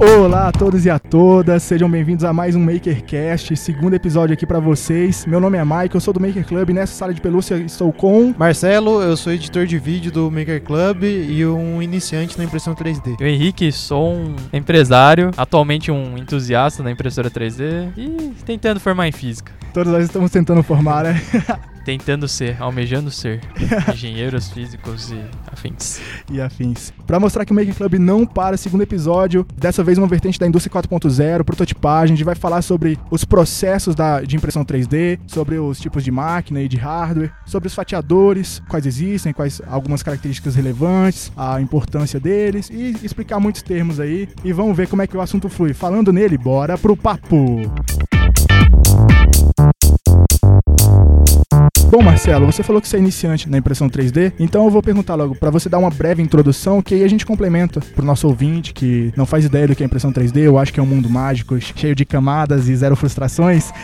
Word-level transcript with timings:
Olá 0.00 0.48
a 0.48 0.52
todos 0.52 0.84
e 0.84 0.90
a 0.90 0.98
todas, 0.98 1.62
sejam 1.62 1.88
bem-vindos 1.88 2.24
a 2.24 2.32
mais 2.32 2.56
um 2.56 2.60
MakerCast, 2.60 3.56
segundo 3.56 3.94
episódio 3.94 4.34
aqui 4.34 4.44
pra 4.44 4.58
vocês. 4.58 5.24
Meu 5.24 5.38
nome 5.38 5.56
é 5.56 5.64
Mike, 5.64 5.94
eu 5.94 6.00
sou 6.00 6.12
do 6.12 6.18
Maker 6.18 6.44
Club 6.44 6.70
e 6.70 6.72
nessa 6.72 6.94
sala 6.94 7.14
de 7.14 7.20
pelúcia 7.20 7.54
estou 7.58 7.92
com. 7.92 8.34
Marcelo, 8.36 9.00
eu 9.00 9.16
sou 9.16 9.32
editor 9.32 9.64
de 9.64 9.78
vídeo 9.78 10.10
do 10.10 10.28
Maker 10.32 10.64
Club 10.64 11.04
e 11.04 11.46
um 11.46 11.80
iniciante 11.80 12.36
na 12.36 12.42
impressão 12.42 12.74
3D. 12.74 13.18
Eu, 13.20 13.28
Henrique, 13.28 13.70
sou 13.70 14.14
um 14.14 14.34
empresário, 14.52 15.30
atualmente 15.36 15.92
um 15.92 16.18
entusiasta 16.18 16.82
na 16.82 16.90
impressora 16.90 17.30
3D 17.30 17.92
e 17.96 18.32
tentando 18.44 18.80
formar 18.80 19.06
em 19.06 19.12
física. 19.12 19.52
Todos 19.72 19.92
nós 19.92 20.04
estamos 20.04 20.32
tentando 20.32 20.62
formar, 20.64 21.04
né? 21.04 21.22
Tentando 21.84 22.26
ser, 22.26 22.56
almejando 22.60 23.10
ser 23.10 23.40
engenheiros 23.92 24.48
físicos 24.50 25.10
e 25.10 25.20
afins. 25.52 26.00
e 26.30 26.40
afins. 26.40 26.92
Pra 27.06 27.20
mostrar 27.20 27.44
que 27.44 27.52
o 27.52 27.54
Maker 27.54 27.74
Club 27.74 27.94
não 27.94 28.24
para, 28.24 28.56
segundo 28.56 28.82
episódio, 28.82 29.46
dessa 29.56 29.84
vez 29.84 29.98
uma 29.98 30.06
vertente 30.06 30.38
da 30.38 30.46
indústria 30.46 30.82
4.0, 30.82 31.44
prototipagem, 31.44 32.14
a 32.14 32.16
gente 32.16 32.24
vai 32.24 32.34
falar 32.34 32.62
sobre 32.62 32.98
os 33.10 33.24
processos 33.24 33.94
da, 33.94 34.20
de 34.22 34.36
impressão 34.36 34.64
3D, 34.64 35.20
sobre 35.26 35.58
os 35.58 35.78
tipos 35.78 36.02
de 36.02 36.10
máquina 36.10 36.60
e 36.60 36.68
de 36.68 36.76
hardware, 36.76 37.32
sobre 37.44 37.66
os 37.66 37.74
fatiadores, 37.74 38.62
quais 38.68 38.86
existem, 38.86 39.32
quais 39.32 39.60
algumas 39.66 40.02
características 40.02 40.54
relevantes, 40.54 41.30
a 41.36 41.60
importância 41.60 42.18
deles 42.18 42.70
e 42.70 42.96
explicar 43.02 43.38
muitos 43.38 43.62
termos 43.62 44.00
aí 44.00 44.28
e 44.44 44.52
vamos 44.52 44.76
ver 44.76 44.88
como 44.88 45.02
é 45.02 45.06
que 45.06 45.16
o 45.16 45.20
assunto 45.20 45.48
flui. 45.48 45.74
Falando 45.74 46.12
nele, 46.12 46.38
bora 46.38 46.78
pro 46.78 46.96
papo. 46.96 47.60
Bom, 51.94 52.02
Marcelo, 52.02 52.44
você 52.44 52.64
falou 52.64 52.82
que 52.82 52.88
você 52.88 52.96
é 52.96 52.98
iniciante 52.98 53.48
na 53.48 53.56
impressão 53.56 53.88
3D, 53.88 54.32
então 54.40 54.64
eu 54.64 54.70
vou 54.70 54.82
perguntar 54.82 55.14
logo 55.14 55.36
para 55.36 55.48
você 55.48 55.68
dar 55.68 55.78
uma 55.78 55.90
breve 55.90 56.20
introdução, 56.20 56.82
que 56.82 56.92
aí 56.92 57.04
a 57.04 57.08
gente 57.08 57.24
complementa 57.24 57.80
pro 57.80 58.04
nosso 58.04 58.26
ouvinte 58.26 58.74
que 58.74 59.12
não 59.16 59.24
faz 59.24 59.44
ideia 59.44 59.68
do 59.68 59.76
que 59.76 59.82
é 59.84 59.86
impressão 59.86 60.12
3D, 60.12 60.38
eu 60.38 60.58
acho 60.58 60.72
que 60.72 60.80
é 60.80 60.82
um 60.82 60.86
mundo 60.86 61.08
mágico, 61.08 61.56
cheio 61.60 61.94
de 61.94 62.04
camadas 62.04 62.68
e 62.68 62.74
zero 62.74 62.96
frustrações. 62.96 63.70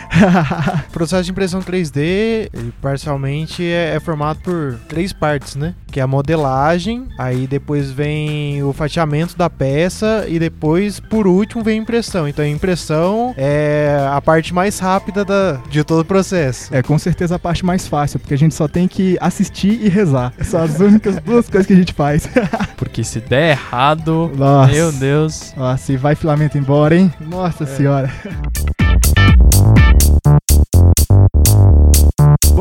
O 0.89 0.91
processo 0.91 1.23
de 1.23 1.31
impressão 1.31 1.61
3D, 1.61 2.49
ele 2.53 2.73
parcialmente 2.81 3.63
é, 3.63 3.95
é 3.95 3.99
formado 3.99 4.39
por 4.41 4.77
três 4.89 5.13
partes, 5.13 5.55
né? 5.55 5.73
Que 5.89 5.99
é 5.99 6.03
a 6.03 6.07
modelagem, 6.07 7.07
aí 7.17 7.47
depois 7.47 7.91
vem 7.91 8.61
o 8.63 8.73
fatiamento 8.73 9.37
da 9.37 9.49
peça 9.49 10.25
e 10.27 10.37
depois, 10.37 10.99
por 10.99 11.27
último, 11.27 11.63
vem 11.63 11.79
a 11.79 11.81
impressão. 11.81 12.27
Então 12.27 12.43
a 12.43 12.47
impressão 12.47 13.33
é 13.37 14.05
a 14.11 14.21
parte 14.21 14.53
mais 14.53 14.79
rápida 14.79 15.23
da, 15.23 15.59
de 15.69 15.83
todo 15.83 16.01
o 16.01 16.05
processo. 16.05 16.73
é 16.75 16.83
com 16.83 16.99
certeza 16.99 17.35
a 17.35 17.39
parte 17.39 17.65
mais 17.65 17.87
fácil, 17.87 18.00
porque 18.19 18.33
a 18.33 18.37
gente 18.37 18.55
só 18.55 18.67
tem 18.67 18.87
que 18.87 19.17
assistir 19.19 19.79
e 19.81 19.89
rezar. 19.89 20.33
São 20.41 20.61
as 20.61 20.79
únicas 20.79 21.17
duas 21.17 21.49
coisas 21.49 21.67
que 21.67 21.73
a 21.73 21.75
gente 21.75 21.93
faz. 21.93 22.27
Porque 22.77 23.03
se 23.03 23.19
der 23.19 23.51
errado, 23.51 24.31
Nossa. 24.35 24.71
meu 24.71 24.91
Deus. 24.91 25.53
Nossa, 25.55 25.93
e 25.93 25.97
vai 25.97 26.15
filamento 26.15 26.57
embora, 26.57 26.95
hein? 26.95 27.13
Nossa 27.19 27.65
senhora. 27.65 28.11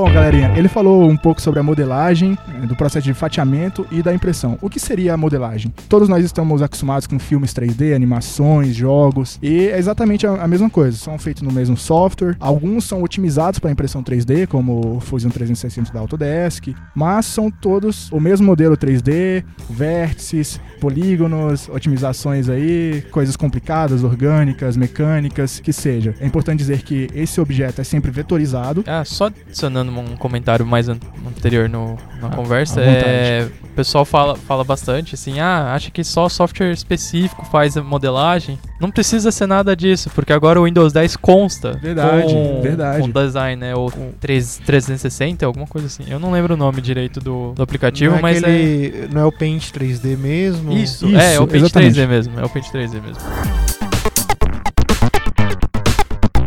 Bom, 0.01 0.11
galerinha, 0.11 0.51
ele 0.57 0.67
falou 0.67 1.07
um 1.07 1.17
pouco 1.17 1.43
sobre 1.43 1.61
a 1.61 1.63
modelagem, 1.63 2.39
eh, 2.55 2.67
do 2.67 2.75
processo 2.75 3.05
de 3.05 3.13
fatiamento 3.13 3.87
e 3.91 4.03
da 4.03 4.15
impressão. 4.15 4.57
O 4.63 4.71
que 4.71 4.81
seria 4.81 5.13
a 5.13 5.17
modelagem? 5.19 5.75
Todos 5.91 6.09
nós 6.09 6.25
estamos 6.25 6.63
acostumados 6.63 7.07
com 7.07 7.19
filmes 7.19 7.53
3D, 7.53 7.95
animações, 7.95 8.75
jogos, 8.75 9.39
e 9.43 9.69
é 9.69 9.79
exatamente 9.79 10.27
a, 10.27 10.49
mesma 10.49 10.71
coisa. 10.71 10.97
São 10.97 11.19
feitos 11.19 11.43
no 11.43 11.53
mesmo 11.53 11.77
software. 11.77 12.35
Alguns 12.41 12.87
são 12.87 13.03
otimizados 13.03 13.59
para 13.59 13.71
impressão 13.71 14.03
3D, 14.03 14.47
como 14.47 14.97
o 14.97 15.01
Fusion 15.01 15.29
360 15.29 15.93
da 15.93 16.01
Autodesk, 16.01 16.75
mas 16.95 17.27
são 17.27 17.51
todos 17.51 18.11
o 18.11 18.19
mesmo 18.19 18.47
modelo 18.47 18.79
3D, 18.79 19.45
vértices, 19.69 20.59
polígonos, 20.81 21.69
otimizações 21.69 22.49
aí, 22.49 23.05
coisas 23.11 23.37
complicadas, 23.37 24.03
orgânicas, 24.03 24.79
mecânicas, 24.79 25.61
que 25.61 25.75
seja. 25.75 26.15
É 26.19 26.27
importante 26.27 26.61
dizer 26.61 26.81
que 26.81 27.07
esse 27.15 27.39
objeto 27.39 27.83
é 27.83 27.85
sempre 27.85 28.11
vetorizado. 28.11 28.83
Ah, 28.87 29.05
só 29.05 29.27
adicionando 29.27 29.90
um 29.99 30.17
comentário 30.17 30.65
mais 30.65 30.89
an- 30.89 30.99
anterior 31.27 31.69
no, 31.69 31.97
na 32.21 32.29
Ah, 32.29 32.31
conversa, 32.31 32.81
é, 32.81 33.49
o 33.65 33.69
pessoal 33.75 34.05
fala, 34.05 34.37
fala 34.37 34.63
bastante 34.63 35.15
assim, 35.15 35.41
ah, 35.41 35.73
acha 35.75 35.91
que 35.91 36.05
só 36.05 36.29
software 36.29 36.71
específico 36.73 37.45
faz 37.47 37.77
a 37.77 37.83
modelagem. 37.83 38.59
Não 38.81 38.91
precisa 38.91 39.31
ser 39.33 39.47
nada 39.47 39.75
disso, 39.75 40.09
porque 40.15 40.33
agora 40.33 40.61
o 40.61 40.65
Windows 40.65 40.93
10 40.93 41.17
consta 41.17 41.73
Verdade, 41.73 42.33
com, 42.33 42.61
verdade. 42.63 43.01
com 43.03 43.11
design, 43.11 43.57
né, 43.61 43.75
ou 43.75 43.91
com 43.91 44.13
3, 44.21 44.61
360, 44.65 45.45
alguma 45.45 45.67
coisa 45.67 45.87
assim. 45.87 46.05
Eu 46.09 46.19
não 46.21 46.31
lembro 46.31 46.55
o 46.55 46.57
nome 46.57 46.81
direito 46.81 47.19
do, 47.21 47.53
do 47.53 47.63
aplicativo, 47.63 48.13
não 48.13 48.19
é 48.19 48.23
mas 48.23 48.37
é... 48.37 48.47
aquele- 48.47 49.09
Não 49.13 49.21
é 49.23 49.25
o 49.25 49.33
Paint 49.33 49.71
3D 49.73 50.17
mesmo? 50.17 50.73
Isso, 50.73 51.07
Isso, 51.07 51.17
é, 51.19 51.35
é 51.35 51.41
o 51.41 51.47
Paint 51.47 51.65
exatamente. 51.65 51.99
3D 52.01 52.07
mesmo, 52.09 52.39
é 52.41 52.45
o 52.45 52.49
Paint 52.49 52.67
3D 52.69 53.03
mesmo. 53.03 53.70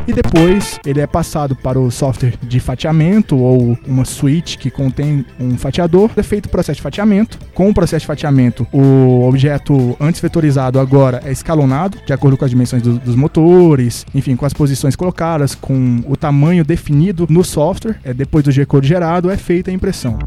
E 0.07 0.11
depois 0.11 0.79
ele 0.85 0.99
é 0.99 1.07
passado 1.07 1.55
para 1.55 1.79
o 1.79 1.89
software 1.89 2.33
de 2.41 2.59
fatiamento 2.59 3.37
ou 3.37 3.77
uma 3.87 4.03
suite 4.03 4.57
que 4.57 4.69
contém 4.69 5.25
um 5.39 5.57
fatiador. 5.57 6.09
É 6.17 6.23
feito 6.23 6.47
o 6.47 6.49
processo 6.49 6.77
de 6.77 6.81
fatiamento. 6.81 7.39
Com 7.53 7.69
o 7.69 7.73
processo 7.73 8.01
de 8.01 8.07
fatiamento, 8.07 8.67
o 8.71 9.25
objeto 9.27 9.95
antes 9.99 10.19
vetorizado 10.19 10.79
agora 10.79 11.21
é 11.25 11.31
escalonado 11.31 11.97
de 12.05 12.11
acordo 12.11 12.35
com 12.37 12.43
as 12.43 12.51
dimensões 12.51 12.81
do- 12.81 12.99
dos 12.99 13.15
motores, 13.15 14.05
enfim, 14.13 14.35
com 14.35 14.45
as 14.45 14.53
posições 14.53 14.95
colocadas, 14.95 15.55
com 15.55 16.01
o 16.05 16.17
tamanho 16.17 16.65
definido 16.65 17.25
no 17.29 17.43
software. 17.43 17.95
É, 18.03 18.13
depois 18.13 18.43
do 18.43 18.51
G-code 18.51 18.87
gerado, 18.87 19.29
é 19.29 19.37
feita 19.37 19.71
a 19.71 19.73
impressão. 19.73 20.19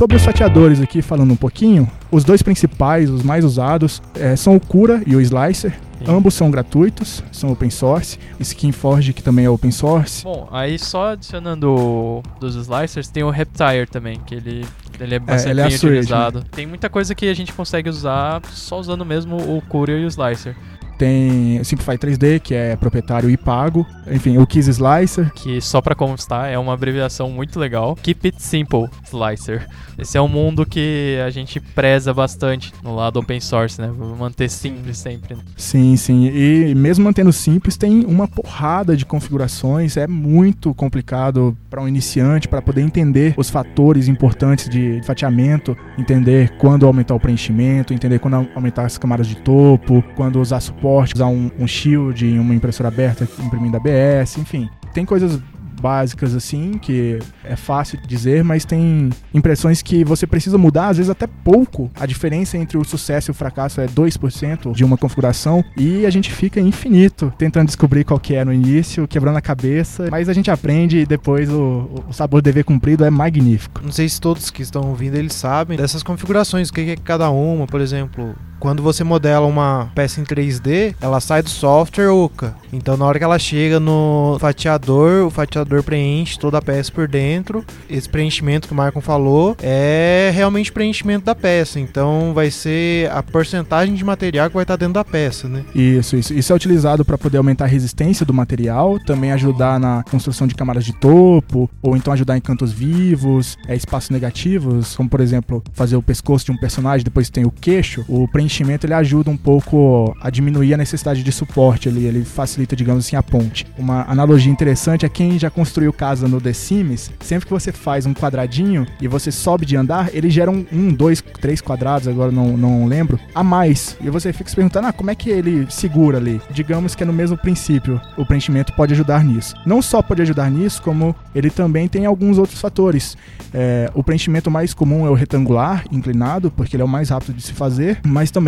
Sobre 0.00 0.16
os 0.16 0.24
fatiadores 0.24 0.80
aqui, 0.80 1.02
falando 1.02 1.30
um 1.30 1.36
pouquinho, 1.36 1.86
os 2.10 2.24
dois 2.24 2.40
principais, 2.40 3.10
os 3.10 3.22
mais 3.22 3.44
usados, 3.44 4.00
eh, 4.14 4.34
são 4.34 4.56
o 4.56 4.60
Cura 4.60 5.02
e 5.06 5.14
o 5.14 5.20
Slicer. 5.20 5.72
Sim. 5.98 6.04
Ambos 6.08 6.32
são 6.32 6.50
gratuitos, 6.50 7.22
são 7.30 7.52
open 7.52 7.68
source. 7.68 8.18
SkinForge, 8.40 9.12
que 9.12 9.22
também 9.22 9.44
é 9.44 9.50
open 9.50 9.70
source. 9.70 10.24
Bom, 10.24 10.48
aí 10.50 10.78
só 10.78 11.10
adicionando 11.10 12.22
dos 12.40 12.54
slicers, 12.54 13.08
tem 13.08 13.22
o 13.22 13.28
Reptire 13.28 13.86
também, 13.90 14.18
que 14.24 14.36
ele, 14.36 14.64
ele 14.98 15.16
é 15.16 15.18
bastante 15.18 15.50
ele 15.50 15.60
é 15.60 15.66
bem 15.66 15.76
utilizado. 15.76 16.44
Tem 16.50 16.66
muita 16.66 16.88
coisa 16.88 17.14
que 17.14 17.28
a 17.28 17.34
gente 17.34 17.52
consegue 17.52 17.90
usar 17.90 18.40
só 18.54 18.80
usando 18.80 19.04
mesmo 19.04 19.36
o 19.36 19.60
Courier 19.68 20.00
e 20.00 20.06
o 20.06 20.08
Slicer. 20.08 20.56
Tem 21.00 21.64
Simplify 21.64 21.96
3D, 21.96 22.40
que 22.40 22.54
é 22.54 22.76
proprietário 22.76 23.30
e 23.30 23.36
pago. 23.38 23.86
Enfim, 24.06 24.36
o 24.36 24.46
Kiss 24.46 24.68
Slicer. 24.68 25.32
Que 25.32 25.58
só 25.58 25.80
pra 25.80 25.94
constar, 25.94 26.50
é 26.50 26.58
uma 26.58 26.74
abreviação 26.74 27.30
muito 27.30 27.58
legal. 27.58 27.96
Keep 28.02 28.26
It 28.26 28.42
Simple 28.42 28.86
Slicer. 29.06 29.66
Esse 29.98 30.18
é 30.18 30.20
um 30.20 30.28
mundo 30.28 30.66
que 30.66 31.18
a 31.24 31.30
gente 31.30 31.58
preza 31.58 32.12
bastante 32.12 32.70
no 32.82 32.94
lado 32.94 33.18
open 33.18 33.40
source, 33.40 33.80
né? 33.80 33.90
Manter 34.18 34.50
simples 34.50 34.98
sempre. 34.98 35.38
Sim, 35.56 35.96
sim. 35.96 36.26
E 36.26 36.74
mesmo 36.74 37.04
mantendo 37.04 37.32
simples, 37.32 37.78
tem 37.78 38.04
uma 38.04 38.28
porrada 38.28 38.94
de 38.94 39.06
configurações. 39.06 39.96
É 39.96 40.06
muito 40.06 40.74
complicado 40.74 41.56
para 41.70 41.80
um 41.80 41.88
iniciante, 41.88 42.46
para 42.46 42.60
poder 42.60 42.82
entender 42.82 43.32
os 43.38 43.48
fatores 43.48 44.06
importantes 44.06 44.68
de 44.68 45.00
fatiamento, 45.04 45.74
entender 45.96 46.50
quando 46.58 46.86
aumentar 46.86 47.14
o 47.14 47.20
preenchimento, 47.20 47.94
entender 47.94 48.18
quando 48.18 48.46
aumentar 48.54 48.84
as 48.84 48.98
camadas 48.98 49.26
de 49.26 49.36
topo, 49.36 50.04
quando 50.14 50.40
usar 50.40 50.60
suporte, 50.60 50.89
usar 50.98 51.26
um, 51.26 51.50
um 51.58 51.66
shield 51.66 52.26
em 52.26 52.38
uma 52.38 52.54
impressora 52.54 52.88
aberta 52.88 53.26
imprimindo 53.44 53.76
ABS, 53.76 54.38
enfim. 54.38 54.68
Tem 54.92 55.04
coisas 55.04 55.40
básicas 55.80 56.34
assim, 56.34 56.78
que 56.78 57.18
é 57.42 57.56
fácil 57.56 57.98
dizer, 58.06 58.44
mas 58.44 58.64
tem 58.64 59.10
impressões 59.32 59.82
que 59.82 60.04
você 60.04 60.26
precisa 60.26 60.58
mudar, 60.58 60.88
às 60.88 60.98
vezes 60.98 61.10
até 61.10 61.26
pouco. 61.26 61.90
A 61.98 62.06
diferença 62.06 62.56
entre 62.58 62.76
o 62.76 62.84
sucesso 62.84 63.30
e 63.30 63.32
o 63.32 63.34
fracasso 63.34 63.80
é 63.80 63.86
2% 63.86 64.72
de 64.72 64.84
uma 64.84 64.96
configuração 64.96 65.64
e 65.76 66.04
a 66.04 66.10
gente 66.10 66.30
fica 66.30 66.60
infinito 66.60 67.32
tentando 67.38 67.66
descobrir 67.66 68.04
qual 68.04 68.20
que 68.20 68.34
é 68.34 68.44
no 68.44 68.52
início, 68.52 69.08
quebrando 69.08 69.38
a 69.38 69.40
cabeça, 69.40 70.08
mas 70.10 70.28
a 70.28 70.32
gente 70.32 70.50
aprende 70.50 70.98
e 70.98 71.06
depois 71.06 71.50
o, 71.50 72.04
o 72.08 72.12
sabor 72.12 72.42
dever 72.42 72.64
cumprido 72.64 73.04
é 73.04 73.10
magnífico. 73.10 73.80
Não 73.82 73.92
sei 73.92 74.08
se 74.08 74.20
todos 74.20 74.50
que 74.50 74.62
estão 74.62 74.82
ouvindo 74.90 75.16
eles 75.16 75.32
sabem 75.32 75.78
dessas 75.78 76.02
configurações, 76.02 76.68
o 76.68 76.72
que 76.72 76.84
que 76.84 76.90
é 76.90 76.96
cada 76.96 77.30
uma, 77.30 77.66
por 77.66 77.80
exemplo. 77.80 78.34
Quando 78.60 78.82
você 78.82 79.02
modela 79.02 79.46
uma 79.46 79.90
peça 79.94 80.20
em 80.20 80.24
3D, 80.24 80.94
ela 81.00 81.18
sai 81.18 81.42
do 81.42 81.48
software 81.48 82.10
oca. 82.10 82.54
Então, 82.70 82.94
na 82.94 83.06
hora 83.06 83.18
que 83.18 83.24
ela 83.24 83.38
chega 83.38 83.80
no 83.80 84.36
fatiador, 84.38 85.26
o 85.26 85.30
fatiador 85.30 85.82
preenche 85.82 86.38
toda 86.38 86.58
a 86.58 86.62
peça 86.62 86.92
por 86.92 87.08
dentro. 87.08 87.64
Esse 87.88 88.06
preenchimento 88.06 88.68
que 88.68 88.74
o 88.74 88.76
Marcon 88.76 89.00
falou 89.00 89.56
é 89.62 90.30
realmente 90.34 90.70
preenchimento 90.70 91.24
da 91.24 91.34
peça. 91.34 91.80
Então, 91.80 92.32
vai 92.34 92.50
ser 92.50 93.10
a 93.10 93.22
porcentagem 93.22 93.94
de 93.94 94.04
material 94.04 94.48
que 94.48 94.54
vai 94.54 94.64
estar 94.64 94.76
dentro 94.76 94.94
da 94.94 95.04
peça, 95.04 95.48
né? 95.48 95.64
Isso, 95.74 96.16
isso. 96.16 96.34
Isso 96.34 96.52
é 96.52 96.56
utilizado 96.56 97.02
para 97.02 97.16
poder 97.16 97.38
aumentar 97.38 97.64
a 97.64 97.68
resistência 97.68 98.26
do 98.26 98.34
material, 98.34 98.98
também 99.00 99.32
ajudar 99.32 99.80
na 99.80 100.04
construção 100.10 100.46
de 100.46 100.54
camadas 100.54 100.84
de 100.84 100.92
topo, 100.92 101.68
ou 101.80 101.96
então 101.96 102.12
ajudar 102.12 102.36
em 102.36 102.40
cantos 102.42 102.72
vivos, 102.72 103.56
é, 103.66 103.74
espaços 103.74 104.10
negativos, 104.10 104.94
como 104.94 105.08
por 105.08 105.20
exemplo 105.20 105.64
fazer 105.72 105.96
o 105.96 106.02
pescoço 106.02 106.44
de 106.44 106.52
um 106.52 106.58
personagem, 106.58 107.02
depois 107.02 107.30
tem 107.30 107.46
o 107.46 107.50
queixo. 107.50 108.04
O 108.06 108.28
preenchimento 108.28 108.49
preenchimento 108.50 108.84
ele 108.84 108.94
ajuda 108.94 109.30
um 109.30 109.36
pouco 109.36 110.16
a 110.20 110.28
diminuir 110.28 110.74
a 110.74 110.76
necessidade 110.76 111.22
de 111.22 111.30
suporte 111.30 111.88
ali, 111.88 112.04
ele 112.04 112.24
facilita, 112.24 112.74
digamos 112.74 113.06
assim, 113.06 113.14
a 113.14 113.22
ponte. 113.22 113.64
Uma 113.78 114.04
analogia 114.10 114.50
interessante 114.50 115.06
é 115.06 115.08
quem 115.08 115.38
já 115.38 115.48
construiu 115.48 115.92
casa 115.92 116.26
no 116.26 116.40
The 116.40 116.52
Sims, 116.52 117.12
sempre 117.20 117.46
que 117.46 117.52
você 117.52 117.70
faz 117.70 118.06
um 118.06 118.12
quadradinho 118.12 118.86
e 119.00 119.06
você 119.06 119.30
sobe 119.30 119.64
de 119.64 119.76
andar, 119.76 120.10
ele 120.12 120.28
gera 120.28 120.50
um, 120.50 120.66
um 120.72 120.92
dois, 120.92 121.22
três 121.40 121.60
quadrados, 121.60 122.08
agora 122.08 122.32
não, 122.32 122.56
não 122.56 122.86
lembro, 122.86 123.20
a 123.32 123.44
mais. 123.44 123.96
E 124.00 124.10
você 124.10 124.32
fica 124.32 124.50
se 124.50 124.56
perguntando, 124.56 124.88
ah, 124.88 124.92
como 124.92 125.10
é 125.10 125.14
que 125.14 125.30
ele 125.30 125.66
segura 125.70 126.18
ali? 126.18 126.40
Digamos 126.50 126.96
que 126.96 127.04
é 127.04 127.06
no 127.06 127.12
mesmo 127.12 127.36
princípio, 127.36 128.00
o 128.16 128.26
preenchimento 128.26 128.72
pode 128.72 128.92
ajudar 128.94 129.24
nisso. 129.24 129.54
Não 129.64 129.80
só 129.80 130.02
pode 130.02 130.22
ajudar 130.22 130.50
nisso, 130.50 130.82
como 130.82 131.14
ele 131.34 131.50
também 131.50 131.86
tem 131.86 132.04
alguns 132.04 132.36
outros 132.36 132.60
fatores. 132.60 133.16
É, 133.54 133.90
o 133.94 134.02
preenchimento 134.02 134.50
mais 134.50 134.74
comum 134.74 135.06
é 135.06 135.10
o 135.10 135.14
retangular, 135.14 135.84
inclinado, 135.92 136.50
porque 136.50 136.74
ele 136.74 136.82
é 136.82 136.84
o 136.84 136.88
mais 136.88 137.10
rápido 137.10 137.34
de 137.34 137.42
se 137.42 137.52
fazer, 137.52 138.00
mas 138.04 138.30
também 138.30 138.39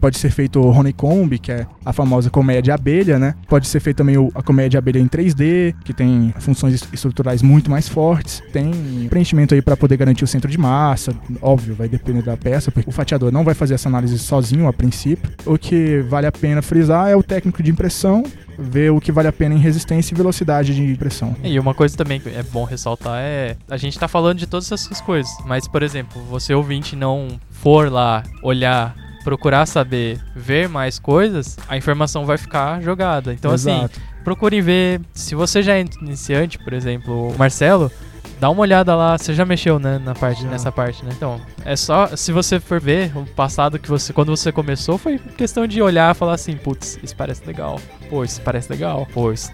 pode 0.00 0.18
ser 0.18 0.30
feito 0.30 0.60
o 0.60 0.70
honeycomb, 0.70 1.38
que 1.38 1.52
é 1.52 1.66
a 1.84 1.92
famosa 1.92 2.30
colmeia 2.30 2.62
de 2.62 2.70
abelha, 2.70 3.18
né? 3.18 3.34
Pode 3.48 3.66
ser 3.66 3.80
feito 3.80 3.98
também 3.98 4.16
a 4.34 4.42
colmeia 4.42 4.68
de 4.68 4.76
abelha 4.76 4.98
em 4.98 5.06
3D, 5.06 5.74
que 5.84 5.92
tem 5.92 6.34
funções 6.38 6.86
estruturais 6.92 7.42
muito 7.42 7.70
mais 7.70 7.88
fortes. 7.88 8.42
Tem 8.52 8.72
preenchimento 9.08 9.54
aí 9.54 9.62
para 9.62 9.76
poder 9.76 9.96
garantir 9.96 10.24
o 10.24 10.26
centro 10.26 10.50
de 10.50 10.58
massa, 10.58 11.14
óbvio, 11.40 11.74
vai 11.74 11.88
depender 11.88 12.22
da 12.22 12.36
peça, 12.36 12.70
porque 12.70 12.88
o 12.88 12.92
fatiador 12.92 13.32
não 13.32 13.44
vai 13.44 13.54
fazer 13.54 13.74
essa 13.74 13.88
análise 13.88 14.18
sozinho 14.18 14.66
a 14.66 14.72
princípio. 14.72 15.30
O 15.44 15.58
que 15.58 16.00
vale 16.08 16.26
a 16.26 16.32
pena 16.32 16.62
frisar 16.62 17.08
é 17.08 17.16
o 17.16 17.22
técnico 17.22 17.62
de 17.62 17.70
impressão 17.70 18.24
ver 18.58 18.90
o 18.90 19.00
que 19.00 19.12
vale 19.12 19.28
a 19.28 19.32
pena 19.32 19.54
em 19.54 19.58
resistência 19.58 20.14
e 20.14 20.16
velocidade 20.16 20.74
de 20.74 20.82
impressão. 20.82 21.34
E 21.42 21.58
uma 21.58 21.74
coisa 21.74 21.96
também 21.96 22.20
que 22.20 22.28
é 22.28 22.42
bom 22.42 22.64
ressaltar 22.64 23.20
é 23.20 23.56
a 23.68 23.76
gente 23.76 23.98
tá 23.98 24.08
falando 24.08 24.38
de 24.38 24.46
todas 24.46 24.70
essas 24.70 25.00
coisas, 25.00 25.30
mas 25.44 25.66
por 25.66 25.82
exemplo, 25.82 26.22
você 26.24 26.54
ouvinte 26.54 26.96
não 26.96 27.28
for 27.50 27.90
lá 27.90 28.22
olhar 28.42 28.94
procurar 29.24 29.66
saber, 29.66 30.20
ver 30.36 30.68
mais 30.68 30.98
coisas, 30.98 31.56
a 31.66 31.76
informação 31.76 32.24
vai 32.26 32.36
ficar 32.38 32.80
jogada. 32.82 33.32
Então, 33.32 33.50
assim, 33.50 33.70
Exato. 33.70 33.98
assim, 33.98 34.22
procurem 34.22 34.60
ver. 34.60 35.00
Se 35.12 35.34
você 35.34 35.62
já 35.62 35.76
é 35.76 35.84
iniciante, 36.00 36.58
por 36.58 36.72
exemplo, 36.72 37.30
o 37.30 37.38
Marcelo, 37.38 37.90
dá 38.38 38.50
uma 38.50 38.60
olhada 38.60 38.94
lá. 38.94 39.16
Você 39.16 39.32
já 39.34 39.44
mexeu, 39.44 39.78
né, 39.78 39.98
na 39.98 40.14
parte, 40.14 40.42
Já. 40.42 40.48
nessa 40.48 40.70
parte, 40.70 41.04
né? 41.04 41.12
Então, 41.16 41.40
é 41.64 41.74
só. 41.74 42.14
Se 42.14 42.30
você 42.30 42.60
for 42.60 42.80
ver 42.80 43.16
o 43.16 43.24
passado 43.24 43.78
que 43.78 43.88
você. 43.88 44.12
Quando 44.12 44.34
você 44.36 44.52
começou, 44.52 44.98
foi 44.98 45.18
questão 45.18 45.66
de 45.66 45.80
olhar 45.80 46.14
e 46.14 46.18
falar 46.18 46.34
assim: 46.34 46.56
putz, 46.56 46.98
isso 47.02 47.16
parece 47.16 47.44
legal. 47.46 47.80
Pô, 48.10 48.22
isso 48.22 48.40
parece 48.42 48.70
legal. 48.70 49.08
Pô, 49.12 49.32
isso. 49.32 49.50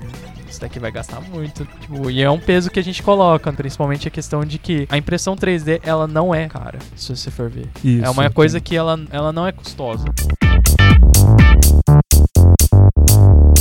Isso 0.51 0.61
daqui 0.61 0.81
vai 0.81 0.91
gastar 0.91 1.21
muito. 1.21 1.65
Tipo, 1.81 2.11
e 2.11 2.21
é 2.21 2.29
um 2.29 2.39
peso 2.39 2.71
que 2.71 2.81
a 2.81 2.83
gente 2.83 3.03
coloca, 3.05 3.53
principalmente 3.53 4.09
a 4.09 4.11
questão 4.11 4.45
de 4.45 4.59
que 4.59 4.85
a 4.91 4.99
impressão 4.99 5.37
3D 5.37 5.81
ela 5.85 6.09
não 6.09 6.35
é 6.35 6.49
cara, 6.49 6.81
se 6.97 7.15
você 7.15 7.31
for 7.31 7.49
ver. 7.49 7.69
Isso. 7.85 8.05
É 8.05 8.11
uma 8.11 8.29
coisa 8.29 8.61
que 8.61 8.75
ela, 8.75 8.99
ela 9.13 9.33
não 9.33 9.47
é 9.47 9.53
custosa. 9.53 10.05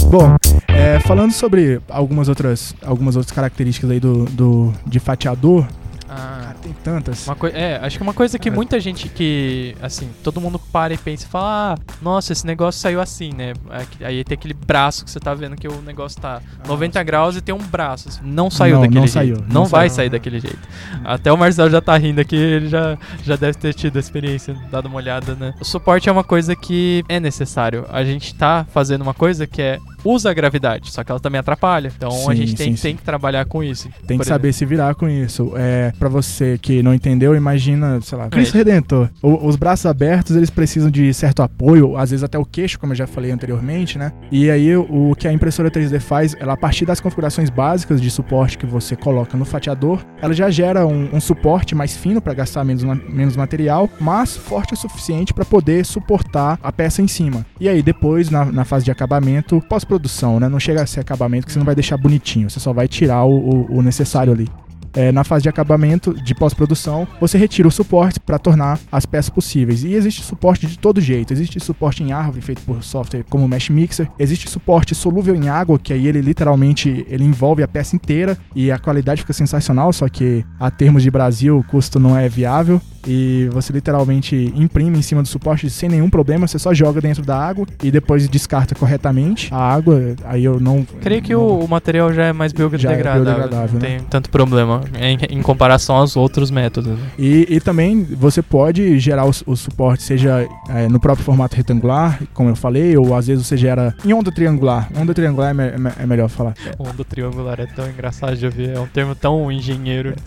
Bom, 0.09 0.35
é, 0.67 0.99
falando 1.01 1.31
sobre 1.31 1.79
algumas 1.87 2.27
outras, 2.27 2.73
algumas 2.83 3.15
outras 3.15 3.31
características 3.31 3.91
aí 3.91 3.99
do, 3.99 4.25
do 4.25 4.73
de 4.83 4.99
fatiador, 4.99 5.67
Ah, 6.09 6.39
cara, 6.43 6.55
tem 6.61 6.73
tantas. 6.83 7.27
é, 7.53 7.79
acho 7.83 7.97
que 7.97 8.03
uma 8.03 8.13
coisa 8.13 8.39
que 8.39 8.49
É. 8.49 8.51
muita 8.51 8.79
gente 8.79 9.07
que, 9.09 9.75
assim, 9.81 10.09
todo 10.23 10.41
mundo 10.41 10.57
para 10.57 10.93
e 10.93 10.97
pensa 10.97 11.25
e 11.25 11.29
fala, 11.29 11.73
ah, 11.73 11.77
nossa, 12.01 12.33
esse 12.33 12.45
negócio 12.45 12.81
saiu 12.81 12.99
assim, 12.99 13.31
né? 13.33 13.53
Aqui- 13.69 14.03
Aí 14.03 14.23
tem 14.23 14.35
aquele 14.35 14.53
braço 14.53 15.05
que 15.05 15.11
você 15.11 15.19
tá 15.19 15.33
vendo 15.33 15.55
que 15.55 15.67
o 15.67 15.81
negócio 15.81 16.19
tá 16.19 16.41
90 16.67 17.01
graus 17.03 17.35
e 17.35 17.41
tem 17.41 17.53
um 17.53 17.59
braço. 17.59 18.09
assim. 18.09 18.19
Não 18.23 18.49
saiu 18.49 18.75
Não, 18.75 18.81
daquele 18.81 18.99
não 19.01 19.07
jeito. 19.07 19.13
saiu, 19.13 19.37
Não, 19.47 19.47
não 19.61 19.65
vai 19.65 19.89
saiu. 19.89 19.95
sair 19.97 20.09
daquele 20.09 20.39
jeito. 20.39 20.59
Até 21.03 21.31
o 21.31 21.37
Marcelo 21.37 21.69
já 21.69 21.81
tá 21.81 21.95
rindo 21.97 22.19
aqui, 22.21 22.35
ele 22.35 22.67
já, 22.69 22.97
já 23.23 23.35
deve 23.35 23.57
ter 23.57 23.73
tido 23.73 23.97
a 23.97 23.99
experiência, 23.99 24.55
dado 24.71 24.87
uma 24.87 24.95
olhada, 24.97 25.35
né? 25.35 25.53
O 25.59 25.65
suporte 25.65 26.09
é 26.09 26.11
uma 26.11 26.23
coisa 26.23 26.55
que 26.55 27.03
é 27.07 27.19
necessário. 27.19 27.85
A 27.91 28.03
gente 28.03 28.33
tá 28.35 28.65
fazendo 28.73 29.01
uma 29.01 29.13
coisa 29.13 29.45
que 29.45 29.61
é 29.61 29.77
usa 30.03 30.29
a 30.29 30.33
gravidade, 30.33 30.91
só 30.91 31.03
que 31.03 31.11
ela 31.11 31.19
também 31.19 31.39
atrapalha. 31.39 31.91
Então 31.95 32.09
a 32.09 32.31
Sim, 32.33 32.35
gente 32.35 32.55
tem, 32.55 32.75
sim, 32.75 32.81
tem 32.81 32.95
que 32.95 33.03
trabalhar 33.03 33.45
com 33.45 33.63
isso. 33.63 33.89
Tem 34.07 34.17
que 34.17 34.25
saber 34.25 34.53
se 34.53 34.65
virar 34.65 34.95
com 34.95 35.07
isso. 35.07 35.53
É, 35.55 35.91
para 35.97 36.09
você 36.09 36.57
que 36.61 36.81
não 36.83 36.93
entendeu, 36.93 37.35
imagina, 37.35 37.99
sei 38.01 38.17
lá, 38.17 38.29
Cristo 38.29 38.55
É. 38.55 38.57
Redentor. 38.59 39.09
O- 39.21 39.47
os 39.47 39.55
braços 39.55 39.85
abertos, 39.85 40.35
eles 40.35 40.49
precisam 40.49 40.89
de 40.89 41.13
certo 41.13 41.41
apoio, 41.41 41.97
às 41.97 42.11
vezes 42.11 42.23
até 42.23 42.37
o 42.37 42.45
queixo, 42.45 42.79
como 42.79 42.93
eu 42.93 42.97
já 42.97 43.07
falei 43.07 43.31
anteriormente, 43.31 43.97
né? 43.97 44.11
E 44.31 44.49
aí 44.49 44.75
o 44.75 45.13
que 45.17 45.27
a 45.27 45.33
impressora 45.33 45.69
3D 45.71 45.99
faz, 45.99 46.35
ela 46.39 46.53
a 46.53 46.57
partir 46.57 46.85
das 46.85 46.99
configurações 46.99 47.49
básicas 47.49 48.01
de 48.01 48.09
suporte 48.11 48.57
que 48.57 48.65
você 48.65 48.95
coloca 48.95 49.37
no 49.37 49.45
fatiador, 49.45 49.99
ela 50.21 50.33
já 50.33 50.49
gera 50.49 50.85
um, 50.85 51.09
um 51.13 51.19
suporte 51.21 51.73
mais 51.75 51.95
fino 51.95 52.21
para 52.21 52.33
gastar 52.33 52.63
menos, 52.63 52.83
menos 52.83 53.35
material, 53.35 53.89
mas 53.99 54.35
forte 54.35 54.73
o 54.73 54.77
suficiente 54.77 55.33
para 55.33 55.45
poder 55.45 55.85
suportar 55.85 56.59
a 56.63 56.71
peça 56.71 57.01
em 57.01 57.07
cima. 57.07 57.45
E 57.59 57.67
aí 57.69 57.81
depois 57.81 58.29
na, 58.29 58.45
na 58.45 58.65
fase 58.65 58.85
de 58.85 58.91
acabamento, 58.91 59.61
pós-produção, 59.93 60.39
né? 60.39 60.47
Não 60.47 60.59
chega 60.59 60.83
a 60.83 60.85
ser 60.85 60.99
acabamento 60.99 61.47
que 61.47 61.51
você 61.53 61.59
não 61.59 61.65
vai 61.65 61.75
deixar 61.75 61.97
bonitinho, 61.97 62.49
você 62.49 62.59
só 62.59 62.71
vai 62.71 62.87
tirar 62.87 63.23
o- 63.25 63.65
o- 63.71 63.77
o 63.77 63.81
necessário 63.81 64.31
ali. 64.31 64.47
É, 64.91 65.11
na 65.11 65.23
fase 65.23 65.43
de 65.43 65.49
acabamento, 65.49 66.15
de 66.15 66.33
pós-produção, 66.33 67.07
você 67.21 67.37
retira 67.37 67.67
o 67.67 67.71
suporte 67.71 68.19
para 68.19 68.39
tornar 68.39 68.79
as 68.91 69.05
peças 69.05 69.29
possíveis. 69.29 69.83
E 69.83 69.93
existe 69.93 70.23
suporte 70.23 70.65
de 70.65 70.79
todo 70.79 70.99
jeito. 70.99 71.31
Existe 71.31 71.59
suporte 71.59 72.01
em 72.03 72.11
árvore 72.11 72.41
feito 72.41 72.61
por 72.63 72.83
software 72.83 73.23
como 73.29 73.45
o 73.45 73.47
Mesh 73.47 73.69
Mixer. 73.69 74.09
Existe 74.17 74.49
suporte 74.49 74.95
solúvel 74.95 75.35
em 75.35 75.47
água, 75.47 75.77
que 75.77 75.93
aí 75.93 76.07
ele 76.07 76.21
literalmente 76.21 77.05
ele 77.07 77.23
envolve 77.23 77.61
a 77.61 77.67
peça 77.67 77.95
inteira 77.95 78.35
e 78.55 78.71
a 78.71 78.79
qualidade 78.79 79.21
fica 79.21 79.31
sensacional, 79.33 79.93
só 79.93 80.09
que 80.09 80.43
a 80.59 80.71
termos 80.71 81.03
de 81.03 81.11
Brasil 81.11 81.59
o 81.59 81.63
custo 81.63 81.99
não 81.99 82.17
é 82.17 82.27
viável. 82.27 82.81
E 83.07 83.49
você 83.51 83.71
literalmente 83.73 84.51
imprime 84.55 84.97
em 84.97 85.01
cima 85.01 85.21
do 85.21 85.27
suporte 85.27 85.69
sem 85.69 85.89
nenhum 85.89 86.09
problema, 86.09 86.47
você 86.47 86.59
só 86.59 86.73
joga 86.73 86.99
dentro 87.01 87.23
da 87.23 87.37
água 87.37 87.65
e 87.83 87.89
depois 87.91 88.27
descarta 88.27 88.75
corretamente 88.75 89.53
a 89.53 89.57
água. 89.57 90.15
Aí 90.25 90.43
eu 90.45 90.59
não. 90.59 90.85
Creio 91.01 91.21
que 91.21 91.33
não- 91.33 91.41
o, 91.41 91.63
o 91.65 91.67
material 91.67 92.13
já 92.13 92.25
é 92.25 92.33
mais 92.33 92.51
biodegradável, 92.53 93.23
biodegradável, 93.23 93.73
não 93.73 93.79
né? 93.81 93.97
tem 93.97 93.99
tanto 94.09 94.29
problema 94.29 94.81
em, 94.99 95.37
em 95.37 95.41
comparação 95.41 95.95
aos 95.97 96.15
outros 96.15 96.51
métodos. 96.51 96.91
né? 96.91 96.97
E, 97.17 97.47
e 97.49 97.59
também 97.59 98.03
você 98.03 98.41
pode 98.41 98.99
gerar 98.99 99.25
o, 99.25 99.31
o 99.45 99.55
suporte, 99.55 100.03
seja 100.03 100.47
é, 100.69 100.87
no 100.87 100.99
próprio 100.99 101.25
formato 101.25 101.55
retangular, 101.55 102.19
como 102.33 102.49
eu 102.49 102.55
falei, 102.55 102.95
ou 102.97 103.15
às 103.15 103.27
vezes 103.27 103.45
você 103.45 103.55
gera 103.57 103.95
em 104.05 104.13
onda 104.13 104.31
triangular. 104.31 104.89
Onda 104.95 105.13
triangular 105.13 105.51
é, 105.51 105.53
me- 105.53 105.63
é 105.63 106.03
é 106.03 106.05
melhor 106.05 106.29
falar. 106.29 106.53
Onda 106.79 107.03
triangular 107.03 107.59
é 107.59 107.65
tão 107.65 107.87
engraçado 107.89 108.35
de 108.35 108.45
ouvir, 108.45 108.69
é 108.69 108.79
um 108.79 108.87
termo 108.87 109.13
tão 109.15 109.51
engenheiro. 109.51 110.13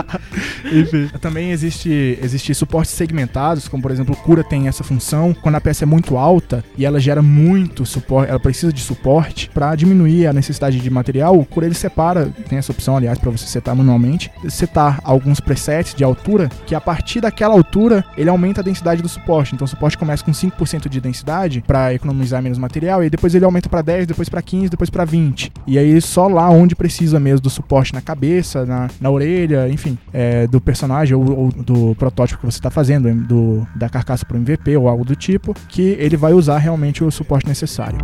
Enfim. 0.72 1.08
Também 1.20 1.50
existe, 1.50 1.59
existe 1.66 2.54
suportes 2.54 2.92
segmentados, 2.92 3.68
como 3.68 3.82
por 3.82 3.90
exemplo 3.90 4.16
Cura 4.16 4.44
tem 4.44 4.68
essa 4.68 4.84
função. 4.84 5.34
Quando 5.34 5.54
a 5.56 5.60
peça 5.60 5.84
é 5.84 5.86
muito 5.86 6.16
alta 6.16 6.64
e 6.76 6.84
ela 6.84 7.00
gera 7.00 7.22
muito 7.22 7.84
suporte, 7.86 8.30
ela 8.30 8.40
precisa 8.40 8.72
de 8.72 8.80
suporte 8.80 9.50
para 9.52 9.74
diminuir 9.74 10.26
a 10.26 10.32
necessidade 10.32 10.78
de 10.78 10.90
material, 10.90 11.38
o 11.38 11.44
Cura 11.44 11.66
ele 11.66 11.74
separa, 11.74 12.26
tem 12.48 12.58
essa 12.58 12.72
opção 12.72 12.96
aliás 12.96 13.18
para 13.18 13.30
você 13.30 13.46
setar 13.46 13.74
manualmente, 13.74 14.30
setar 14.48 15.00
alguns 15.04 15.40
presets 15.40 15.94
de 15.94 16.04
altura 16.04 16.48
que 16.66 16.74
a 16.74 16.80
partir 16.80 17.20
daquela 17.20 17.54
altura 17.54 18.04
ele 18.16 18.28
aumenta 18.28 18.60
a 18.60 18.64
densidade 18.64 19.02
do 19.02 19.08
suporte. 19.08 19.54
Então 19.54 19.64
o 19.64 19.68
suporte 19.68 19.96
começa 19.96 20.24
com 20.24 20.32
5% 20.32 20.88
de 20.88 21.00
densidade 21.00 21.62
para 21.66 21.94
economizar 21.94 22.42
menos 22.42 22.58
material 22.58 23.02
e 23.02 23.10
depois 23.10 23.34
ele 23.34 23.44
aumenta 23.44 23.68
para 23.68 23.82
10, 23.82 24.06
depois 24.06 24.28
para 24.28 24.42
15, 24.42 24.68
depois 24.68 24.90
para 24.90 25.04
20. 25.04 25.52
E 25.66 25.78
aí 25.78 26.00
só 26.00 26.28
lá 26.28 26.48
onde 26.50 26.74
precisa 26.74 27.18
mesmo 27.20 27.40
do 27.40 27.50
suporte 27.50 27.92
na 27.92 28.00
cabeça, 28.00 28.64
na, 28.64 28.88
na 29.00 29.10
orelha, 29.10 29.68
enfim, 29.68 29.98
é, 30.12 30.46
do 30.46 30.60
personagem 30.60 31.14
ou, 31.14 31.38
ou 31.38 31.49
do 31.50 31.94
protótipo 31.94 32.40
que 32.40 32.46
você 32.46 32.58
está 32.58 32.70
fazendo, 32.70 33.12
do, 33.26 33.66
da 33.74 33.88
carcaça 33.88 34.24
para 34.24 34.36
o 34.36 34.40
MVP 34.40 34.76
ou 34.76 34.88
algo 34.88 35.04
do 35.04 35.16
tipo, 35.16 35.54
que 35.68 35.96
ele 35.98 36.16
vai 36.16 36.32
usar 36.32 36.58
realmente 36.58 37.02
o 37.02 37.10
suporte 37.10 37.46
necessário. 37.46 37.98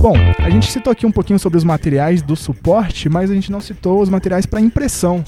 Bom, 0.00 0.16
gente 0.52 0.70
citou 0.70 0.90
aqui 0.90 1.06
um 1.06 1.10
pouquinho 1.10 1.38
sobre 1.38 1.56
os 1.56 1.64
materiais 1.64 2.20
do 2.22 2.36
suporte, 2.36 3.08
mas 3.08 3.30
a 3.30 3.34
gente 3.34 3.50
não 3.50 3.60
citou 3.60 4.00
os 4.02 4.08
materiais 4.08 4.44
para 4.46 4.60
impressão. 4.60 5.24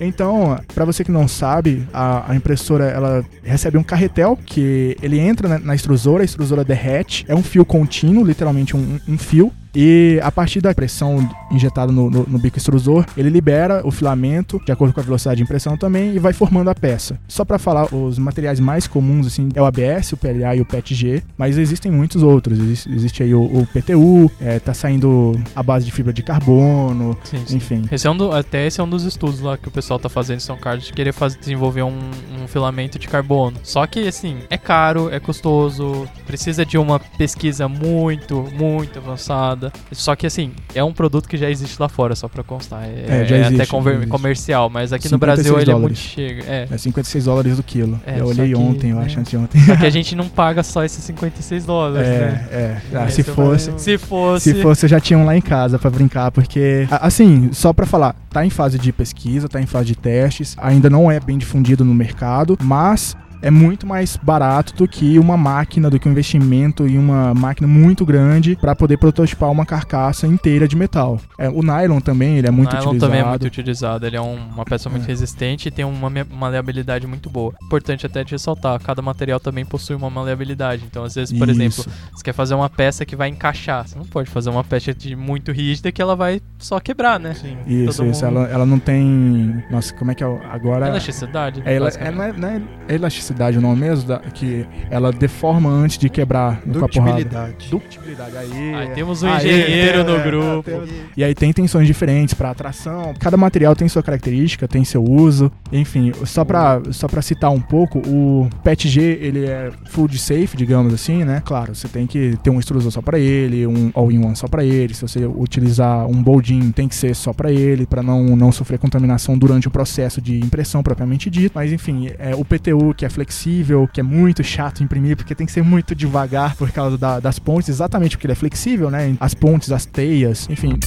Então, 0.00 0.58
para 0.74 0.84
você 0.84 1.02
que 1.02 1.10
não 1.10 1.26
sabe, 1.26 1.86
a, 1.92 2.30
a 2.30 2.36
impressora 2.36 2.84
ela 2.84 3.24
recebe 3.42 3.78
um 3.78 3.82
carretel 3.82 4.38
que 4.44 4.96
ele 5.02 5.18
entra 5.18 5.48
na, 5.48 5.58
na 5.58 5.74
extrusora, 5.74 6.22
a 6.22 6.24
extrusora 6.24 6.62
derrete, 6.64 7.24
é 7.28 7.34
um 7.34 7.42
fio 7.42 7.64
contínuo, 7.64 8.24
literalmente 8.24 8.76
um, 8.76 8.98
um 9.08 9.16
fio. 9.18 9.50
E 9.78 10.18
a 10.22 10.32
partir 10.32 10.62
da 10.62 10.72
pressão 10.74 11.28
injetada 11.50 11.92
no, 11.92 12.08
no- 12.08 12.24
no 12.26 12.38
bico 12.38 12.56
extrusor, 12.56 13.04
ele 13.14 13.28
libera 13.28 13.82
o 13.86 13.90
filamento 13.90 14.58
de 14.64 14.72
acordo 14.72 14.94
com 14.94 15.00
a 15.00 15.02
velocidade 15.02 15.36
de 15.36 15.42
impressão 15.42 15.76
também 15.76 16.14
e 16.14 16.18
vai 16.18 16.32
formando 16.32 16.70
a 16.70 16.74
peça. 16.74 17.18
Só 17.28 17.44
para 17.44 17.58
falar, 17.58 17.94
os 17.94 18.18
materiais 18.18 18.58
mais 18.58 18.86
comuns 18.86 19.26
assim 19.26 19.50
é 19.54 19.60
o 19.60 19.66
ABS, 19.66 20.12
o 20.12 20.16
PLA 20.16 20.56
e 20.56 20.62
o 20.62 20.64
PETG, 20.64 21.22
mas 21.36 21.58
existem 21.58 21.92
muitos 21.92 22.22
outros. 22.22 22.58
Existe, 22.58 22.90
existe 22.90 23.22
aí 23.22 23.34
o, 23.34 23.42
o 23.42 23.66
PTU, 23.66 24.30
é, 24.40 24.58
tá 24.66 24.74
saindo 24.74 25.40
a 25.54 25.62
base 25.62 25.84
de 25.86 25.92
fibra 25.92 26.12
de 26.12 26.22
carbono, 26.22 27.16
Sim, 27.24 27.42
sim. 27.46 27.56
enfim. 27.56 27.84
Esse 27.90 28.06
é 28.06 28.10
um 28.10 28.16
do- 28.16 28.32
até 28.32 28.66
esse 28.66 28.80
é 28.80 28.84
um 28.84 28.88
dos 28.88 29.04
estudos 29.04 29.40
lá 29.40 29.56
que 29.56 29.68
o 29.68 29.70
pessoal 29.70 29.98
tá 29.98 30.08
fazendo 30.08 30.38
em 30.38 30.40
São 30.40 30.56
Carlos 30.56 30.86
de 30.86 30.92
querer 30.92 31.12
fazer, 31.12 31.38
desenvolver 31.38 31.82
um, 31.82 31.96
um 32.42 32.48
filamento 32.48 32.98
de 32.98 33.06
carbono. 33.08 33.56
Só 33.62 33.86
que, 33.86 34.06
assim, 34.08 34.38
é 34.50 34.58
caro, 34.58 35.08
é 35.12 35.20
custoso, 35.20 36.08
precisa 36.26 36.64
de 36.66 36.76
uma 36.76 36.98
pesquisa 36.98 37.68
muito, 37.68 38.44
muito 38.58 38.98
avançada. 38.98 39.72
Só 39.92 40.16
que, 40.16 40.26
assim, 40.26 40.50
é 40.74 40.82
um 40.82 40.92
produto 40.92 41.28
que 41.28 41.36
já 41.36 41.48
existe 41.48 41.80
lá 41.80 41.88
fora, 41.88 42.14
só 42.16 42.28
pra 42.28 42.42
constar. 42.42 42.84
É, 42.84 43.22
É, 43.22 43.24
já 43.24 43.36
é 43.36 43.40
existe, 43.42 43.54
até 43.62 43.66
conver- 43.70 44.08
comercial, 44.08 44.68
mas 44.68 44.92
aqui 44.92 45.04
no 45.06 45.10
56 45.10 45.18
Brasil 45.46 45.60
ele 45.60 45.70
é 45.70 45.74
muito 45.74 45.82
dólares. 45.94 45.98
chega. 45.98 46.42
É. 46.46 46.66
É 46.70 46.76
56 46.78 47.24
dólares 47.24 47.56
do 47.56 47.62
quilo. 47.62 48.00
É, 48.06 48.18
eu 48.20 48.26
olhei 48.26 48.48
que, 48.48 48.56
ontem, 48.56 48.90
eu 48.90 48.96
né, 48.96 49.04
acho, 49.06 49.20
antes 49.20 49.30
de 49.30 49.36
ontem. 49.36 49.60
Só 49.60 49.76
que 49.76 49.86
a 49.86 49.90
gente 49.90 50.14
não 50.16 50.28
paga 50.28 50.62
só 50.62 50.84
esses 50.84 51.02
56 51.04 51.64
dólares, 51.64 52.08
né? 52.08 52.48
É, 52.50 52.56
é. 52.56 52.82
Ah, 52.98 53.08
se 53.08 53.20
é 53.20 53.22
o 53.22 53.26
fosse. 53.34 53.72
Se 53.78 53.98
fosse. 53.98 54.55
Se 54.56 54.62
fosse, 54.62 54.84
eu 54.86 54.88
já 54.90 55.00
tinha 55.00 55.18
um 55.18 55.24
lá 55.24 55.36
em 55.36 55.40
casa 55.40 55.78
pra 55.78 55.90
brincar, 55.90 56.30
porque, 56.30 56.86
assim, 56.90 57.50
só 57.52 57.72
pra 57.72 57.86
falar, 57.86 58.14
tá 58.30 58.44
em 58.44 58.50
fase 58.50 58.78
de 58.78 58.92
pesquisa, 58.92 59.48
tá 59.48 59.60
em 59.60 59.66
fase 59.66 59.86
de 59.86 59.94
testes, 59.96 60.56
ainda 60.58 60.90
não 60.90 61.10
é 61.10 61.20
bem 61.20 61.38
difundido 61.38 61.84
no 61.84 61.94
mercado, 61.94 62.56
mas 62.62 63.16
é 63.46 63.50
muito 63.50 63.86
mais 63.86 64.16
barato 64.16 64.74
do 64.74 64.88
que 64.88 65.18
uma 65.18 65.36
máquina, 65.36 65.88
do 65.88 65.98
que 65.98 66.08
um 66.08 66.12
investimento 66.12 66.86
em 66.86 66.98
uma 66.98 67.32
máquina 67.34 67.66
muito 67.68 68.04
grande 68.04 68.56
pra 68.60 68.74
poder 68.74 68.96
prototipar 68.98 69.50
uma 69.50 69.64
carcaça 69.64 70.26
inteira 70.26 70.66
de 70.66 70.76
metal. 70.76 71.20
É, 71.38 71.48
o 71.48 71.62
nylon 71.62 72.00
também, 72.00 72.36
ele 72.38 72.46
é 72.48 72.50
muito 72.50 72.70
o 72.70 72.72
nylon 72.74 72.86
utilizado. 72.88 73.10
também 73.12 73.20
é 73.24 73.28
muito 73.28 73.46
utilizado. 73.46 74.06
Ele 74.06 74.16
é 74.16 74.20
um- 74.20 74.34
uma 74.54 74.64
peça 74.64 74.88
muito 74.90 75.04
É. 75.04 75.06
resistente 75.06 75.68
e 75.68 75.70
tem 75.70 75.84
uma 75.84 76.10
maleabilidade 76.32 77.06
muito 77.06 77.30
boa. 77.30 77.54
Importante 77.62 78.04
até 78.06 78.24
de 78.24 78.32
ressaltar, 78.32 78.80
cada 78.80 79.00
material 79.02 79.38
também 79.40 79.64
possui 79.64 79.94
uma 79.96 80.10
maleabilidade. 80.10 80.84
Então, 80.88 81.04
às 81.04 81.14
vezes, 81.14 81.36
por 81.38 81.48
exemplo, 81.48 81.80
Isso. 81.80 81.90
você 82.14 82.22
quer 82.24 82.32
fazer 82.32 82.54
uma 82.54 82.68
peça 82.68 83.04
que 83.04 83.14
vai 83.16 83.28
encaixar. 83.28 83.86
Você 83.86 83.96
não 83.98 84.04
pode 84.04 84.28
fazer 84.30 84.50
uma 84.50 84.64
peça 84.64 84.92
de 84.94 85.14
muito 85.14 85.52
rígida 85.52 85.92
que 85.92 86.02
ela 86.02 86.16
vai 86.16 86.40
só 86.58 86.80
quebrar, 86.80 87.18
né? 87.20 87.34
Sim. 87.34 87.56
Isso, 87.66 87.98
todo 87.98 88.10
isso. 88.10 88.24
mundo- 88.24 88.38
Ela, 88.38 88.48
ela 88.48 88.66
não 88.66 88.78
tem. 88.78 89.62
Nossa, 89.70 89.94
como 89.94 90.10
é 90.10 90.14
que 90.14 90.22
é? 90.24 90.26
o- 90.26 90.40
Agora. 90.50 90.88
Elasticidade. 90.88 91.62
É, 91.64 91.74
ela, 91.76 91.86
é, 91.88 91.90
basicamente. 91.90 92.38
não, 92.40 92.48
é, 92.48 92.58
não 92.58 92.66
é 92.88 92.94
elasticidade 92.94 93.35
o 93.58 93.60
nome 93.60 93.80
mesmo? 93.80 94.08
Da- 94.08 94.18
que 94.18 94.66
ela 94.90 95.12
deforma 95.12 95.68
antes 95.70 95.98
de 95.98 96.08
quebrar 96.08 96.60
com 96.62 96.84
a 96.84 96.88
porrada. 96.88 97.24
Ductibilidade. 97.24 97.68
Ductibilidade. 97.70 98.36
Aí, 98.36 98.74
Aí 98.74 98.88
temos 98.94 99.22
um 99.22 99.28
Aí, 99.28 99.38
engenheiro 99.46 100.00
é, 100.00 100.04
no 100.04 100.16
é, 100.16 100.22
grupo. 100.24 100.62
temos- 100.70 100.90
E 101.16 101.24
aí 101.24 101.34
tem 101.34 101.52
tensões 101.52 101.86
diferentes 101.86 102.34
para 102.34 102.50
atração. 102.50 103.14
Cada 103.18 103.36
material 103.36 103.74
tem 103.76 103.88
sua 103.88 104.02
característica, 104.02 104.66
tem 104.68 104.84
seu 104.84 105.02
uso. 105.02 105.50
Enfim, 105.72 106.12
só 106.24 106.44
pra, 106.44 106.80
só 106.90 107.06
pra 107.08 107.22
citar 107.22 107.50
um 107.50 107.60
pouco, 107.60 107.98
o 108.06 108.48
PETG, 108.62 109.00
ele 109.20 109.44
é 109.46 109.70
food 109.86 110.18
safe, 110.18 110.56
digamos 110.56 110.92
assim, 110.92 111.24
né? 111.24 111.42
Claro, 111.44 111.74
você 111.74 111.88
tem 111.88 112.06
que 112.06 112.36
ter 112.42 112.50
um 112.50 112.58
extrusor 112.58 112.90
só 112.90 113.00
pra 113.02 113.18
ele, 113.18 113.66
um 113.66 113.90
all-in-one 113.94 114.36
só 114.36 114.46
pra 114.48 114.64
ele. 114.64 114.94
Se 114.94 115.02
você 115.02 115.24
utilizar 115.26 116.06
um 116.06 116.22
boldin, 116.22 116.70
tem 116.70 116.88
que 116.88 116.94
ser 116.94 117.14
só 117.14 117.32
pra 117.32 117.50
ele, 117.50 117.86
pra 117.86 118.02
não, 118.02 118.36
não 118.36 118.50
sofrer 118.52 118.78
contaminação 118.78 119.36
durante 119.38 119.68
o 119.68 119.70
processo 119.70 120.20
de 120.20 120.38
impressão 120.40 120.82
propriamente 120.82 121.28
dito. 121.30 121.52
Mas 121.54 121.72
enfim, 121.72 122.10
é 122.18 122.34
o 122.34 122.44
PTU 122.44 122.94
que 122.94 123.04
é 123.04 123.08
flexível, 123.16 123.88
que 123.90 123.98
é 123.98 124.02
muito 124.02 124.44
chato 124.44 124.82
imprimir, 124.82 125.16
porque 125.16 125.34
tem 125.34 125.46
que 125.46 125.52
ser 125.52 125.62
muito 125.62 125.94
devagar 125.94 126.54
por 126.54 126.70
causa 126.70 126.98
da- 126.98 127.18
das 127.18 127.38
pontes, 127.38 127.68
exatamente 127.70 128.16
porque 128.16 128.26
ele 128.26 128.32
é 128.32 128.36
flexível, 128.36 128.90
né? 128.90 129.16
As 129.18 129.32
pontes, 129.34 129.72
as 129.72 129.86
teias, 129.86 130.46
enfim. 130.50 130.78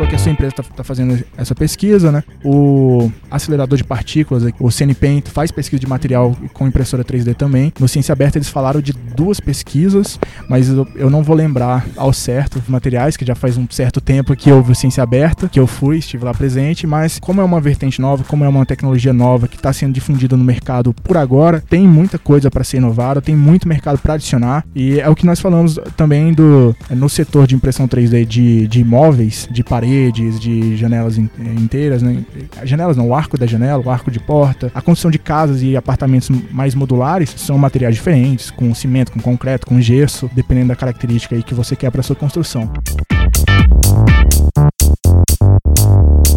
Falou 0.00 0.08
que 0.08 0.16
a 0.16 0.18
sua 0.18 0.32
empresa 0.32 0.54
está 0.58 0.82
fazendo 0.82 1.22
essa 1.36 1.54
pesquisa, 1.54 2.10
né? 2.10 2.24
O 2.42 3.10
acelerador 3.30 3.76
de 3.76 3.84
partículas, 3.84 4.44
o 4.58 4.70
CNPaint, 4.70 5.28
faz 5.28 5.50
pesquisa 5.50 5.78
de 5.78 5.86
material 5.86 6.34
com 6.54 6.66
impressora 6.66 7.04
3D 7.04 7.34
também. 7.34 7.70
No 7.78 7.86
Ciência 7.86 8.12
Aberta 8.12 8.38
eles 8.38 8.48
falaram 8.48 8.80
de 8.80 8.92
duas 8.92 9.40
pesquisas, 9.40 10.18
mas 10.48 10.68
eu, 10.68 10.88
eu 10.94 11.10
não 11.10 11.22
vou 11.22 11.36
lembrar 11.36 11.86
ao 11.96 12.14
certo 12.14 12.58
os 12.58 12.68
materiais, 12.68 13.16
que 13.16 13.26
já 13.26 13.34
faz 13.34 13.58
um 13.58 13.66
certo 13.68 14.00
tempo 14.00 14.34
que 14.34 14.50
houve 14.50 14.72
o 14.72 14.74
Ciência 14.74 15.02
Aberta, 15.02 15.48
que 15.48 15.60
eu 15.60 15.66
fui, 15.66 15.98
estive 15.98 16.24
lá 16.24 16.32
presente, 16.32 16.86
mas 16.86 17.18
como 17.18 17.42
é 17.42 17.44
uma 17.44 17.60
vertente 17.60 18.00
nova, 18.00 18.24
como 18.24 18.42
é 18.42 18.48
uma 18.48 18.64
tecnologia 18.64 19.12
nova 19.12 19.48
que 19.48 19.56
está 19.56 19.70
sendo 19.70 19.92
difundida 19.92 20.34
no 20.34 20.44
mercado 20.44 20.94
por 20.94 21.18
agora, 21.18 21.62
tem 21.68 21.86
muita 21.86 22.18
coisa 22.18 22.50
para 22.50 22.64
ser 22.64 22.78
inovada, 22.78 23.20
tem 23.20 23.36
muito 23.36 23.68
mercado 23.68 23.98
para 23.98 24.14
adicionar, 24.14 24.64
e 24.74 24.98
é 24.98 25.08
o 25.10 25.14
que 25.14 25.26
nós 25.26 25.40
falamos 25.40 25.78
também 25.94 26.32
do 26.32 26.74
no 26.88 27.08
setor 27.08 27.46
de 27.46 27.54
impressão 27.54 27.86
3D 27.86 28.24
de, 28.24 28.66
de 28.66 28.80
imóveis, 28.80 29.46
de 29.50 29.62
paredes, 29.62 29.89
de 29.90 30.76
janelas 30.76 31.18
in- 31.18 31.28
inteiras, 31.58 32.02
né? 32.02 32.22
Janelas 32.64 32.96
não, 32.96 33.08
o 33.08 33.14
arco 33.14 33.36
da 33.36 33.46
janela, 33.46 33.82
o 33.84 33.90
arco 33.90 34.10
de 34.10 34.20
porta, 34.20 34.70
a 34.74 34.80
construção 34.80 35.10
de 35.10 35.18
casas 35.18 35.62
e 35.62 35.76
apartamentos 35.76 36.30
mais 36.50 36.74
modulares 36.74 37.34
são 37.36 37.58
materiais 37.58 37.94
diferentes, 37.94 38.50
com 38.50 38.72
cimento, 38.74 39.12
com 39.12 39.20
concreto, 39.20 39.66
com 39.66 39.80
gesso, 39.80 40.30
dependendo 40.34 40.68
da 40.68 40.76
característica 40.76 41.34
aí 41.34 41.42
que 41.42 41.54
você 41.54 41.74
quer 41.74 41.90
para 41.90 42.02
sua 42.02 42.16
construção. 42.16 42.70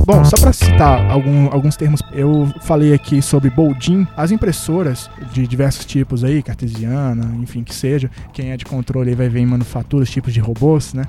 Bom, 0.06 0.22
só 0.26 0.36
para 0.38 0.52
citar 0.52 1.10
algum- 1.10 1.48
alguns 1.50 1.78
termos, 1.78 2.02
eu 2.12 2.52
falei 2.64 2.94
aqui 2.94 3.22
sobre 3.22 3.50
Boldin, 3.50 4.06
as 4.18 4.32
impressoras 4.32 5.10
de 5.32 5.48
diversos 5.48 5.86
tipos 5.86 6.26
aí, 6.26 6.44
cartesiana, 6.44 7.34
enfim, 7.42 7.64
que 7.64 7.74
seja. 7.74 8.12
Quem 8.34 8.52
é 8.52 8.58
de 8.58 8.66
controle 8.66 9.16
vai 9.16 9.30
ver 9.30 9.40
em 9.40 9.46
manufaturas, 9.46 10.10
tipos 10.10 10.34
de 10.34 10.42
robôs, 10.42 10.94
né? 10.94 11.06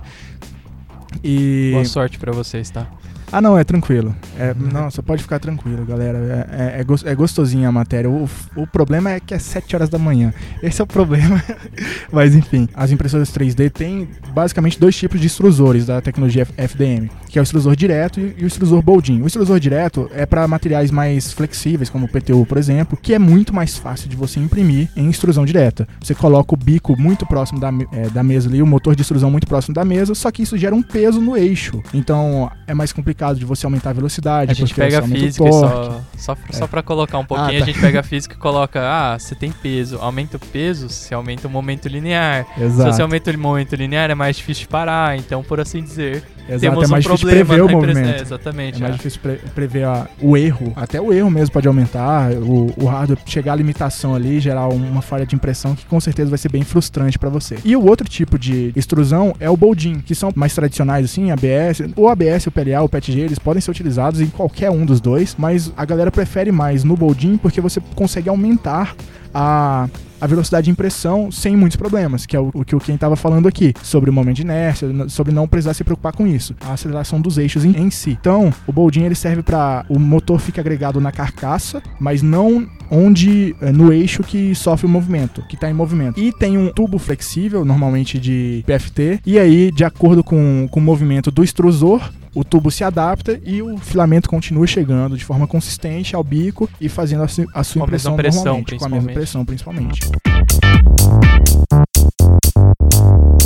E. 1.23 1.71
Boa 1.73 1.85
sorte 1.85 2.19
pra 2.19 2.33
vocês, 2.33 2.71
tá? 2.71 2.87
Ah, 3.35 3.41
não, 3.41 3.59
é 3.59 3.65
tranquilo. 3.65 4.15
É, 4.39 4.55
só 4.91 5.03
pode 5.03 5.21
ficar 5.21 5.41
tranquilo, 5.41 5.85
galera. 5.85 6.47
É, 6.53 6.79
é, 6.79 6.81
é 6.81 7.11
é 7.11 7.15
gostosinha 7.17 7.69
a 7.69 7.73
matéria. 7.73 8.09
O, 8.09 8.31
o 8.55 8.65
problema 8.65 9.11
é 9.11 9.19
que 9.19 9.35
é 9.35 9.39
7 9.41 9.75
horas 9.75 9.89
da 9.89 9.99
manhã. 9.99 10.33
Esse 10.63 10.81
é 10.81 10.85
o 10.85 10.87
problema. 10.87 11.43
Mas 12.13 12.37
enfim, 12.37 12.69
as 12.73 12.93
impressoras 12.93 13.33
3D 13.33 13.73
têm 13.73 14.09
basicamente 14.33 14.79
dois 14.79 14.97
tipos 14.97 15.21
de 15.21 15.27
extrusores 15.27 15.85
da 15.85 16.01
tecnologia 16.01 16.47
FDM, 16.57 17.11
que 17.29 17.37
é 17.37 17.43
o 17.43 17.43
extrusor 17.43 17.75
direto 17.75 18.21
e, 18.21 18.37
e 18.39 18.45
o 18.45 18.47
extrusor 18.47 18.81
Boldin. 18.81 19.21
O 19.21 19.27
extrusor 19.27 19.59
direto 19.59 20.09
é 20.15 20.25
para 20.25 20.47
materiais 20.47 20.93
mais 20.93 21.33
flexíveis, 21.33 21.91
como 21.91 22.07
o 22.07 22.09
PTU, 22.09 22.47
por 22.47 22.57
exemplo, 22.57 22.97
que 22.97 23.15
é 23.15 23.19
muito 23.19 23.53
mais 23.53 23.77
fácil 23.77 24.09
de 24.09 24.15
você 24.15 24.39
imprimir 24.39 24.89
em 24.95 25.11
extrusão 25.11 25.45
direta. 25.45 25.89
Você 26.01 26.15
coloca 26.15 26.55
o 26.55 26.57
bico 26.57 26.97
muito 26.97 27.27
próximo 27.27 27.59
da, 27.59 27.73
é, 27.91 28.09
da 28.11 28.23
mesa 28.23 28.49
ali, 28.49 28.63
o 28.63 28.67
motor 28.67 28.95
de 28.95 29.03
extrusão 29.03 29.29
muito 29.29 29.49
próximo 29.49 29.75
da 29.75 29.85
mesa, 29.85 30.15
só 30.15 30.31
que 30.31 30.43
isso 30.43 30.57
gera 30.57 30.73
um 30.73 30.83
peso 30.83 31.21
no 31.21 31.37
eixo. 31.37 31.83
Então 31.93 32.49
é 32.69 32.75
mais 32.75 32.93
complicado 32.93 33.24
de 33.33 33.45
você 33.45 33.65
aumentar 33.67 33.91
a 33.91 33.93
velocidade. 33.93 34.51
A 34.51 34.55
gente 34.55 34.75
pega 34.75 35.01
você 35.01 35.15
a 35.15 35.17
física 35.19 35.53
só, 35.53 36.01
só, 36.17 36.37
só 36.51 36.67
pra 36.67 36.83
colocar 36.83 37.19
um 37.19 37.25
pouquinho, 37.25 37.49
Ah, 37.49 37.59
tá. 37.59 37.63
a 37.65 37.67
gente 37.67 37.81
pega 37.81 38.01
a 38.01 38.03
física 38.03 38.35
e 38.35 38.39
coloca, 38.39 38.81
ah, 38.83 39.19
você 39.19 39.35
tem 39.35 39.51
peso, 39.51 39.99
aumenta 40.01 40.37
o 40.37 40.41
peso, 40.41 40.89
você 40.89 41.15
aumenta 41.15 41.49
o 41.49 41.51
momento 41.51 41.89
linear. 41.89 42.47
Se 42.57 42.63
Exato. 42.65 42.93
você 42.93 43.03
aumenta 43.03 43.31
o 43.31 43.39
momento 43.39 43.75
linear, 43.75 44.11
é 44.11 44.15
mais 44.15 44.37
difícil 44.37 44.63
de 44.63 44.69
parar, 44.69 45.17
então, 45.17 45.43
por 45.43 45.61
assim 45.61 45.83
dizer, 45.83 46.23
Exato, 46.49 46.61
temos 46.61 46.85
é 46.85 46.87
mais 46.89 47.07
um 47.07 47.15
difícil 47.15 47.29
problema 47.29 47.47
prever 47.47 47.63
o 47.63 47.65
impressão. 47.67 47.95
movimento. 48.03 48.19
É, 48.19 48.23
exatamente. 48.23 48.77
É 48.77 48.81
mais 48.81 48.95
é. 48.95 48.97
difícil 48.97 49.21
pre- 49.23 49.41
prever 49.55 49.85
a- 49.85 50.07
o 50.21 50.37
erro. 50.37 50.73
Até 50.77 51.01
o 51.01 51.13
erro 51.13 51.31
mesmo 51.31 51.53
pode 51.53 51.67
aumentar. 51.67 52.33
O, 52.33 52.73
o 52.77 52.87
hardware 52.87 53.19
chegar 53.25 53.53
à 53.53 53.57
limitação 53.57 54.15
ali, 54.15 54.41
gerar 54.41 54.69
uma 54.69 55.01
falha 55.01 55.25
de 55.25 55.35
impressão 55.35 55.75
que 55.75 55.87
com 55.87 55.99
certeza 56.01 56.29
vai 56.29 56.39
ser 56.39 56.51
bem 56.51 56.63
frustrante 56.63 57.19
para 57.19 57.31
você. 57.31 57.57
E 57.65 57.75
o 57.77 57.87
outro 57.87 58.07
tipo 58.09 58.39
de 58.39 58.73
extrusão 58.77 59.35
é 59.41 59.49
o 59.49 59.57
Boldin, 59.57 60.01
que 60.01 60.15
são 60.15 60.31
mais 60.35 60.55
tradicionais 60.55 61.05
assim, 61.07 61.31
ABS. 61.31 61.81
O 61.97 62.09
ABS, 62.09 62.47
o 62.47 62.51
PLA, 62.51 62.83
o 62.83 62.89
PETG, 62.89 63.14
eles 63.21 63.39
podem 63.39 63.61
ser 63.61 63.71
utilizados 63.71 64.21
em 64.21 64.27
qualquer 64.27 64.71
um 64.71 64.85
dos 64.85 65.01
dois, 65.01 65.35
mas 65.39 65.73
a 65.77 65.85
galera 65.85 66.11
prefere 66.11 66.51
mais 66.53 66.85
no 66.85 66.97
Boldin 66.97 67.37
porque 67.37 67.61
você 67.61 67.81
consegue 67.95 68.29
aumentar 68.29 68.95
a 69.33 69.89
a 70.25 70.27
velocidade 70.27 70.65
de 70.65 70.71
impressão 70.71 71.31
sem 71.31 71.55
muitos 71.55 71.77
problemas, 71.77 72.25
que 72.25 72.35
é 72.35 72.41
o, 72.41 72.51
o 72.55 72.65
que 72.65 72.75
o 72.75 72.81
Ken 72.81 72.95
estava 72.95 73.15
falando 73.15 73.47
aqui, 73.47 73.75
sobre 73.83 74.09
o 74.09 74.13
momento 74.13 74.37
de 74.37 74.43
inércia, 74.43 74.89
sobre 75.07 75.35
não 75.35 75.47
precisar 75.47 75.75
se 75.75 75.85
preocupar 75.85 76.15
com 76.15 76.27
isso, 76.27 76.55
a 76.63 76.73
aceleração 76.73 77.21
dos 77.21 77.37
eixos 77.37 77.63
em, 77.63 77.77
em 77.77 77.91
si. 77.91 78.17
Então, 78.19 78.51
o 78.67 78.73
Boldin 78.73 79.03
ele 79.03 79.15
serve 79.15 79.43
para 79.43 79.85
o 79.87 79.99
motor 79.99 80.41
fica 80.41 80.63
agregado 80.63 80.99
na 80.99 81.13
carcaça, 81.13 81.83
mas 82.01 82.23
não 82.23 82.67
onde 82.91 83.55
é, 83.61 83.71
no 83.71 83.93
eixo 83.93 84.23
que 84.23 84.55
sofre 84.55 84.87
o 84.87 84.89
movimento, 84.89 85.43
que 85.47 85.57
está 85.57 85.69
em 85.69 85.75
movimento. 85.75 86.19
E 86.19 86.33
tem 86.33 86.57
um 86.57 86.73
tubo 86.73 86.99
flexível, 86.99 87.63
normalmente 87.63 88.19
de 88.19 88.65
PFT, 88.67 89.21
e 89.27 89.39
aí, 89.39 89.71
de 89.71 89.85
acordo 89.85 90.25
com, 90.25 90.67
com 90.71 90.81
o 90.81 90.83
movimento 90.83 91.31
do 91.31 91.45
extrusor, 91.45 92.11
o 92.35 92.43
tubo 92.45 92.71
se 92.71 92.83
adapta 92.83 93.39
e 93.45 93.63
o 93.63 93.79
filamento 93.79 94.29
continua 94.29 94.67
chegando 94.67 95.17
de 95.17 95.25
forma 95.25 95.47
consistente 95.47 96.17
ao 96.17 96.25
bico 96.25 96.69
e 96.81 96.89
fazendo 96.89 97.23
a, 97.23 97.29
su- 97.29 97.47
a 97.55 97.63
sua 97.65 97.81
Com 97.83 97.87
impressão 97.87 98.17
pressão, 98.17 98.45
normalmente, 98.45 98.77
com 98.77 98.85
a 98.85 98.89
mesma 98.89 99.13
pressão 99.13 99.45
principalmente. 99.45 100.01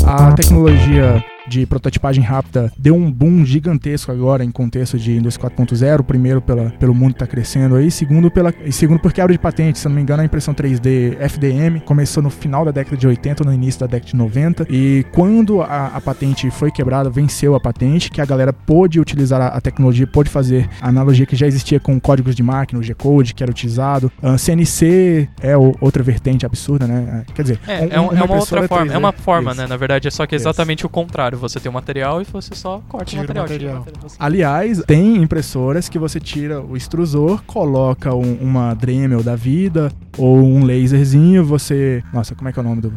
A 0.07 0.33
tecnologia 0.33 1.23
de 1.49 1.67
prototipagem 1.67 2.23
rápida 2.23 2.71
deu 2.79 2.95
um 2.95 3.11
boom 3.11 3.45
gigantesco 3.45 4.11
agora 4.13 4.45
em 4.45 4.51
contexto 4.51 4.99
de 4.99 5.17
indústria 5.17 5.51
4.0, 5.51 6.03
primeiro 6.03 6.41
pela, 6.41 6.71
pelo 6.71 6.95
mundo 6.95 7.11
que 7.15 7.17
está 7.23 7.27
crescendo 7.27 7.75
aí, 7.77 7.91
segundo 7.91 8.31
pela 8.31 8.53
e 8.65 8.73
segundo 8.73 9.01
porque 9.01 9.21
abre 9.21 9.35
de 9.35 9.39
patente, 9.39 9.79
se 9.79 9.89
não 9.89 9.95
me 9.95 10.03
engano, 10.03 10.23
a 10.23 10.25
impressão 10.25 10.55
3D 10.55 11.17
FDM 11.21 11.81
começou 11.85 12.23
no 12.23 12.31
final 12.31 12.65
da 12.65 12.71
década 12.71 12.97
de 12.97 13.07
80, 13.07 13.45
no 13.45 13.53
início 13.53 13.81
da 13.81 13.87
década 13.87 14.11
de 14.11 14.17
90, 14.17 14.67
e 14.71 15.05
quando 15.13 15.63
a, 15.63 15.89
a 15.95 16.01
patente 16.01 16.51
foi 16.51 16.71
quebrada, 16.71 17.09
venceu 17.11 17.55
a 17.55 17.61
patente, 17.61 18.11
que 18.11 18.21
a 18.21 18.25
galera 18.25 18.53
pôde 18.53 19.01
utilizar 19.01 19.41
a, 19.41 19.47
a 19.49 19.61
tecnologia, 19.61 20.07
pôde 20.07 20.29
fazer 20.31 20.69
a 20.81 20.89
analogia 20.89 21.25
que 21.27 21.37
já 21.37 21.47
existia 21.47 21.79
com 21.81 21.99
códigos 22.01 22.35
de 22.35 22.43
máquina, 22.43 22.81
o 22.81 22.83
G-Code, 22.83 23.35
que 23.35 23.43
era 23.43 23.51
utilizado. 23.51 24.11
Uh, 24.23 24.37
CNC 24.39 25.29
é 25.41 25.57
o, 25.57 25.75
outra 25.81 26.03
vertente 26.03 26.45
absurda, 26.45 26.87
né? 26.87 27.25
Quer 27.35 27.43
dizer, 27.43 27.61
É, 27.67 27.81
um- 27.81 27.89
é, 27.91 28.01
um- 28.01 28.17
é 28.19 28.23
uma 28.23 28.37
outra 28.37 28.61
3D, 28.63 28.69
forma, 28.69 28.93
é 28.93 28.99
uma 28.99 29.13
forma, 29.13 29.51
isso. 29.53 29.61
né? 29.61 29.67
Na 29.67 29.77
verdade, 29.77 30.09
é 30.09 30.11
só 30.11 30.27
que 30.27 30.35
é 30.35 30.37
Isso. 30.37 30.47
exatamente 30.49 30.85
o 30.85 30.89
contrário. 30.89 31.38
Você 31.39 31.59
tem 31.61 31.71
o 31.71 31.73
material 31.73 32.21
e 32.21 32.25
você 32.25 32.55
só 32.55 32.81
corta 32.89 33.07
Tira 33.07 33.23
o 33.23 33.25
o 33.25 33.29
material. 33.29 33.45
material. 33.49 33.83
tira 33.85 33.97
o 33.99 34.03
material. 34.03 34.17
Aliás, 34.27 34.83
tem 34.87 35.17
impressoras 35.23 35.89
que 35.89 35.99
você 35.99 36.19
tira 36.21 36.61
o 36.61 36.77
extrusor, 36.77 37.43
coloca 37.47 38.15
um- 38.15 38.35
uma 38.41 38.75
Dremel 38.75 39.23
da 39.23 39.35
vida 39.37 39.91
ou 40.17 40.37
um 40.39 40.65
laserzinho, 40.65 41.45
você. 41.45 42.03
Nossa, 42.13 42.35
como 42.35 42.49
é 42.49 42.53
que 42.53 42.59
é 42.59 42.63
o 42.63 42.65
nome 42.65 42.81
do. 42.83 42.93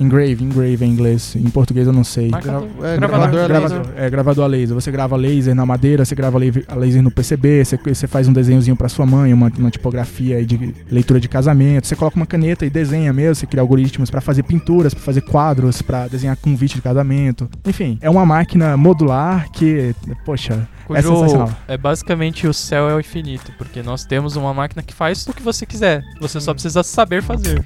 Engrave, 0.00 0.42
engrave 0.44 0.84
em 0.84 0.90
inglês. 0.90 1.36
Em 1.36 1.48
português 1.50 1.86
eu 1.86 1.92
não 1.92 2.02
sei. 2.04 2.28
Marcador. 2.28 2.68
É, 2.82 2.96
Gravador. 2.96 2.98
gravador 2.98 3.40
a 3.44 3.48
Gravador, 3.48 3.78
laser. 3.78 3.94
é, 4.04 4.10
gravador 4.10 4.44
a 4.44 4.48
laser. 4.48 4.74
Você 4.74 4.90
grava 4.90 5.16
laser 5.16 5.54
na 5.54 5.64
madeira, 5.64 6.04
você 6.04 6.14
grava 6.14 6.38
a 6.68 6.74
laser 6.74 7.02
no 7.02 7.10
PCB, 7.10 7.64
você, 7.64 7.76
você 7.76 8.06
faz 8.06 8.26
um 8.28 8.32
desenhozinho 8.32 8.76
pra 8.76 8.88
sua 8.88 9.06
mãe, 9.06 9.32
uma, 9.32 9.50
uma 9.58 9.70
tipografia 9.70 10.36
aí 10.36 10.44
de 10.44 10.74
leitura 10.90 11.20
de 11.20 11.28
casamento, 11.28 11.86
você 11.86 11.94
coloca 11.96 12.16
uma 12.16 12.26
caneta 12.26 12.66
e 12.66 12.70
desenha 12.70 13.12
mesmo, 13.12 13.34
você 13.36 13.46
cria 13.46 13.60
algoritmos 13.60 14.10
pra 14.10 14.20
fazer 14.20 14.42
pinturas, 14.42 14.92
pra 14.94 15.02
fazer 15.02 15.20
quadros, 15.20 15.80
pra 15.82 16.08
desenhar 16.08 16.36
convite 16.36 16.74
de 16.76 16.82
casamento. 16.82 17.48
Enfim, 17.64 17.98
é 18.00 18.10
uma 18.10 18.26
máquina 18.26 18.76
modular 18.76 19.48
que, 19.52 19.94
poxa, 20.24 20.68
é 20.90 21.00
Cujo 21.02 21.02
sensacional. 21.16 21.50
é 21.68 21.76
basicamente 21.78 22.46
o 22.46 22.52
céu 22.52 22.88
é 22.90 22.94
o 22.94 23.00
infinito, 23.00 23.52
porque 23.56 23.82
nós 23.82 24.04
temos 24.04 24.34
uma 24.36 24.52
máquina 24.52 24.82
que 24.82 24.92
faz 24.92 25.26
o 25.26 25.32
que 25.32 25.42
você 25.42 25.64
quiser. 25.64 26.02
Você 26.20 26.40
só 26.40 26.52
precisa 26.52 26.82
saber 26.82 27.22
fazer. 27.22 27.64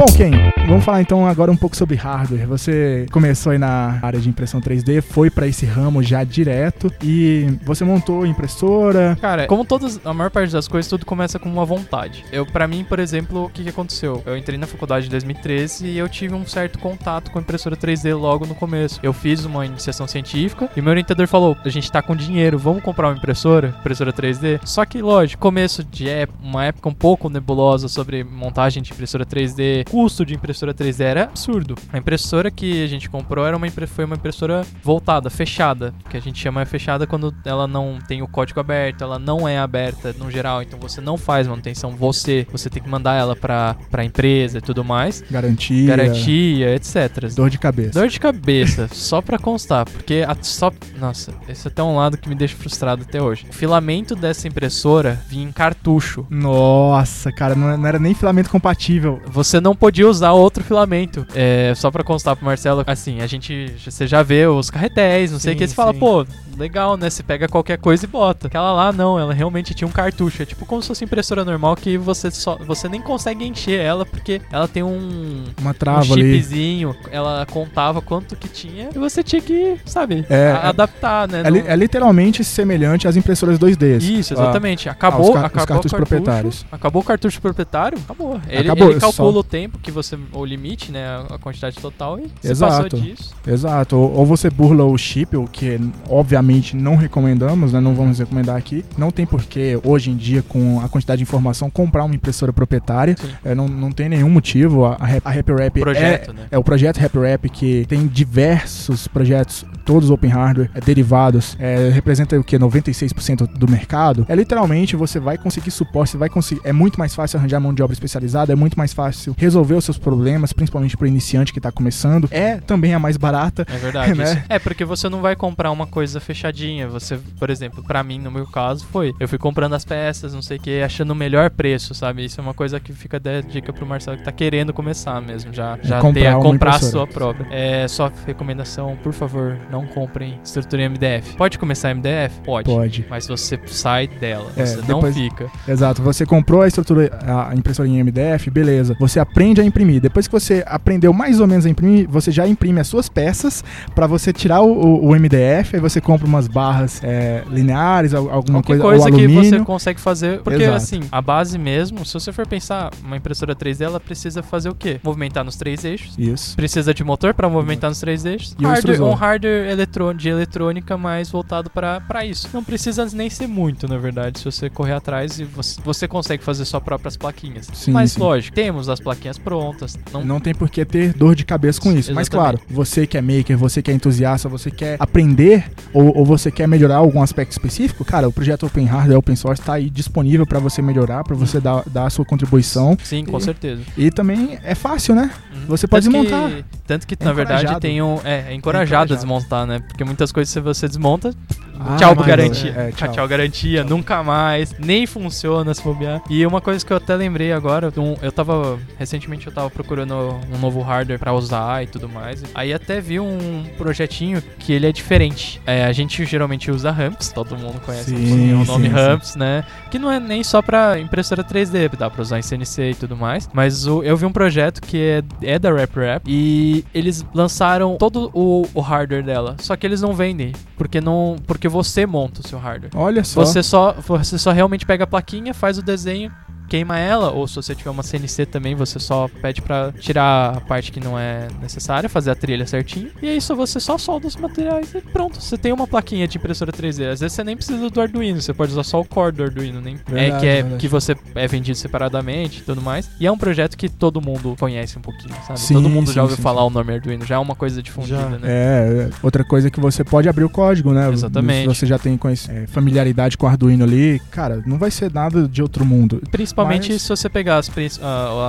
Bom, 0.00 0.06
Ken, 0.16 0.30
vamos 0.66 0.82
falar 0.82 1.02
então 1.02 1.26
agora 1.26 1.52
um 1.52 1.56
pouco 1.56 1.76
sobre 1.76 1.94
hardware. 1.94 2.46
Você 2.46 3.04
começou 3.12 3.52
aí 3.52 3.58
na 3.58 3.98
área 4.00 4.18
de 4.18 4.30
impressão 4.30 4.58
3D, 4.58 5.02
foi 5.02 5.28
pra 5.28 5.46
esse 5.46 5.66
ramo 5.66 6.02
já 6.02 6.24
direto 6.24 6.90
e 7.02 7.58
você 7.66 7.84
montou 7.84 8.24
impressora. 8.24 9.18
Cara, 9.20 9.46
como 9.46 9.62
todas, 9.62 10.00
a 10.02 10.14
maior 10.14 10.30
parte 10.30 10.54
das 10.54 10.66
coisas, 10.66 10.88
tudo 10.88 11.04
começa 11.04 11.38
com 11.38 11.50
uma 11.50 11.66
vontade. 11.66 12.24
Eu, 12.32 12.46
para 12.46 12.66
mim, 12.66 12.82
por 12.82 12.98
exemplo, 12.98 13.44
o 13.44 13.50
que, 13.50 13.62
que 13.62 13.68
aconteceu? 13.68 14.22
Eu 14.24 14.38
entrei 14.38 14.56
na 14.56 14.66
faculdade 14.66 15.06
em 15.06 15.10
2013 15.10 15.88
e 15.88 15.98
eu 15.98 16.08
tive 16.08 16.32
um 16.32 16.46
certo 16.46 16.78
contato 16.78 17.30
com 17.30 17.38
impressora 17.38 17.76
3D 17.76 18.18
logo 18.18 18.46
no 18.46 18.54
começo. 18.54 18.98
Eu 19.02 19.12
fiz 19.12 19.44
uma 19.44 19.66
iniciação 19.66 20.08
científica 20.08 20.70
e 20.74 20.80
meu 20.80 20.92
orientador 20.92 21.26
falou: 21.26 21.54
a 21.62 21.68
gente 21.68 21.92
tá 21.92 22.00
com 22.00 22.16
dinheiro, 22.16 22.58
vamos 22.58 22.82
comprar 22.82 23.08
uma 23.08 23.18
impressora, 23.18 23.76
impressora 23.78 24.14
3D. 24.14 24.60
Só 24.64 24.86
que, 24.86 25.02
lógico, 25.02 25.42
começo 25.42 25.84
de 25.84 26.08
época, 26.08 26.38
uma 26.42 26.64
época 26.64 26.88
um 26.88 26.94
pouco 26.94 27.28
nebulosa 27.28 27.86
sobre 27.86 28.24
montagem 28.24 28.82
de 28.82 28.94
impressora 28.94 29.26
3D, 29.26 29.89
custo 29.90 30.24
de 30.24 30.34
impressora 30.34 30.72
3D 30.72 31.00
era 31.00 31.24
absurdo. 31.24 31.74
A 31.92 31.98
impressora 31.98 32.48
que 32.48 32.84
a 32.84 32.86
gente 32.86 33.10
comprou 33.10 33.44
era 33.44 33.56
uma, 33.56 33.66
foi 33.88 34.04
uma 34.04 34.14
impressora 34.14 34.64
voltada, 34.84 35.28
fechada, 35.28 35.92
que 36.08 36.16
a 36.16 36.20
gente 36.20 36.38
chama 36.38 36.64
fechada 36.64 37.08
quando 37.08 37.34
ela 37.44 37.66
não 37.66 37.98
tem 38.06 38.22
o 38.22 38.28
código 38.28 38.60
aberto, 38.60 39.02
ela 39.02 39.18
não 39.18 39.48
é 39.48 39.58
aberta 39.58 40.14
no 40.16 40.30
geral, 40.30 40.62
então 40.62 40.78
você 40.78 41.00
não 41.00 41.18
faz 41.18 41.48
manutenção, 41.48 41.90
você, 41.90 42.46
você 42.52 42.70
tem 42.70 42.80
que 42.80 42.88
mandar 42.88 43.14
ela 43.14 43.34
pra, 43.34 43.74
pra 43.90 44.04
empresa 44.04 44.58
e 44.58 44.60
tudo 44.60 44.84
mais, 44.84 45.24
Garantia. 45.28 45.96
garantia, 45.96 46.74
etc. 46.76 47.34
Dor 47.34 47.50
de 47.50 47.58
cabeça. 47.58 47.98
Dor 47.98 48.08
de 48.08 48.20
cabeça, 48.20 48.88
só 48.92 49.20
pra 49.20 49.38
constar, 49.38 49.84
porque 49.86 50.24
a, 50.26 50.36
só. 50.40 50.72
Nossa, 50.98 51.32
esse 51.48 51.66
é 51.66 51.70
até 51.70 51.82
um 51.82 51.96
lado 51.96 52.16
que 52.16 52.28
me 52.28 52.34
deixa 52.36 52.56
frustrado 52.56 53.02
até 53.02 53.20
hoje. 53.20 53.46
O 53.50 53.52
filamento 53.52 54.14
dessa 54.14 54.46
impressora 54.46 55.20
vinha 55.28 55.48
em 55.48 55.52
cartucho. 55.52 56.26
Nossa, 56.30 57.32
cara, 57.32 57.56
não, 57.56 57.76
não 57.76 57.86
era 57.86 57.98
nem 57.98 58.14
filamento 58.14 58.50
compatível. 58.50 59.20
Você 59.26 59.60
não 59.60 59.69
podia 59.74 60.08
usar 60.08 60.32
outro 60.32 60.62
filamento. 60.64 61.26
É, 61.34 61.72
só 61.76 61.90
pra 61.90 62.02
constar 62.04 62.36
pro 62.36 62.44
Marcelo, 62.44 62.82
assim, 62.86 63.20
a 63.20 63.26
gente. 63.26 63.72
Você 63.84 64.06
já 64.06 64.22
vê 64.22 64.46
os 64.46 64.70
carretéis, 64.70 65.32
não 65.32 65.38
sei 65.38 65.54
o 65.54 65.56
que, 65.56 65.64
Sim, 65.66 65.70
você 65.70 65.74
fala, 65.74 65.92
sim. 65.92 65.98
pô, 65.98 66.26
legal, 66.58 66.96
né? 66.96 67.08
Você 67.10 67.22
pega 67.22 67.48
qualquer 67.48 67.78
coisa 67.78 68.04
e 68.04 68.08
bota. 68.08 68.46
Aquela 68.48 68.72
lá 68.72 68.92
não, 68.92 69.18
ela 69.18 69.32
realmente 69.32 69.74
tinha 69.74 69.86
um 69.88 69.90
cartucho. 69.92 70.42
É 70.42 70.46
tipo 70.46 70.64
como 70.66 70.80
se 70.82 70.88
fosse 70.88 71.04
impressora 71.04 71.44
normal 71.44 71.76
que 71.76 71.96
você 71.98 72.30
só. 72.30 72.56
Você 72.66 72.88
nem 72.88 73.00
consegue 73.00 73.44
encher 73.44 73.80
ela 73.80 74.04
porque 74.06 74.40
ela 74.52 74.66
tem 74.68 74.82
um. 74.82 75.44
Uma 75.60 75.70
um 75.70 75.74
trava 75.74 76.12
ali. 76.12 76.34
chipzinho, 76.40 76.94
ela 77.10 77.46
contava 77.46 78.00
quanto 78.00 78.36
que 78.36 78.48
tinha 78.48 78.90
e 78.94 78.98
você 78.98 79.22
tinha 79.22 79.40
que, 79.40 79.76
sabe, 79.86 80.24
É, 80.28 80.50
é- 80.50 80.52
adaptar, 80.66 81.28
né? 81.28 81.42
É, 81.44 81.50
Não- 81.50 81.56
é 81.66 81.76
literalmente 81.76 82.42
semelhante 82.44 83.06
às 83.08 83.16
impressoras 83.16 83.58
2D. 83.58 83.98
Isso, 83.98 84.34
Ah, 84.34 84.42
exatamente. 84.42 84.88
Acabou, 84.88 85.20
os 85.28 85.32
ca- 85.34 85.38
os 85.40 85.44
acabou 85.44 85.66
cartuchos 85.66 85.92
o 85.92 85.96
cartucho, 85.96 85.96
proprietários. 85.96 86.66
Acabou 86.70 87.02
o 87.02 87.04
cartucho 87.04 87.40
proprietário, 87.40 87.98
acabou. 87.98 88.40
Ele, 88.48 88.68
Acabou, 88.70 88.90
ele 88.90 89.00
calcula 89.00 89.32
só- 89.32 89.38
o 89.38 89.44
tempo 89.44 89.59
que 89.68 89.90
você. 89.90 90.18
o 90.32 90.44
limite, 90.44 90.90
né? 90.92 91.04
A 91.30 91.38
quantidade 91.38 91.76
total 91.76 92.18
e 92.18 92.30
Exato. 92.46 92.84
passou 92.90 93.00
disso. 93.00 93.34
Exato. 93.46 93.96
Ou, 93.96 94.12
ou 94.18 94.26
você 94.26 94.48
burla 94.50 94.84
o 94.84 94.96
chip, 94.96 95.36
o 95.36 95.44
que 95.46 95.78
obviamente 96.08 96.76
não 96.76 96.96
recomendamos, 96.96 97.72
né? 97.72 97.80
Não 97.80 97.94
vamos 97.94 98.18
recomendar 98.18 98.56
aqui. 98.56 98.84
Não 98.96 99.10
tem 99.10 99.26
porquê, 99.26 99.78
hoje 99.84 100.10
em 100.10 100.16
dia, 100.16 100.42
com 100.42 100.80
a 100.80 100.88
quantidade 100.88 101.18
de 101.18 101.22
informação, 101.22 101.70
comprar 101.70 102.04
uma 102.04 102.14
impressora 102.14 102.52
proprietária. 102.52 103.16
É, 103.44 103.54
não, 103.54 103.68
não 103.68 103.90
tem 103.92 104.08
nenhum 104.08 104.30
motivo. 104.30 104.84
A, 104.84 104.94
a, 105.00 105.06
Rap- 105.06 105.26
a 105.26 105.30
RapRap 105.30 105.80
Projeto, 105.80 106.30
é, 106.30 106.34
né? 106.34 106.46
é 106.50 106.58
o 106.58 106.64
projeto 106.64 106.98
RapRap 106.98 107.44
que 107.50 107.84
tem 107.88 108.06
diversos 108.06 109.06
projetos, 109.08 109.64
todos 109.84 110.10
open 110.10 110.30
hardware, 110.30 110.70
é, 110.74 110.80
derivados, 110.80 111.56
é, 111.58 111.88
representa 111.92 112.38
o 112.38 112.44
que? 112.44 112.58
96% 112.58 113.46
do 113.46 113.68
mercado. 113.68 114.24
É 114.28 114.34
literalmente 114.34 114.96
você 114.96 115.18
vai 115.18 115.36
conseguir 115.38 115.70
suporte, 115.70 116.12
você 116.12 116.16
vai 116.18 116.28
conseguir. 116.28 116.60
É 116.64 116.72
muito 116.72 116.98
mais 116.98 117.14
fácil 117.14 117.38
arranjar 117.38 117.60
mão 117.60 117.72
de 117.74 117.82
obra 117.82 117.94
especializada, 117.94 118.52
é 118.52 118.56
muito 118.56 118.76
mais 118.78 118.92
fácil 118.92 119.34
resolver 119.50 119.74
os 119.74 119.84
seus 119.84 119.98
problemas, 119.98 120.52
principalmente 120.52 120.96
para 120.96 121.04
o 121.04 121.08
iniciante 121.08 121.52
que 121.52 121.58
está 121.58 121.72
começando. 121.72 122.28
É 122.30 122.56
também 122.58 122.94
a 122.94 122.98
mais 122.98 123.16
barata. 123.16 123.66
É 123.68 123.76
verdade. 123.76 124.14
né? 124.14 124.44
É, 124.48 124.58
porque 124.58 124.84
você 124.84 125.08
não 125.08 125.20
vai 125.20 125.34
comprar 125.34 125.70
uma 125.70 125.86
coisa 125.86 126.20
fechadinha. 126.20 126.88
Você, 126.88 127.18
por 127.38 127.50
exemplo, 127.50 127.82
pra 127.82 128.02
mim, 128.02 128.18
no 128.18 128.30
meu 128.30 128.46
caso, 128.46 128.86
foi. 128.86 129.12
Eu 129.18 129.28
fui 129.28 129.38
comprando 129.38 129.74
as 129.74 129.84
peças, 129.84 130.32
não 130.32 130.42
sei 130.42 130.56
o 130.56 130.60
que, 130.60 130.80
achando 130.82 131.10
o 131.10 131.14
melhor 131.14 131.50
preço, 131.50 131.94
sabe? 131.94 132.24
Isso 132.24 132.40
é 132.40 132.42
uma 132.42 132.54
coisa 132.54 132.78
que 132.78 132.92
fica 132.92 133.18
de 133.18 133.42
dica 133.42 133.72
pro 133.72 133.84
Marcelo 133.86 134.16
que 134.18 134.24
tá 134.24 134.32
querendo 134.32 134.72
começar 134.72 135.20
mesmo. 135.20 135.52
Já, 135.52 135.78
já 135.82 135.98
É 135.98 136.00
comprar 136.00 136.36
ter 136.36 136.42
comprar 136.42 136.74
a 136.76 136.80
sua 136.80 137.06
própria. 137.06 137.46
É, 137.50 137.88
só 137.88 138.10
recomendação, 138.26 138.96
por 139.02 139.12
favor, 139.12 139.58
não 139.70 139.84
comprem 139.86 140.38
estrutura 140.44 140.82
em 140.82 140.88
MDF. 140.90 141.36
Pode 141.36 141.58
começar 141.58 141.92
MDF? 141.94 142.40
Pode. 142.44 142.64
Pode. 142.70 143.06
Mas 143.10 143.26
você 143.26 143.58
sai 143.66 144.06
dela, 144.06 144.50
É, 144.56 144.64
você 144.64 144.76
não 144.76 144.84
depois- 144.84 145.14
fica. 145.16 145.50
Exato. 145.66 146.02
Você 146.02 146.24
comprou 146.24 146.62
a 146.62 146.68
estrutura, 146.68 147.10
a 147.26 147.54
impressora 147.54 147.88
em 147.88 147.98
MDF, 148.02 148.50
beleza. 148.50 148.96
Você 149.00 149.18
aprende 149.18 149.39
a 149.60 149.64
imprimir. 149.64 150.00
Depois 150.00 150.26
que 150.26 150.32
você 150.32 150.62
aprendeu 150.66 151.12
mais 151.12 151.40
ou 151.40 151.46
menos 151.46 151.64
a 151.66 151.68
imprimir, 151.70 152.08
você 152.08 152.30
já 152.30 152.46
imprime 152.46 152.80
as 152.80 152.86
suas 152.88 153.08
peças 153.08 153.64
para 153.94 154.06
você 154.06 154.32
tirar 154.32 154.60
o, 154.62 155.04
o- 155.06 155.14
MDF. 155.14 155.76
Aí 155.76 155.80
você 155.80 156.00
compra 156.00 156.26
umas 156.26 156.46
barras 156.46 157.00
é, 157.02 157.42
lineares, 157.50 158.14
al- 158.14 158.30
alguma 158.30 158.62
coisa, 158.62 158.82
coisa 158.82 159.04
ou 159.06 159.12
que 159.12 159.24
alumínio. 159.24 159.58
você 159.58 159.64
consegue 159.64 160.00
fazer. 160.00 160.40
Porque, 160.42 160.62
Exato. 160.62 160.76
assim, 160.76 161.00
a 161.10 161.20
base 161.22 161.58
mesmo, 161.58 162.04
se 162.04 162.12
você 162.14 162.32
for 162.32 162.46
pensar, 162.46 162.90
uma 163.04 163.16
impressora 163.16 163.54
3D, 163.54 163.82
ela 163.82 164.00
precisa 164.00 164.42
fazer 164.42 164.68
o 164.68 164.74
quê? 164.74 165.00
Movimentar 165.02 165.44
nos 165.44 165.56
três 165.56 165.84
eixos. 165.84 166.14
Isso. 166.18 166.56
Precisa 166.56 166.92
de 166.92 167.02
motor 167.04 167.34
para 167.34 167.48
movimentar 167.48 167.90
nos 167.90 168.00
três 168.00 168.24
eixos. 168.24 168.54
E 168.58 168.64
hardware, 168.64 169.02
um 169.02 169.14
hardware 169.14 170.14
de 170.16 170.28
eletrônica 170.28 170.96
mais 170.96 171.30
voltado 171.30 171.70
para 171.70 172.24
isso. 172.24 172.48
Não 172.52 172.62
precisa 172.64 173.06
nem 173.12 173.30
ser 173.30 173.46
muito, 173.46 173.86
na 173.88 173.96
verdade, 173.98 174.38
se 174.38 174.44
você 174.44 174.68
correr 174.70 174.92
atrás 174.94 175.38
e 175.38 175.44
você, 175.44 175.80
você 175.82 176.08
consegue 176.08 176.42
fazer 176.42 176.64
suas 176.64 176.82
próprias 176.82 177.16
plaquinhas. 177.16 177.68
Sim, 177.72 177.92
Mas, 177.92 178.12
sim. 178.12 178.20
lógico, 178.20 178.54
temos 178.54 178.88
as 178.88 179.00
plaquinhas 179.00 179.29
prontas. 179.38 179.98
Não, 180.12 180.24
Não 180.24 180.40
tem 180.40 180.54
por 180.54 180.68
que 180.70 180.84
ter 180.84 181.12
dor 181.14 181.34
de 181.34 181.44
cabeça 181.44 181.80
com 181.80 181.90
isso. 181.92 182.12
Mas 182.14 182.28
Exatamente. 182.28 182.30
claro, 182.30 182.60
você 182.70 183.06
que 183.06 183.16
é 183.18 183.20
maker, 183.22 183.56
você 183.56 183.82
que 183.82 183.90
é 183.90 183.94
entusiasta, 183.94 184.48
você 184.48 184.70
quer 184.70 184.96
aprender 184.98 185.70
ou, 185.92 186.16
ou 186.18 186.24
você 186.24 186.50
quer 186.50 186.66
melhorar 186.66 186.96
algum 186.96 187.22
aspecto 187.22 187.52
específico, 187.52 188.04
cara, 188.04 188.28
o 188.28 188.32
projeto 188.32 188.66
Open 188.66 188.84
Hardware 188.86 189.18
Open 189.18 189.36
Source 189.36 189.60
está 189.60 189.74
aí 189.74 189.90
disponível 189.90 190.46
para 190.46 190.58
você 190.58 190.80
melhorar, 190.82 191.24
para 191.24 191.36
você 191.36 191.60
dar, 191.60 191.82
dar 191.88 192.06
a 192.06 192.10
sua 192.10 192.24
contribuição. 192.24 192.96
Sim, 193.02 193.24
com 193.24 193.38
E- 193.38 193.42
certeza. 193.42 193.82
E 193.96 194.10
também 194.10 194.58
é 194.62 194.74
fácil, 194.74 195.14
né? 195.14 195.30
Uhum. 195.54 195.60
Você 195.68 195.86
pode 195.86 196.06
Tanto 196.08 196.16
que- 196.24 196.30
desmontar. 196.30 196.64
tanto 196.86 197.06
que, 197.06 197.16
É 197.18 197.24
na 197.24 197.32
verdade, 197.32 197.80
tem 197.80 198.00
um. 198.02 198.18
É, 198.24 198.46
é 198.50 198.54
encorajado 198.54 198.54
a 198.54 198.54
encorajado. 198.54 199.14
desmontar, 199.16 199.66
né? 199.66 199.78
Porque 199.80 200.04
muitas 200.04 200.32
coisas, 200.32 200.52
se 200.52 200.60
você 200.60 200.86
desmonta, 200.88 201.34
Ah, 201.80 201.96
tchau 201.96 202.14
mas- 202.16 202.26
garantia. 202.26 202.70
é, 202.76 202.92
tchau. 202.92 203.08
tchau. 203.12 203.28
garantia, 203.28 203.84
nunca 203.84 204.22
mais. 204.22 204.74
Nem 204.78 205.06
funciona 205.06 205.72
se 205.74 205.82
bobear. 205.82 206.22
E 206.28 206.44
uma 206.46 206.60
coisa 206.60 206.84
que 206.84 206.92
eu 206.92 206.96
até 206.96 207.14
lembrei 207.14 207.52
agora, 207.52 207.92
um- 207.96 208.16
eu 208.22 208.30
tava. 208.32 208.78
Recentemente 208.98 209.46
eu 209.46 209.52
tava 209.52 209.70
procurando 209.70 210.14
um 210.54 210.58
novo 210.58 210.80
hardware 210.82 211.18
pra 211.18 211.32
usar 211.32 211.82
e 211.82 211.86
tudo 211.86 212.08
mais. 212.08 212.42
Aí 212.54 212.72
até 212.72 213.00
vi 213.00 213.18
um 213.20 213.64
projetinho 213.78 214.42
que 214.58 214.72
ele 214.72 214.86
é 214.86 214.92
diferente. 214.92 215.60
É, 215.66 215.84
a 215.84 215.92
gente 215.92 216.24
geralmente 216.24 216.70
usa 216.70 216.90
ramps, 216.90 217.28
todo 217.32 217.56
mundo 217.56 217.80
conhece 217.84 218.10
Sim, 218.16 218.54
o 218.54 218.64
nome 218.64 218.88
sim, 218.88 218.92
ramps, 218.94 219.36
né? 219.36 219.64
Que 219.90 219.98
não 219.98 220.10
é 220.10 220.20
nem 220.20 220.42
só 220.44 220.60
pra 220.62 220.98
impressora 220.98 221.42
3D, 221.42 221.88
dá 221.96 222.10
pra 222.10 222.22
usar 222.22 222.38
em 222.38 222.42
CNC 222.42 222.90
e 222.90 222.94
tudo 222.94 223.16
mais. 223.16 223.48
Mas 223.52 223.86
o- 223.86 224.02
eu 224.02 224.16
vi 224.16 224.26
um 224.26 224.32
projeto 224.32 224.80
que 224.82 224.98
é, 225.42 225.52
é 225.54 225.58
da 225.58 225.72
RapRap 225.72 226.22
e 226.26 226.84
eles 226.94 227.24
lançaram 227.34 227.96
todo 227.96 228.30
o, 228.34 228.66
o 228.74 228.80
hardware 228.80 229.22
dela. 229.24 229.56
Só 229.60 229.76
que 229.76 229.86
eles 229.86 230.00
não 230.02 230.12
vendem, 230.12 230.52
porque 230.76 231.00
não, 231.00 231.36
porque 231.46 231.68
você 231.70 232.04
monta 232.04 232.40
o 232.40 232.46
seu 232.46 232.58
hardware. 232.58 232.92
Olha 232.94 233.24
só. 233.24 233.44
Você 233.44 233.62
só, 233.62 233.92
você 233.92 234.38
só 234.38 234.52
realmente 234.52 234.84
pega 234.84 235.04
a 235.04 235.06
plaquinha, 235.06 235.54
faz 235.54 235.78
o 235.78 235.82
desenho, 235.82 236.32
queima 236.70 236.96
ela, 236.96 237.32
ou 237.32 237.48
se 237.48 237.56
você 237.56 237.74
tiver 237.74 237.90
uma 237.90 238.04
CNC 238.04 238.46
também, 238.46 238.76
você 238.76 239.00
só 239.00 239.28
pede 239.42 239.60
pra 239.60 239.92
tirar 239.98 240.56
a 240.56 240.60
parte 240.60 240.92
que 240.92 241.00
não 241.00 241.18
é 241.18 241.48
necessária, 241.60 242.08
fazer 242.08 242.30
a 242.30 242.34
trilha 242.36 242.64
certinho. 242.64 243.10
E 243.20 243.28
é 243.28 243.34
isso, 243.34 243.56
você 243.56 243.80
só 243.80 243.98
solda 243.98 244.28
os 244.28 244.36
materiais 244.36 244.94
e 244.94 245.00
pronto. 245.00 245.40
Você 245.42 245.58
tem 245.58 245.72
uma 245.72 245.88
plaquinha 245.88 246.28
de 246.28 246.38
impressora 246.38 246.72
3D. 246.72 247.10
Às 247.10 247.20
vezes 247.20 247.32
você 247.32 247.42
nem 247.42 247.56
precisa 247.56 247.90
do 247.90 248.00
Arduino, 248.00 248.40
você 248.40 248.54
pode 248.54 248.70
usar 248.70 248.84
só 248.84 249.00
o 249.00 249.04
core 249.04 249.32
do 249.32 249.42
Arduino, 249.42 249.80
nem 249.80 249.94
é 249.94 250.12
Verdade, 250.12 250.40
que 250.40 250.46
é 250.46 250.54
verdade. 250.62 250.80
que 250.80 250.86
você 250.88 251.16
é 251.34 251.48
vendido 251.48 251.76
separadamente 251.76 252.60
e 252.60 252.62
tudo 252.62 252.80
mais. 252.80 253.10
E 253.18 253.26
é 253.26 253.32
um 253.32 253.38
projeto 253.38 253.76
que 253.76 253.88
todo 253.88 254.20
mundo 254.20 254.54
conhece 254.58 254.96
um 254.96 255.02
pouquinho, 255.02 255.34
sabe? 255.44 255.58
Sim, 255.58 255.74
todo 255.74 255.88
mundo 255.88 256.06
sim, 256.06 256.14
já 256.14 256.22
ouviu 256.22 256.36
sim, 256.36 256.42
falar 256.42 256.64
o 256.64 256.70
nome 256.70 256.94
Arduino, 256.94 257.26
já 257.26 257.34
é 257.34 257.38
uma 257.38 257.56
coisa 257.56 257.82
difundida, 257.82 258.20
Já. 258.20 258.28
né? 258.28 258.38
É, 258.44 259.08
é, 259.08 259.10
outra 259.24 259.42
coisa 259.42 259.66
é 259.66 259.70
que 259.72 259.80
você 259.80 260.04
pode 260.04 260.28
abrir 260.28 260.44
o 260.44 260.50
código, 260.50 260.92
né? 260.92 261.10
Exatamente. 261.10 261.62
Se 261.62 261.80
você 261.80 261.86
já 261.86 261.98
tem 261.98 262.18
é, 262.48 262.66
familiaridade 262.68 263.36
com 263.36 263.46
o 263.46 263.48
Arduino 263.48 263.82
ali, 263.82 264.20
cara, 264.30 264.62
não 264.64 264.78
vai 264.78 264.90
ser 264.92 265.12
nada 265.12 265.48
de 265.48 265.60
outro 265.60 265.84
mundo. 265.84 266.22
Principalmente 266.30 266.59
Mas- 266.64 267.02
se 267.02 267.08
você 267.08 267.28
pegar 267.28 267.56
as, 267.58 267.70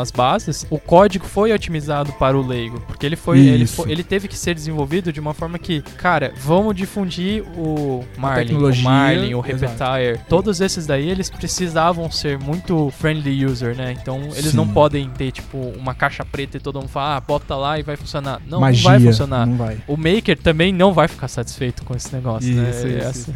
as 0.02 0.12
bases, 0.12 0.66
o 0.70 0.80
código 0.80 1.26
foi 1.26 1.52
otimizado 1.52 2.12
para 2.14 2.38
o 2.38 2.46
leigo. 2.46 2.80
Porque 2.82 3.06
ele 3.06 3.16
foi, 3.16 3.40
ele 3.40 3.64
Isso. 3.64 3.76
foi. 3.78 3.92
Ele 3.92 4.04
teve 4.04 4.28
que 4.28 4.38
ser 4.38 4.54
desenvolvido 4.56 5.12
de 5.14 5.20
uma 5.20 5.34
forma 5.34 5.58
que, 5.60 5.82
cara, 5.98 6.34
vamos 6.38 6.76
difundir 6.76 7.44
o 7.58 8.04
Marlin, 8.18 8.56
o 8.56 8.82
Marlin, 8.84 9.34
o. 9.34 9.40
Repetire. 9.42 10.20
Todos 10.30 10.62
esses 10.62 10.86
daí, 10.86 11.10
eles 11.10 11.30
precisavam 11.30 12.10
ser 12.12 12.38
muito 12.40 12.92
friendly 13.00 13.46
user, 13.46 13.76
né? 13.76 13.96
Então 14.00 14.20
eles 14.36 14.52
Sim. 14.52 14.58
não 14.58 14.68
podem 14.68 15.10
ter, 15.10 15.32
tipo, 15.32 15.58
uma 15.78 15.94
caixa 15.94 16.24
preta 16.26 16.58
e 16.58 16.60
todo 16.60 16.80
mundo 16.80 16.90
fala, 16.90 17.18
ah, 17.18 17.22
bota 17.22 17.56
lá 17.56 17.80
e 17.80 17.84
vai 17.84 17.96
funcionar. 17.96 18.42
Não, 18.48 18.60
Magia, 18.62 18.84
não 18.84 19.00
vai 19.00 19.08
funcionar. 19.12 19.46
Não 19.46 19.58
vai. 19.58 19.78
O 19.88 19.98
Maker 19.98 20.38
também 20.38 20.72
não 20.74 20.94
vai 20.94 21.08
ficar 21.08 21.28
satisfeito 21.28 21.84
com 21.84 21.96
esse 21.96 22.14
negócio, 22.16 22.52
né? 22.54 22.70
Isso, 22.70 22.88
É 22.88 22.90
isso, 22.98 23.08
assim, 23.08 23.34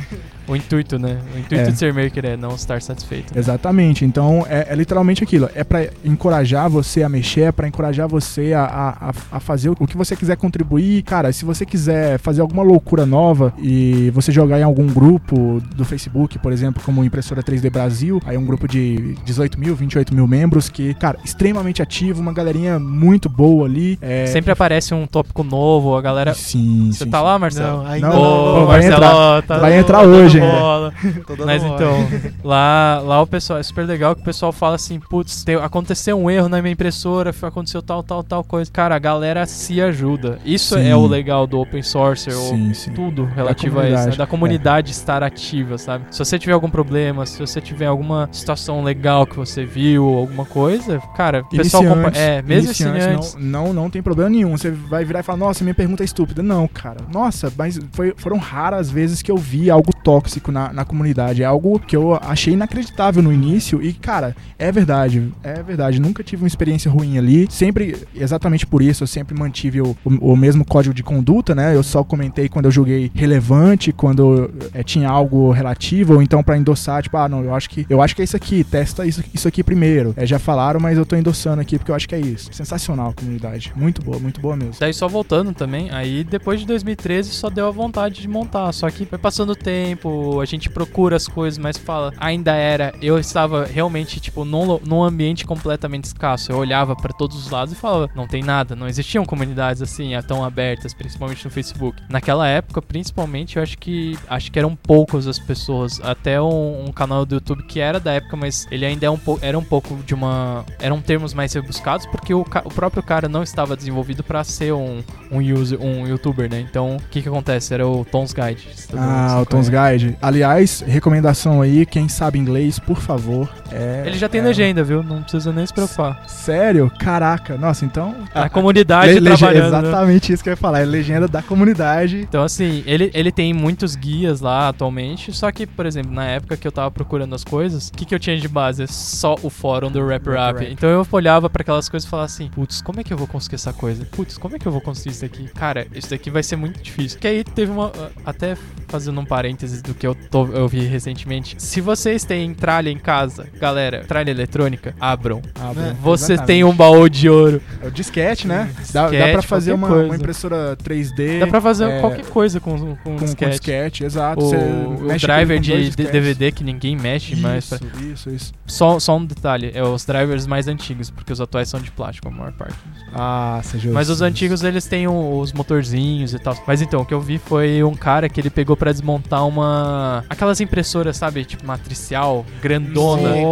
O 0.47 0.55
intuito, 0.55 0.99
né? 0.99 1.19
O 1.33 1.39
intuito 1.39 1.55
É. 1.69 1.71
de 1.71 1.77
ser 1.77 1.93
Maker 1.93 2.25
é 2.25 2.37
não 2.37 2.53
estar 2.55 2.81
satisfeito. 2.81 3.33
né? 3.33 3.39
Exatamente. 3.39 4.05
Então 4.05 4.45
é, 4.47 4.64
é 4.67 4.75
literalmente 4.75 5.23
aquilo. 5.23 5.49
É 5.55 5.63
pra 5.63 5.87
encorajar 6.03 6.69
você 6.69 7.03
a 7.03 7.09
mexer, 7.09 7.41
é 7.41 7.51
pra 7.51 7.67
encorajar 7.67 8.07
você 8.07 8.53
a, 8.53 8.63
a, 8.63 9.13
a- 9.37 9.39
fazer 9.39 9.69
o 9.69 9.75
que 9.87 9.97
você 9.97 10.15
quiser 10.15 10.35
contribuir. 10.37 11.03
Cara, 11.03 11.31
se 11.31 11.45
você 11.45 11.65
quiser 11.65 12.17
fazer 12.19 12.41
alguma 12.41 12.63
loucura 12.63 13.05
nova 13.05 13.53
e 13.59 14.09
você 14.11 14.31
jogar 14.31 14.59
em 14.59 14.63
algum 14.63 14.87
grupo 14.87 15.61
do 15.75 15.85
Facebook, 15.85 16.39
por 16.39 16.51
exemplo, 16.51 16.81
como 16.85 17.03
Impressora 17.03 17.43
3D 17.43 17.69
Brasil, 17.69 18.21
aí 18.25 18.35
é 18.35 18.39
um 18.39 18.45
grupo 18.45 18.67
de 18.67 19.15
18 19.25 19.59
mil, 19.59 19.75
28 19.75 20.13
mil 20.13 20.27
membros 20.27 20.69
que, 20.69 20.93
cara, 20.95 21.17
extremamente 21.23 21.81
ativo, 21.81 22.21
uma 22.21 22.33
galerinha 22.33 22.79
muito 22.79 23.29
boa 23.29 23.65
ali. 23.67 23.97
É, 24.01 24.25
Sempre 24.27 24.51
aparece 24.51 24.93
um 24.93 25.05
tópico 25.05 25.43
novo, 25.43 25.95
a 25.95 26.01
galera. 26.01 26.33
Sim, 26.33 26.89
Você 26.91 27.03
sim, 27.05 27.09
tá 27.09 27.19
sim. 27.19 27.23
lá, 27.23 27.39
Marcelo? 27.39 27.77
Não, 27.83 27.87
ainda 27.87 28.09
Não, 28.09 28.15
não. 28.15 28.55
não, 28.59 28.65
vai 28.65 28.81
Marcelo, 28.81 28.95
entrar. 28.95 29.41
tá 29.43 29.57
Vai 29.59 29.69
dando- 29.71 29.79
entrar 29.81 30.01
hoje 30.03 30.39
bola. 30.39 30.93
Dando 31.27 31.45
Mas 31.45 31.63
mole. 31.63 31.75
então, 31.75 32.07
lá, 32.43 33.01
lá 33.03 33.21
o 33.21 33.27
pessoal 33.27 33.59
é 33.59 33.63
super 33.63 33.85
legal 33.85 34.15
que 34.15 34.21
o 34.21 34.25
pessoal 34.25 34.51
fala 34.55 34.75
assim, 34.75 34.99
putz, 34.99 35.45
aconteceu 35.63 36.17
um 36.19 36.29
erro 36.29 36.49
na 36.49 36.61
minha 36.61 36.71
impressora, 36.73 37.33
aconteceu 37.41 37.81
tal, 37.81 38.01
tal, 38.01 38.23
tal 38.23 38.43
coisa. 38.43 38.71
Cara, 38.71 38.95
a 38.95 38.99
galera 38.99 39.45
se 39.45 39.81
ajuda. 39.81 40.39
Isso 40.45 40.75
Sim. 40.75 40.87
é 40.87 40.95
o 40.95 41.05
legal 41.05 41.45
do 41.45 41.59
open 41.59 41.83
source, 41.83 42.29
ou 42.31 42.49
Sim, 42.49 42.73
sim. 42.73 42.91
tudo 42.93 43.25
relativo 43.25 43.79
a 43.79 43.89
isso, 43.89 44.09
né? 44.09 44.15
da 44.15 44.25
comunidade 44.27 44.91
estar 44.91 45.21
ativa, 45.23 45.77
sabe? 45.77 46.05
Se 46.11 46.19
você 46.19 46.39
tiver 46.39 46.53
algum 46.53 46.69
problema, 46.69 47.25
se 47.25 47.39
você 47.39 47.59
tiver 47.61 47.85
alguma 47.87 48.27
situação 48.31 48.83
legal 48.83 49.25
que 49.27 49.35
você 49.35 49.65
viu, 49.65 50.05
alguma 50.05 50.45
coisa, 50.45 50.99
cara, 51.15 51.41
o 51.41 51.49
pessoal 51.49 51.83
compa- 51.83 52.11
é, 52.17 52.41
mesmo 52.41 52.65
iniciantes, 52.69 53.35
não, 53.35 53.65
não, 53.67 53.73
não 53.73 53.89
tem 53.89 54.01
problema 54.01 54.29
nenhum. 54.29 54.57
Você 54.57 54.71
vai 54.71 55.03
virar 55.05 55.19
e 55.19 55.23
falar, 55.23 55.37
nossa, 55.37 55.63
minha 55.63 55.73
pergunta 55.75 56.03
é 56.03 56.05
estúpida. 56.05 56.41
Não, 56.41 56.67
cara. 56.67 56.97
Nossa, 57.11 57.51
mas 57.57 57.79
foi- 57.91 58.13
foram 58.17 58.37
raras 58.37 58.89
vezes 58.89 59.21
que 59.21 59.31
eu 59.31 59.37
vi 59.37 59.69
algo 59.69 59.91
tóxico 60.03 60.51
na, 60.51 60.71
na 60.71 60.85
comunidade. 60.85 61.43
É 61.43 61.45
algo 61.45 61.79
que 61.79 61.95
eu 61.95 62.15
achei 62.21 62.53
inacreditável 62.53 63.21
no 63.21 63.31
início. 63.33 63.81
E, 63.81 63.91
cara, 63.93 64.35
é 64.57 64.71
verdade. 64.71 65.31
É 65.43 65.61
verdade. 65.61 65.99
Nunca 65.99 66.23
tive 66.23 66.43
uma 66.43 66.47
experiência 66.47 66.89
ruim 66.89 67.17
ali. 67.17 67.47
Sempre, 67.49 67.95
exatamente 68.13 68.65
por 68.65 68.81
isso, 68.81 69.03
eu 69.03 69.07
sempre 69.07 69.37
mantive 69.37 69.81
o, 69.81 69.95
o, 70.03 70.33
o 70.33 70.37
mesmo 70.37 70.65
código 70.65 70.93
de 70.93 71.03
conduta, 71.03 71.53
né? 71.53 71.75
Eu 71.75 71.83
só 71.83 72.03
comentei 72.03 72.49
quando 72.49 72.65
eu 72.65 72.71
joguei 72.71 73.11
relevante, 73.13 73.91
quando 73.91 74.51
é, 74.73 74.83
tinha 74.83 75.09
algo 75.09 75.51
relativo, 75.51 76.15
ou 76.15 76.21
então 76.21 76.43
pra 76.43 76.57
endossar, 76.57 77.01
tipo, 77.03 77.17
ah, 77.17 77.27
não, 77.27 77.43
eu 77.43 77.53
acho 77.53 77.69
que 77.69 77.85
eu 77.89 78.01
acho 78.01 78.15
que 78.15 78.21
é 78.21 78.25
isso 78.25 78.35
aqui, 78.35 78.63
testa 78.63 79.05
isso, 79.05 79.23
isso 79.33 79.47
aqui 79.47 79.63
primeiro. 79.63 80.13
É, 80.17 80.25
já 80.25 80.39
falaram, 80.39 80.79
mas 80.79 80.97
eu 80.97 81.05
tô 81.05 81.15
endossando 81.15 81.61
aqui 81.61 81.77
porque 81.77 81.91
eu 81.91 81.95
acho 81.95 82.07
que 82.07 82.15
é 82.15 82.19
isso. 82.19 82.49
Sensacional 82.51 83.09
a 83.09 83.13
comunidade. 83.13 83.73
Muito 83.75 84.01
boa, 84.01 84.19
muito 84.19 84.39
boa 84.39 84.55
mesmo. 84.55 84.75
Daí 84.79 84.93
só 84.93 85.07
voltando 85.07 85.53
também, 85.53 85.89
aí 85.91 86.23
depois 86.23 86.59
de 86.59 86.65
2013 86.65 87.31
só 87.31 87.49
deu 87.49 87.67
a 87.67 87.71
vontade 87.71 88.21
de 88.21 88.27
montar. 88.27 88.71
Só 88.71 88.89
que 88.89 89.05
vai 89.05 89.19
passando 89.19 89.51
o 89.51 89.55
tempo, 89.55 90.39
a 90.39 90.45
gente 90.45 90.69
procura 90.69 91.15
as 91.15 91.27
coisas, 91.27 91.57
mas 91.57 91.77
fala, 91.77 92.13
ainda 92.17 92.53
era. 92.53 92.93
Eu 93.01 93.17
estava 93.19 93.65
realmente, 93.65 94.19
tipo, 94.25 94.45
num, 94.45 94.79
num 94.85 95.03
ambiente 95.03 95.45
completamente 95.45 96.05
escasso. 96.05 96.51
Eu 96.51 96.57
olhava 96.57 96.95
pra 96.95 97.13
todos 97.13 97.37
os 97.37 97.49
lados 97.49 97.73
e 97.73 97.77
falava, 97.77 98.09
não 98.15 98.27
tem 98.27 98.43
nada, 98.43 98.75
não 98.75 98.87
existiam 98.87 99.25
comunidades 99.25 99.81
assim, 99.81 100.15
ah, 100.15 100.21
tão 100.21 100.43
abertas, 100.43 100.93
principalmente 100.93 101.45
no 101.45 101.51
Facebook. 101.51 102.01
Naquela 102.09 102.47
época, 102.47 102.81
principalmente, 102.81 103.57
eu 103.57 103.63
acho 103.63 103.77
que 103.77 104.17
acho 104.29 104.51
que 104.51 104.59
eram 104.59 104.75
poucas 104.75 105.27
as 105.27 105.39
pessoas. 105.39 105.99
Até 106.03 106.41
um, 106.41 106.85
um 106.87 106.91
canal 106.91 107.25
do 107.25 107.35
YouTube 107.35 107.63
que 107.63 107.79
era 107.79 107.99
da 107.99 108.13
época, 108.13 108.35
mas 108.35 108.67
ele 108.71 108.85
ainda 108.85 109.05
é 109.05 109.09
um 109.09 109.19
era 109.41 109.57
um 109.57 109.63
pouco 109.63 109.95
de 110.05 110.13
uma. 110.13 110.65
Eram 110.79 111.01
termos 111.01 111.33
mais 111.33 111.53
rebuscados, 111.53 112.05
porque 112.05 112.33
o, 112.33 112.41
o 112.41 112.69
próprio 112.69 113.01
cara 113.01 113.27
não 113.27 113.43
estava 113.43 113.75
desenvolvido 113.75 114.23
pra 114.23 114.43
ser 114.43 114.73
um, 114.73 115.01
um, 115.31 115.39
user, 115.39 115.81
um 115.81 116.07
youtuber, 116.07 116.49
né? 116.49 116.59
Então, 116.59 116.97
o 116.97 117.01
que 117.09 117.21
que 117.21 117.27
acontece? 117.27 117.73
Era 117.73 117.87
o 117.87 118.05
Tom's 118.05 118.33
Guide. 118.33 118.67
Ah, 118.95 119.41
o 119.41 119.45
conhece. 119.45 119.71
Guide. 119.71 120.17
Aliás, 120.21 120.81
recomendação 120.81 121.61
aí, 121.61 121.85
quem 121.85 122.07
sabe 122.07 122.39
inglês, 122.39 122.79
por 122.79 122.97
favor. 122.97 123.49
É, 123.71 124.03
Ele 124.05 124.14
já 124.17 124.27
tem 124.29 124.41
é- 124.41 124.43
legenda, 124.43 124.83
viu? 124.83 125.03
Não 125.03 125.21
precisa 125.21 125.51
nem 125.51 125.65
se 125.65 125.73
preocupar. 125.73 126.23
Sério? 126.27 126.91
Caraca. 126.99 127.57
Nossa, 127.57 127.85
então. 127.85 128.15
A 128.33 128.49
comunidade 128.49 129.19
Le- 129.19 129.35
trabalhando. 129.35 129.71
né? 129.71 129.77
Exatamente 129.89 130.33
isso 130.33 130.43
que 130.43 130.49
eu 130.49 130.53
ia 130.53 130.57
falar. 130.57 130.81
É 130.81 130.85
legenda 130.85 131.27
da 131.27 131.41
comunidade. 131.41 132.17
Então, 132.21 132.43
assim, 132.43 132.83
ele, 132.85 133.11
ele 133.13 133.31
tem 133.31 133.53
muitos 133.53 133.95
guias 133.95 134.41
lá 134.41 134.69
atualmente, 134.69 135.31
só 135.33 135.51
que, 135.51 135.65
por 135.65 135.85
exemplo, 135.85 136.11
na 136.11 136.25
época 136.25 136.57
que 136.57 136.67
eu 136.67 136.71
tava 136.71 136.91
procurando 136.91 137.33
as 137.35 137.43
coisas, 137.43 137.87
o 137.89 137.93
que, 137.93 138.05
que 138.05 138.13
eu 138.15 138.19
tinha 138.19 138.37
de 138.37 138.47
base? 138.47 138.85
Só 138.87 139.35
o 139.41 139.49
fórum 139.49 139.91
do 139.91 140.05
Rap 140.05 140.27
Rap. 140.27 140.59
Rap. 140.59 140.71
Então 140.71 140.89
eu 140.89 141.05
olhava 141.11 141.49
pra 141.49 141.61
aquelas 141.61 141.87
coisas 141.89 142.05
e 142.07 142.09
falava 142.09 142.25
assim, 142.25 142.49
putz, 142.49 142.81
como 142.81 142.99
é 142.99 143.03
que 143.03 143.13
eu 143.13 143.17
vou 143.17 143.27
conseguir 143.27 143.55
essa 143.55 143.73
coisa? 143.73 144.05
Putz, 144.05 144.37
como 144.37 144.55
é 144.55 144.59
que 144.59 144.65
eu 144.67 144.71
vou 144.71 144.81
conseguir 144.81 145.09
isso 145.11 145.21
daqui? 145.21 145.47
Cara, 145.55 145.87
isso 145.93 146.09
daqui 146.09 146.29
vai 146.29 146.43
ser 146.43 146.55
muito 146.55 146.81
difícil. 146.81 147.19
Que 147.19 147.27
aí 147.27 147.43
teve 147.43 147.71
uma. 147.71 147.91
Até 148.25 148.55
fazendo 148.87 149.19
um 149.19 149.25
parênteses 149.25 149.81
do 149.81 149.93
que 149.93 150.05
eu, 150.05 150.15
tô, 150.15 150.45
eu 150.47 150.67
vi 150.67 150.81
recentemente. 150.85 151.55
Se 151.57 151.81
vocês 151.81 152.23
têm 152.23 152.53
tralha 152.53 152.89
em 152.89 152.97
casa, 152.97 153.47
galera, 153.59 154.04
tralha 154.05 154.31
eletrônica, 154.31 154.93
abram. 154.99 155.41
Ah, 155.59 155.71
É, 155.75 155.93
Você 156.01 156.33
exatamente. 156.33 156.47
tem 156.47 156.63
um 156.63 156.73
baú 156.73 157.09
de 157.09 157.29
ouro. 157.29 157.61
É 157.81 157.87
o 157.87 157.91
disquete, 157.91 158.47
né? 158.47 158.69
Dá, 158.91 159.03
dá 159.03 159.09
Disquete, 159.09 159.31
pra 159.33 159.41
fazer 159.41 159.73
uma, 159.73 159.87
uma 159.87 160.15
impressora 160.15 160.77
3D. 160.83 161.39
Dá 161.39 161.47
pra 161.47 161.61
fazer 161.61 161.85
é, 161.89 161.99
qualquer 162.01 162.25
coisa 162.25 162.59
com, 162.59 162.77
com, 162.77 162.95
com, 162.95 163.15
com 163.17 163.25
disquete. 163.25 163.51
disquete, 163.51 164.03
exato. 164.03 164.43
O, 164.43 165.05
o 165.05 165.17
driver 165.17 165.59
de. 165.59 165.89
DVD 165.91 166.51
que 166.51 166.63
ninguém 166.63 166.95
mexe 166.95 167.35
mais. 167.35 167.65
Isso, 167.65 167.79
isso, 168.13 168.29
isso. 168.29 168.53
Só, 168.65 168.99
só 168.99 169.17
um 169.17 169.25
detalhe, 169.25 169.71
é 169.73 169.83
os 169.83 170.05
drivers 170.05 170.45
mais 170.47 170.67
antigos, 170.67 171.09
porque 171.09 171.31
os 171.31 171.39
atuais 171.41 171.69
são 171.69 171.79
de 171.79 171.91
plástico, 171.91 172.27
a 172.27 172.31
maior 172.31 172.51
parte. 172.53 172.75
Ah, 173.13 173.59
seja 173.63 173.91
Mas 173.91 174.09
os 174.09 174.21
antigos 174.21 174.63
eles 174.63 174.85
têm 174.85 175.07
os 175.07 175.53
motorzinhos 175.53 176.33
e 176.33 176.39
tal. 176.39 176.55
Mas 176.67 176.81
então, 176.81 177.01
o 177.01 177.05
que 177.05 177.13
eu 177.13 177.21
vi 177.21 177.37
foi 177.37 177.83
um 177.83 177.93
cara 177.93 178.27
que 178.29 178.39
ele 178.39 178.49
pegou 178.49 178.75
pra 178.75 178.91
desmontar 178.91 179.47
uma. 179.47 180.23
Aquelas 180.29 180.59
impressoras, 180.61 181.17
sabe? 181.17 181.45
Tipo 181.45 181.65
matricial, 181.65 182.45
grandona. 182.61 183.33
Sim, 183.33 183.43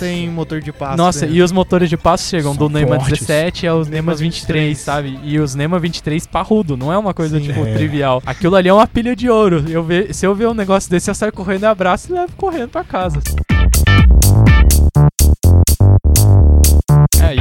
Nossa. 0.00 0.04
têm 0.04 0.28
motor 0.30 0.60
de 0.60 0.72
passo. 0.72 0.96
Nossa, 0.96 1.26
né? 1.26 1.32
e 1.32 1.42
os 1.42 1.52
motores 1.52 1.88
de 1.88 1.96
passo 1.96 2.28
chegam 2.28 2.54
São 2.54 2.68
do 2.68 2.78
fortes. 2.86 3.20
17 3.20 3.66
aos 3.66 3.88
NEMA 3.88 3.96
NEMAs 4.06 4.20
23, 4.20 4.64
23, 4.68 4.78
sabe? 4.78 5.18
E 5.24 5.38
os 5.38 5.54
NEMA 5.54 5.78
23 5.78 6.26
parrudo, 6.26 6.76
não 6.76 6.92
é 6.92 6.98
uma 6.98 7.12
coisa, 7.14 7.38
Sim. 7.38 7.46
tipo, 7.46 7.60
É. 7.60 7.74
trivial. 7.74 8.22
Aquilo 8.24 8.54
ali 8.56 8.68
é 8.68 8.72
uma 8.72 8.86
pilha 8.86 9.16
de 9.16 9.28
ouro. 9.28 9.64
Eu 9.68 9.82
ve, 9.82 10.12
se 10.12 10.26
eu 10.26 10.34
ver 10.34 10.48
um 10.48 10.54
negócio 10.54 10.90
desse, 10.90 11.10
eu 11.10 11.14
saio 11.14 11.32
correndo, 11.32 11.64
abraço 11.64 12.12
e 12.12 12.14
levo 12.14 12.32
correndo 12.36 12.68
pra 12.68 12.84
casa. 12.84 13.20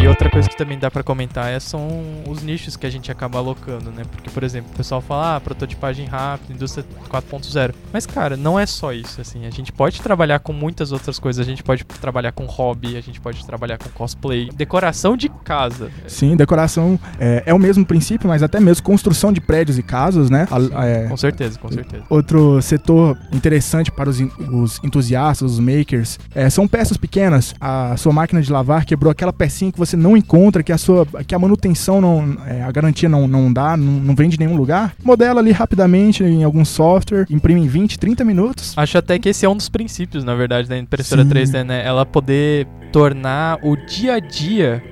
E 0.01 0.07
outra 0.07 0.29
coisa 0.29 0.49
que 0.49 0.57
também 0.57 0.77
dá 0.77 0.91
pra 0.91 1.01
comentar 1.03 1.49
é, 1.49 1.59
são 1.59 1.87
os 2.27 2.43
nichos 2.43 2.75
que 2.75 2.85
a 2.85 2.89
gente 2.89 3.09
acaba 3.11 3.39
alocando, 3.39 3.91
né? 3.91 4.03
Porque, 4.11 4.29
por 4.29 4.43
exemplo, 4.43 4.69
o 4.73 4.77
pessoal 4.77 4.99
fala, 5.01 5.37
ah, 5.37 5.39
prototipagem 5.39 6.05
rápida, 6.05 6.53
indústria 6.53 6.85
4.0. 7.09 7.73
Mas, 7.93 8.05
cara, 8.05 8.35
não 8.35 8.59
é 8.59 8.65
só 8.65 8.91
isso, 8.91 9.21
assim. 9.21 9.45
A 9.45 9.49
gente 9.49 9.71
pode 9.71 10.01
trabalhar 10.01 10.39
com 10.39 10.51
muitas 10.51 10.91
outras 10.91 11.17
coisas. 11.17 11.45
A 11.45 11.49
gente 11.49 11.63
pode 11.63 11.85
trabalhar 11.85 12.33
com 12.33 12.45
hobby, 12.45 12.97
a 12.97 13.01
gente 13.01 13.21
pode 13.21 13.45
trabalhar 13.45 13.77
com 13.77 13.89
cosplay, 13.89 14.49
decoração 14.53 15.15
de 15.15 15.29
casa. 15.29 15.89
Sim, 16.07 16.35
decoração 16.35 16.99
é, 17.17 17.43
é 17.45 17.53
o 17.53 17.59
mesmo 17.59 17.85
princípio, 17.85 18.27
mas 18.27 18.43
até 18.43 18.59
mesmo 18.59 18.83
construção 18.83 19.31
de 19.31 19.39
prédios 19.39 19.77
e 19.77 19.83
casas, 19.83 20.29
né? 20.29 20.45
A- 20.51 20.85
é, 20.85 21.07
Com 21.07 21.17
certeza, 21.17 21.57
com 21.57 21.71
certeza. 21.71 22.03
Outro 22.09 22.61
setor 22.61 23.17
interessante 23.31 23.91
para 23.91 24.09
os, 24.09 24.19
os 24.19 24.83
entusiastas, 24.83 25.53
os 25.53 25.59
makers, 25.59 26.19
é, 26.35 26.49
são 26.49 26.67
peças 26.67 26.97
pequenas. 26.97 27.55
A 27.61 27.95
sua 27.97 28.11
máquina 28.11 28.41
de 28.41 28.51
lavar 28.51 28.83
quebrou 28.83 29.09
aquela 29.09 29.31
pecinha 29.31 29.71
que 29.71 29.77
você 29.79 29.84
não 29.93 30.15
encontra 30.15 30.55
encontra 30.55 30.63
que 30.63 30.71
a 30.71 30.77
sua 30.77 31.05
que 31.27 31.33
a 31.33 31.39
manutenção 31.39 31.99
não 31.99 32.37
é, 32.45 32.61
a 32.61 32.71
garantia 32.71 33.09
não, 33.09 33.27
não 33.27 33.51
dá, 33.51 33.75
não, 33.75 33.93
não 33.93 34.15
vem 34.15 34.29
de 34.29 34.37
nenhum 34.37 34.55
lugar, 34.55 34.93
modela 35.03 35.39
ali 35.39 35.51
rapidamente 35.51 36.23
em 36.23 36.43
algum 36.43 36.63
software, 36.63 37.25
imprime 37.29 37.61
em 37.61 37.67
20, 37.67 37.97
30 37.97 38.23
minutos. 38.23 38.73
Acho 38.77 38.97
até 38.97 39.17
que 39.17 39.29
esse 39.29 39.45
é 39.45 39.49
um 39.49 39.55
dos 39.55 39.69
princípios, 39.69 40.23
na 40.23 40.35
verdade, 40.35 40.67
da 40.67 40.77
impressora 40.77 41.23
Sim. 41.23 41.29
3D, 41.29 41.63
né? 41.63 41.85
Ela 41.85 42.05
poder 42.05 42.67
tornar 42.91 43.59
o 43.63 43.75
dia 43.75 44.15
a 44.15 44.19
dia 44.19 44.83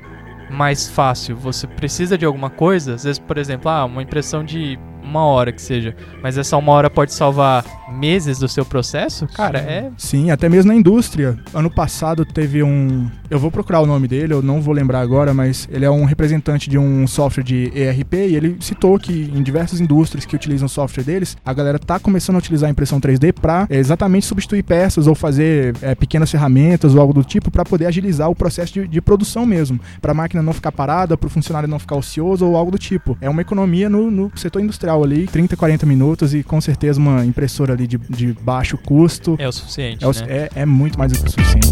mais 0.49 0.87
fácil. 0.87 1.35
Você 1.35 1.67
precisa 1.67 2.17
de 2.17 2.25
alguma 2.25 2.49
coisa, 2.49 2.95
às 2.95 3.03
vezes, 3.03 3.19
por 3.19 3.37
exemplo, 3.37 3.69
ah, 3.69 3.85
uma 3.85 4.01
impressão 4.01 4.43
de 4.43 4.77
uma 5.03 5.25
hora 5.25 5.51
que 5.51 5.61
seja, 5.61 5.95
mas 6.21 6.37
essa 6.37 6.57
uma 6.57 6.71
hora 6.71 6.89
pode 6.89 7.13
salvar 7.13 7.65
meses 7.91 8.39
do 8.39 8.47
seu 8.47 8.65
processo, 8.65 9.27
cara, 9.27 9.59
é 9.59 9.91
Sim, 9.97 10.31
até 10.31 10.49
mesmo 10.49 10.71
na 10.71 10.77
indústria. 10.77 11.37
Ano 11.53 11.69
passado 11.69 12.25
teve 12.25 12.63
um. 12.63 13.09
Eu 13.29 13.39
vou 13.39 13.51
procurar 13.51 13.81
o 13.81 13.85
nome 13.85 14.07
dele, 14.07 14.33
eu 14.33 14.41
não 14.41 14.61
vou 14.61 14.73
lembrar 14.73 15.01
agora, 15.01 15.33
mas 15.33 15.67
ele 15.71 15.85
é 15.85 15.91
um 15.91 16.05
representante 16.05 16.69
de 16.69 16.77
um 16.77 17.05
software 17.07 17.43
de 17.43 17.71
ERP 17.75 18.13
e 18.13 18.35
ele 18.35 18.57
citou 18.59 18.97
que 18.99 19.31
em 19.33 19.41
diversas 19.41 19.79
indústrias 19.79 20.25
que 20.25 20.35
utilizam 20.35 20.65
o 20.65 20.69
software 20.69 21.03
deles, 21.03 21.37
a 21.45 21.53
galera 21.53 21.79
tá 21.79 21.99
começando 21.99 22.35
a 22.35 22.39
utilizar 22.39 22.67
a 22.67 22.71
impressão 22.71 22.99
3D 22.99 23.33
para 23.33 23.67
exatamente 23.69 24.25
substituir 24.25 24.63
peças 24.63 25.07
ou 25.07 25.15
fazer 25.15 25.75
é, 25.81 25.95
pequenas 25.95 26.31
ferramentas 26.31 26.93
ou 26.93 27.01
algo 27.01 27.13
do 27.13 27.23
tipo 27.23 27.51
para 27.51 27.63
poder 27.63 27.85
agilizar 27.85 28.29
o 28.29 28.35
processo 28.35 28.73
de, 28.73 28.87
de 28.87 29.01
produção 29.01 29.45
mesmo, 29.45 29.79
para 30.01 30.11
a 30.11 30.15
máquina 30.15 30.41
não 30.41 30.53
ficar 30.53 30.71
parada, 30.71 31.17
para 31.17 31.27
o 31.27 31.29
funcionário 31.29 31.67
não 31.67 31.79
ficar 31.79 31.95
ocioso 31.95 32.45
ou 32.45 32.55
algo 32.55 32.71
do 32.71 32.77
tipo. 32.77 33.17
É 33.21 33.29
uma 33.29 33.41
economia 33.41 33.89
no, 33.89 34.09
no 34.09 34.31
setor 34.35 34.61
industrial 34.61 35.02
ali, 35.03 35.27
30, 35.27 35.55
40 35.57 35.85
minutos 35.85 36.33
e 36.33 36.43
com 36.43 36.59
certeza 36.61 36.99
uma 36.99 37.25
impressora 37.25 37.73
ali 37.73 37.85
de, 37.87 37.97
de 37.97 38.33
baixo 38.41 38.77
custo. 38.77 39.35
é 39.39 39.47
o 39.47 39.51
suficiente, 39.51 40.03
É, 40.03 40.07
o- 40.07 40.11
né? 40.11 40.19
é- 40.29 40.49
é 40.61 40.65
muito 40.65 40.97
mais 40.97 41.11
do 41.11 41.19
que 41.19 41.27
o 41.27 41.31
suficiente. 41.31 41.71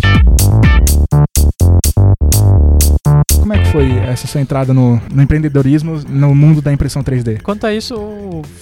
Como 3.39 3.53
é 3.53 3.57
que 3.57 3.71
foi 3.71 3.91
essa 3.97 4.27
sua 4.27 4.39
entrada 4.39 4.71
no, 4.73 5.01
no 5.11 5.21
empreendedorismo 5.21 5.99
no 6.07 6.33
mundo 6.35 6.61
da 6.61 6.71
impressão 6.71 7.03
3D? 7.03 7.41
Quanto 7.41 7.65
a 7.65 7.73
isso, 7.73 7.95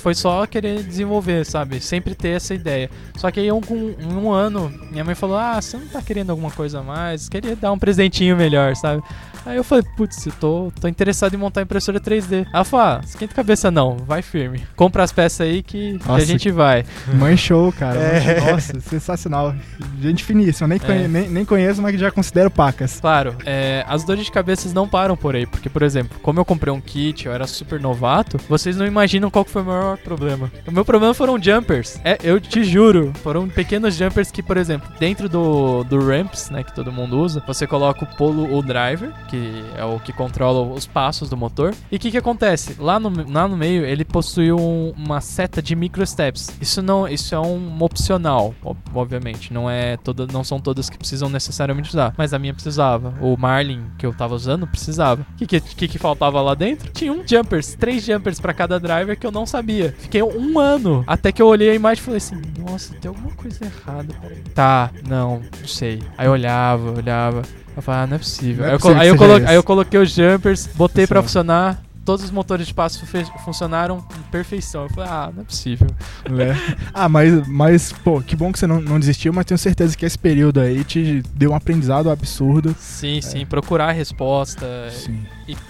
foi 0.01 0.15
só 0.15 0.45
querer 0.47 0.81
desenvolver, 0.83 1.45
sabe? 1.45 1.81
Sempre 1.81 2.15
ter 2.15 2.29
essa 2.29 2.53
ideia. 2.55 2.89
Só 3.17 3.29
que 3.29 3.39
aí, 3.41 3.51
um, 3.51 3.59
com 3.61 3.75
em 3.99 4.13
um 4.15 4.31
ano, 4.31 4.71
minha 4.89 5.03
mãe 5.03 5.13
falou: 5.15 5.37
Ah, 5.37 5.61
você 5.61 5.75
não 5.77 5.85
tá 5.87 6.01
querendo 6.01 6.29
alguma 6.29 6.49
coisa 6.49 6.79
a 6.79 6.83
mais? 6.83 7.27
Queria 7.27 7.55
dar 7.57 7.71
um 7.73 7.77
presentinho 7.77 8.37
melhor, 8.37 8.73
sabe? 8.75 9.03
Aí 9.45 9.57
eu 9.57 9.63
falei: 9.63 9.83
Putz, 9.95 10.25
eu 10.25 10.31
tô, 10.39 10.71
tô 10.79 10.87
interessado 10.87 11.33
em 11.33 11.37
montar 11.37 11.61
impressora 11.61 11.99
3D. 11.99 12.45
Ela 12.53 12.63
falou: 12.63 12.85
Ah, 12.85 13.01
esquenta 13.03 13.33
a 13.33 13.35
cabeça 13.35 13.71
não, 13.71 13.97
vai 13.97 14.21
firme. 14.21 14.61
Compra 14.75 15.03
as 15.03 15.11
peças 15.11 15.41
aí 15.41 15.63
que, 15.63 15.97
que 15.99 16.11
a 16.11 16.19
gente 16.19 16.51
vai. 16.51 16.85
Mãe 17.13 17.35
show, 17.37 17.71
cara. 17.71 17.99
É. 17.99 18.41
Mãe. 18.41 18.51
Nossa, 18.51 18.79
sensacional. 18.79 19.55
Gente 20.01 20.23
finíssima. 20.23 20.67
Nem, 20.67 20.79
conhe- 20.79 21.05
É. 21.05 21.07
nem, 21.07 21.29
nem 21.29 21.45
conheço, 21.45 21.81
mas 21.81 21.99
já 21.99 22.11
considero 22.11 22.49
pacas. 22.51 22.99
Claro, 22.99 23.35
é, 23.45 23.83
as 23.87 24.03
dores 24.03 24.25
de 24.25 24.31
cabeça 24.31 24.69
não 24.73 24.87
param 24.87 25.15
por 25.17 25.35
aí, 25.35 25.45
porque, 25.45 25.69
por 25.69 25.81
exemplo, 25.83 26.17
como 26.21 26.39
eu 26.39 26.45
comprei 26.45 26.73
um 26.73 26.81
kit, 26.81 27.25
eu 27.25 27.33
era 27.33 27.47
super 27.47 27.79
novato, 27.79 28.37
vocês 28.47 28.75
não 28.77 28.85
imaginam 28.85 29.29
qual 29.31 29.43
que 29.45 29.51
foi 29.51 29.61
o 29.61 29.65
maior 29.65 29.97
problema. 29.97 30.51
O 30.67 30.71
meu 30.71 30.83
problema 30.85 31.13
foram 31.13 31.41
jumpers. 31.41 31.99
É, 32.03 32.17
eu 32.23 32.39
te 32.39 32.63
juro, 32.63 33.11
foram 33.23 33.47
pequenos 33.47 33.95
jumpers 33.95 34.31
que, 34.31 34.43
por 34.43 34.57
exemplo, 34.57 34.89
dentro 34.99 35.27
do, 35.29 35.83
do 35.85 35.99
ramps, 36.05 36.49
né, 36.49 36.63
que 36.63 36.73
todo 36.75 36.91
mundo 36.91 37.17
usa, 37.19 37.41
você 37.47 37.65
coloca 37.65 38.03
o 38.03 38.15
polo 38.17 38.49
ou 38.51 38.61
driver, 38.61 39.11
que 39.29 39.63
é 39.77 39.83
o 39.83 39.99
que 39.99 40.11
controla 40.13 40.61
os 40.73 40.85
passos 40.87 41.29
do 41.29 41.37
motor. 41.37 41.73
E 41.91 41.95
o 41.95 41.99
que 41.99 42.11
que 42.11 42.17
acontece? 42.17 42.75
Lá 42.79 42.99
no, 42.99 43.09
lá 43.31 43.47
no 43.47 43.55
meio, 43.57 43.85
ele 43.85 44.03
possui 44.05 44.51
um- 44.51 44.91
uma 44.97 45.21
seta 45.21 45.61
de 45.61 45.75
micro 45.75 46.05
steps. 46.05 46.49
Isso 46.61 46.81
não, 46.81 47.07
isso 47.07 47.33
é 47.35 47.39
um 47.39 47.81
opcional, 47.81 48.53
ob- 48.63 48.77
obviamente. 48.93 49.53
Não 49.53 49.69
é 49.69 49.97
toda, 49.97 50.25
não 50.31 50.43
são 50.43 50.59
todas 50.59 50.89
que 50.89 50.97
precisam 50.97 51.29
necessariamente 51.29 51.89
usar, 51.89 52.13
mas 52.17 52.33
a 52.33 52.39
minha 52.39 52.53
precisava. 52.53 53.13
O 53.21 53.35
Marlin 53.37 53.83
que 53.97 54.05
eu 54.05 54.13
tava 54.13 54.35
usando 54.35 54.65
precisava. 54.67 55.21
O 55.33 55.35
que 55.37 55.45
que, 55.47 55.59
que 55.61 55.87
que 55.87 55.97
faltava 55.99 56.41
lá 56.41 56.53
dentro? 56.55 56.91
Tinha 56.91 57.11
um 57.13 57.25
jumpers, 57.27 57.75
três 57.75 58.03
jumpers 58.03 58.39
pra 58.39 58.53
cada 58.53 58.79
driver 58.79 59.17
que 59.17 59.25
eu 59.27 59.31
não 59.31 59.45
sabia. 59.45 59.93
Fiquei 59.97 60.23
um 60.23 60.57
ano 60.59 61.03
até 61.07 61.31
que 61.31 61.41
eu 61.41 61.47
olhei 61.47 61.69
a 61.69 61.75
imagem 61.75 62.01
e 62.01 62.05
falei 62.05 62.17
assim: 62.17 62.41
"Nossa, 62.59 62.93
tem 62.95 63.09
alguma 63.09 63.31
coisa 63.31 63.63
errada, 63.65 64.13
peraí." 64.21 64.39
Tá, 64.55 64.89
não, 65.07 65.41
não 65.59 65.67
sei. 65.67 66.01
Aí 66.17 66.25
eu 66.27 66.31
olhava, 66.31 66.91
olhava. 66.91 67.41
Eu 67.75 67.81
falei, 67.81 68.01
ah, 68.03 68.07
não 68.07 68.15
é 68.15 68.19
possível. 68.19 68.65
Não 68.65 68.65
é 68.65 68.67
aí, 68.69 68.75
eu, 68.75 68.79
possível 68.79 69.01
aí, 69.01 69.07
eu 69.09 69.15
colo- 69.17 69.47
aí 69.47 69.55
eu 69.55 69.63
coloquei 69.63 69.99
os 69.99 70.11
jumpers, 70.11 70.67
botei 70.75 71.05
pra 71.07 71.21
Funcionou. 71.21 71.53
funcionar. 71.73 71.83
Todos 72.05 72.25
os 72.25 72.31
motores 72.31 72.65
de 72.65 72.73
passo 72.73 73.05
funcionaram 73.45 74.01
com 74.01 74.15
perfeição. 74.31 74.83
Eu 74.83 74.89
falei, 74.89 75.09
ah, 75.11 75.31
não 75.33 75.41
é 75.43 75.45
possível. 75.45 75.87
né? 76.27 76.57
Ah, 76.91 77.07
mas, 77.07 77.47
mas, 77.47 77.91
pô, 77.93 78.19
que 78.19 78.35
bom 78.35 78.51
que 78.51 78.57
você 78.57 78.65
não, 78.65 78.81
não 78.81 78.99
desistiu, 78.99 79.31
mas 79.31 79.45
tenho 79.45 79.57
certeza 79.59 79.95
que 79.95 80.05
esse 80.05 80.17
período 80.17 80.59
aí 80.59 80.83
te 80.83 81.21
deu 81.35 81.51
um 81.51 81.55
aprendizado 81.55 82.09
absurdo. 82.09 82.75
Sim, 82.79 83.21
sim, 83.21 83.45
procurar 83.45 83.89
a 83.89 83.91
resposta 83.91 84.65
Sim. 84.91 85.19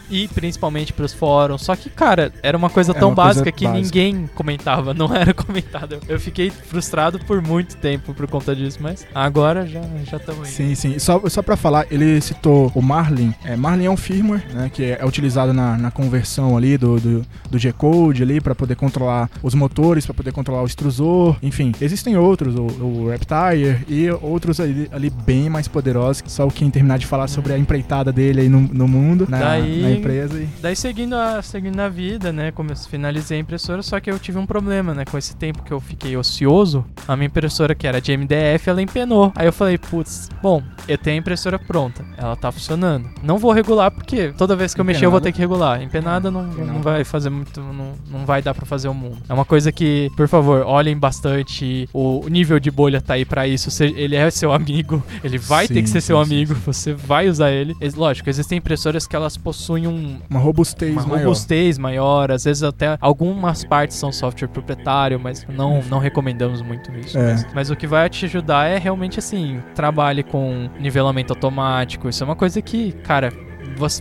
E, 0.10 0.24
e 0.24 0.28
principalmente 0.28 0.94
pros 0.94 1.14
fóruns. 1.14 1.62
Só 1.64 1.76
que, 1.76 1.90
cara, 1.90 2.32
era 2.44 2.58
uma 2.58 2.70
coisa 2.70 2.92
Era 2.92 3.00
tão 3.00 3.10
uma 3.10 3.16
coisa 3.16 3.30
básica 3.30 3.52
que 3.52 3.66
básica. 3.66 3.84
ninguém 3.84 4.30
comentava, 4.36 4.94
não 4.96 5.14
era 5.16 5.34
comentado. 5.34 6.00
Eu- 6.08 6.20
fiquei 6.20 6.50
frustrado 6.50 7.18
por 7.20 7.42
muito 7.42 7.76
tempo 7.78 8.14
por 8.14 8.28
conta 8.28 8.56
disso, 8.56 8.78
mas 8.82 9.08
agora 9.16 9.66
já 9.66 9.82
já 10.06 10.18
estamos 10.18 10.48
aí. 10.48 10.54
Sim, 10.54 10.76
sim. 10.76 11.00
Só, 11.00 11.22
só 11.30 11.42
pra 11.42 11.56
falar, 11.56 11.86
ele 11.90 12.20
citou 12.22 12.72
o 12.76 12.82
Marlin. 12.82 13.34
É, 13.44 13.56
Marlin 13.56 13.86
é 13.86 13.90
um 13.90 13.96
firmware, 13.98 14.44
né, 14.54 14.70
que 14.74 14.84
é, 14.84 14.98
é 15.02 15.06
utilizado 15.06 15.54
na, 15.54 15.78
na 15.78 15.92
conversão 15.92 16.58
ali 16.58 16.78
do, 16.78 17.00
do, 17.00 17.26
do 17.50 17.58
G-Code 17.58 18.22
ali 18.24 18.42
para 18.42 18.54
poder 18.54 18.76
controlar 18.76 19.30
os 19.42 19.54
motores, 19.56 20.06
para 20.06 20.14
poder 20.14 20.32
controlar 20.32 20.62
o 20.62 20.66
extrusor. 20.66 21.38
Enfim, 21.42 21.72
existem 21.80 22.18
outros, 22.18 22.56
o, 22.56 22.64
o 22.64 23.10
Reptire 23.10 23.86
e 23.88 24.10
outros 24.22 24.60
ali, 24.60 24.88
ali 24.92 25.10
bem 25.10 25.50
mais 25.50 25.68
poderosos. 25.68 26.22
Só 26.28 26.48
quem 26.48 26.70
terminar 26.70 26.98
de 27.00 27.06
falar 27.06 27.28
sobre 27.28 27.54
a 27.54 27.58
empreitada 27.58 28.12
dele 28.12 28.42
aí 28.42 28.50
no, 28.50 28.60
no 28.62 28.88
mundo, 28.88 29.26
na, 29.30 29.38
Daí- 29.40 29.69
na 29.82 29.92
empresa. 29.92 30.40
E... 30.40 30.48
Daí 30.62 30.76
seguindo 30.76 31.16
a, 31.16 31.42
seguindo 31.42 31.80
a 31.80 31.90
vida, 31.90 32.32
né? 32.32 32.52
Como 32.52 32.72
eu 32.72 32.76
finalizei 32.76 33.38
a 33.38 33.42
impressora, 33.42 33.82
só 33.82 34.00
que 34.00 34.10
eu 34.10 34.18
tive 34.20 34.38
um 34.38 34.46
problema, 34.46 34.94
né? 34.94 35.06
Com 35.06 35.18
esse 35.18 35.36
tempo 35.36 35.64
que 35.64 35.72
eu 35.72 35.80
fiquei 35.80 36.16
ocioso, 36.18 36.86
a 37.08 37.16
minha 37.16 37.28
impressora, 37.28 37.74
que 37.76 37.88
era 37.88 38.00
de 38.02 38.16
MDF, 38.16 38.70
ela 38.70 38.82
empenou. 38.82 39.32
Aí 39.36 39.46
eu 39.48 39.54
falei, 39.54 39.78
putz, 39.78 40.30
bom, 40.42 40.62
eu 40.88 40.98
tenho 40.98 41.18
a 41.18 41.20
impressora 41.20 41.58
pronta, 41.60 42.04
ela 42.18 42.36
tá 42.36 42.52
funcionando. 42.52 43.10
Não 43.24 43.38
vou 43.38 43.52
regular, 43.52 43.92
porque 43.92 44.34
toda 44.38 44.56
vez 44.56 44.74
que 44.74 44.82
eu 44.82 44.86
mexer 44.86 45.06
eu 45.06 45.12
vou 45.12 45.22
ter 45.22 45.32
que 45.32 45.40
regular. 45.40 45.82
Empenada 45.82 46.30
não, 46.32 46.44
não 46.44 46.82
vai 46.82 47.04
fazer 47.04 47.30
muito, 47.30 47.62
não, 47.62 47.94
não 48.10 48.26
vai 48.26 48.42
dar 48.42 48.54
pra 48.54 48.66
fazer 48.66 48.88
o 48.88 48.94
mundo. 48.94 49.18
É 49.28 49.34
uma 49.34 49.46
coisa 49.46 49.72
que, 49.72 50.10
por 50.16 50.28
favor, 50.28 50.64
olhem 50.66 50.98
bastante. 50.98 51.88
O 51.94 52.26
nível 52.30 52.60
de 52.60 52.72
bolha 52.72 53.02
tá 53.02 53.14
aí 53.16 53.26
pra 53.26 53.48
isso. 53.48 53.70
se- 53.72 53.94
Ele 53.96 54.16
é 54.16 54.30
seu 54.32 54.52
amigo, 54.52 55.04
ele 55.24 55.38
vai 55.38 55.68
ter 55.68 55.76
Sim, 55.76 55.84
que 55.84 55.90
ser 55.90 56.02
seu 56.02 56.18
sim, 56.24 56.32
amigo, 56.34 56.54
você 56.66 56.94
vai 56.94 57.28
usar 57.30 57.52
ele. 57.52 57.76
Lógico, 57.96 58.30
existem 58.30 58.58
impressoras 58.58 59.06
que 59.08 59.16
elas 59.16 59.38
possuem 59.38 59.59
um, 59.88 60.20
Uma 60.30 60.40
robustez 60.40 60.94
uma 60.94 61.06
maior. 61.06 61.24
robustez 61.24 61.78
maior, 61.78 62.32
às 62.32 62.44
vezes 62.44 62.64
até 62.64 62.98
algumas 63.02 63.64
partes 63.64 63.98
são 63.98 64.12
software 64.12 64.48
proprietário, 64.48 65.20
mas 65.20 65.46
não, 65.50 65.82
não 65.84 66.00
recomendamos 66.00 66.62
muito 66.62 66.92
isso. 66.94 67.18
É. 67.18 67.34
Mas, 67.34 67.48
mas 67.54 67.70
o 67.70 67.76
que 67.76 67.88
vai 67.88 68.10
te 68.10 68.26
ajudar 68.26 68.68
é 68.68 68.78
realmente 68.78 69.20
assim, 69.20 69.62
trabalhe 69.76 70.24
com 70.24 70.70
nivelamento 70.80 71.34
automático, 71.34 72.08
isso 72.10 72.24
é 72.24 72.26
uma 72.26 72.36
coisa 72.36 72.62
que, 72.62 72.92
cara, 73.04 73.32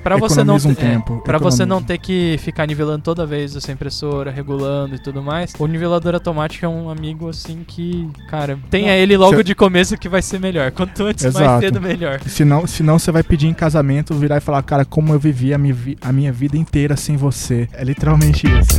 pra 0.03 0.17
você 0.17 0.43
não 0.45 0.57
um 0.57 0.59
ter- 0.61 0.71
é, 0.71 0.75
tempo, 0.75 1.23
pra 1.25 1.38
você 1.38 1.64
não 1.64 1.83
ter 1.83 1.99
que 1.99 2.37
ficar 2.38 2.67
nivelando 2.67 3.03
toda 3.03 3.25
vez 3.25 3.57
a 3.57 3.61
sua 3.61 3.73
impressora, 3.73 4.31
regulando 4.31 4.95
e 4.95 4.99
tudo 4.99 5.23
mais, 5.23 5.53
o 5.59 5.67
nivelador 5.67 6.14
automático 6.14 6.64
é 6.64 6.69
um 6.69 6.91
amigo 6.91 7.29
assim 7.29 7.64
que, 7.67 8.09
cara, 8.29 8.59
tenha 8.71 8.95
ele 8.97 9.17
logo 9.17 9.43
de 9.43 9.55
começo 9.55 9.97
que 9.97 10.09
vai 10.09 10.23
ser 10.23 10.38
melhor. 10.41 10.71
Quanto 10.73 11.05
antes, 11.05 11.25
mais 11.25 11.37
Exato. 11.37 11.61
cedo, 11.61 11.81
melhor. 11.81 12.21
Senão, 12.27 12.67
senão 12.67 12.99
você 12.99 13.11
vai 13.12 13.23
pedir 13.23 13.47
em 13.47 13.55
casamento, 13.55 14.14
virar 14.14 14.38
e 14.38 14.41
falar, 14.41 14.62
cara, 14.62 14.85
como 14.85 15.12
eu 15.12 15.19
vivi 15.19 15.55
a 15.55 15.59
minha, 15.59 15.75
vi- 15.75 15.99
a 16.01 16.12
minha 16.12 16.33
vida 16.33 16.57
inteira 16.57 16.97
sem 16.97 17.17
você. 17.17 17.69
É 17.73 17.85
literalmente 17.85 18.47
isso. 18.47 18.79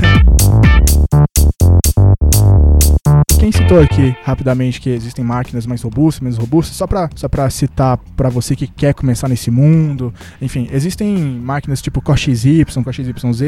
Citou 3.52 3.80
aqui 3.82 4.16
rapidamente 4.24 4.80
que 4.80 4.90
existem 4.90 5.24
máquinas 5.26 5.66
mais 5.66 5.82
robustas, 5.82 6.22
menos 6.22 6.38
robustas, 6.38 6.76
só 6.76 6.86
pra, 6.88 7.10
só 7.16 7.28
pra 7.28 7.50
citar 7.50 7.98
pra 8.16 8.30
você 8.30 8.56
que 8.56 8.68
quer 8.68 8.94
começar 8.94 9.28
nesse 9.28 9.50
mundo, 9.52 10.14
enfim, 10.42 10.68
existem 10.72 11.18
máquinas 11.18 11.82
tipo 11.82 12.02
Core 12.02 12.20
XY, 12.36 12.66
Core 12.84 12.94
XYZ, 12.94 13.42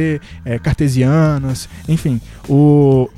é, 0.46 0.60
cartesianas, 0.60 1.70
enfim, 1.88 2.20
o, 2.50 3.10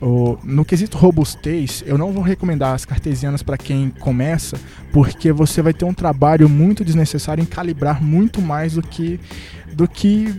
o- 0.00 0.38
no 0.42 0.64
quesito 0.64 0.96
robustez, 0.98 1.82
eu 1.86 1.96
não 1.98 2.12
vou 2.12 2.22
recomendar 2.22 2.74
as 2.74 2.84
cartesianas 2.84 3.42
para 3.42 3.56
quem 3.58 3.90
começa, 4.00 4.56
porque 4.92 5.32
você 5.32 5.60
vai 5.62 5.72
ter 5.74 5.84
um 5.84 5.94
trabalho 5.94 6.48
muito 6.48 6.84
desnecessário 6.84 7.42
em 7.42 7.46
calibrar 7.46 8.02
muito 8.02 8.40
mais 8.40 8.74
do 8.74 8.82
que 8.82 9.20
do 9.72 9.86
que 9.86 10.34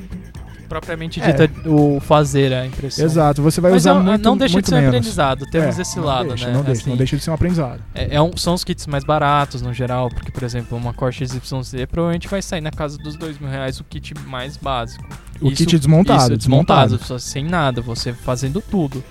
Propriamente 0.72 1.20
É. 1.20 1.34
dita, 1.34 1.70
o 1.70 2.00
fazer 2.00 2.54
a 2.54 2.66
impressão. 2.66 3.04
exato. 3.04 3.42
Você 3.42 3.60
vai 3.60 3.72
Mas 3.72 3.82
usar 3.82 3.90
é 3.90 3.94
um- 3.96 4.04
muito 4.04 4.24
não 4.24 4.38
deixa 4.38 4.54
muito 4.54 4.64
de 4.66 4.70
ser 4.70 4.76
um 4.82 4.88
aprendizado, 4.88 5.46
temos 5.52 5.78
É, 5.78 5.82
esse 5.82 5.98
não 5.98 6.06
lado, 6.06 6.28
deixa, 6.30 6.48
né? 6.48 6.54
Não 6.54 6.64
deixa, 6.64 6.82
não 6.86 6.92
Assim, 6.94 6.98
deixa 6.98 7.18
de 7.18 7.24
ser 7.26 7.30
um 7.30 7.34
aprendizado. 7.34 7.82
é- 7.94 8.16
é 8.16 8.22
um- 8.22 8.38
são 8.38 8.54
os 8.54 8.64
kits 8.64 8.88
mais 8.88 9.04
baratos 9.04 9.62
no 9.62 9.74
geral, 9.74 10.08
porque, 10.10 10.32
por 10.32 10.44
exemplo, 10.44 10.78
uma 10.78 10.94
Core 10.94 11.12
XYZ 11.14 11.86
provavelmente 11.86 12.30
vai 12.30 12.42
sair 12.42 12.62
na 12.62 12.72
casa 12.72 12.98
dos 12.98 13.18
dois 13.18 13.38
mil 13.38 13.50
reais 13.50 13.82
o 13.82 13.84
kit 13.84 14.14
mais 14.28 14.56
básico. 14.56 15.04
O 15.42 15.52
kit 15.52 15.78
desmontado, 15.78 16.20
isso, 16.22 16.38
desmontado, 16.38 16.92
desmontado. 16.92 17.06
só 17.06 17.18
sem 17.20 17.44
nada, 17.44 17.82
você 17.82 18.14
fazendo 18.14 18.62
tudo. 18.62 19.04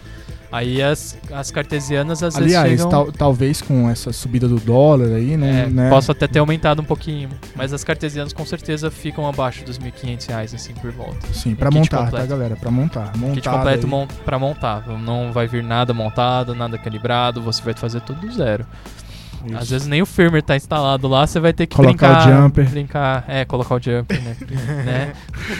Aí 0.53 0.83
as, 0.83 1.17
as 1.33 1.51
cartesianas 1.51 2.23
às 2.23 2.35
Aliás, 2.37 2.65
vezes 2.65 2.81
chegam... 2.85 2.91
tal- 2.91 3.13
talvez 3.13 3.63
com 3.63 3.89
essa 3.89 4.13
subida 4.13 4.49
do 4.49 4.57
dólar 4.59 5.15
aí, 5.15 5.37
não, 5.37 5.47
É, 5.47 5.67
né? 5.67 5.89
Posso 5.91 6.11
até 6.11 6.27
ter 6.27 6.41
aumentado 6.41 6.83
um 6.83 6.85
pouquinho, 6.85 7.29
mas 7.55 7.73
as 7.73 7.85
cartesianas 7.85 8.33
com 8.33 8.45
certeza 8.45 8.91
ficam 8.91 9.29
abaixo 9.29 9.65
dos 9.65 9.79
1.500 9.79 10.27
reais, 10.29 10.53
assim, 10.55 10.75
por 10.75 10.91
volta. 10.91 11.27
Sim, 11.33 11.55
pra 11.55 11.69
kit 11.69 11.79
montar, 11.79 11.97
tá, 11.99 12.05
completo. 12.05 12.27
galera? 12.27 12.57
Pra 12.57 12.71
montar. 12.71 13.13
Kit 13.13 13.19
Montado 13.19 13.57
completo 13.57 13.87
mon 13.89 14.07
pra 14.25 14.39
montar. 14.39 14.89
Não 14.89 15.33
vai 15.33 15.47
vir 15.47 15.63
nada 15.63 15.95
montado, 15.95 16.55
nada 16.55 16.77
calibrado, 16.77 17.41
você 17.41 17.63
vai 17.63 17.75
fazer 17.75 18.01
tudo 18.01 18.21
do 18.27 18.33
zero. 18.33 18.67
Isso. 19.47 19.57
Às 19.57 19.71
vezes 19.71 19.87
nem 19.87 20.03
o 20.03 20.07
firmware 20.07 20.43
tá 20.43 20.57
instalado 20.57 21.09
lá, 21.09 21.27
você 21.27 21.41
vai 21.41 21.53
ter 21.53 21.67
que 21.67 21.77
Colocar 21.77 22.09
brincar. 22.15 22.29
o 22.39 22.43
jumper. 22.43 22.69
Brincar, 22.71 23.25
é, 23.29 23.45
colocar 23.45 23.75
o 23.77 23.79
jumper, 23.83 24.21
né? 24.23 24.37
né? 24.85 25.13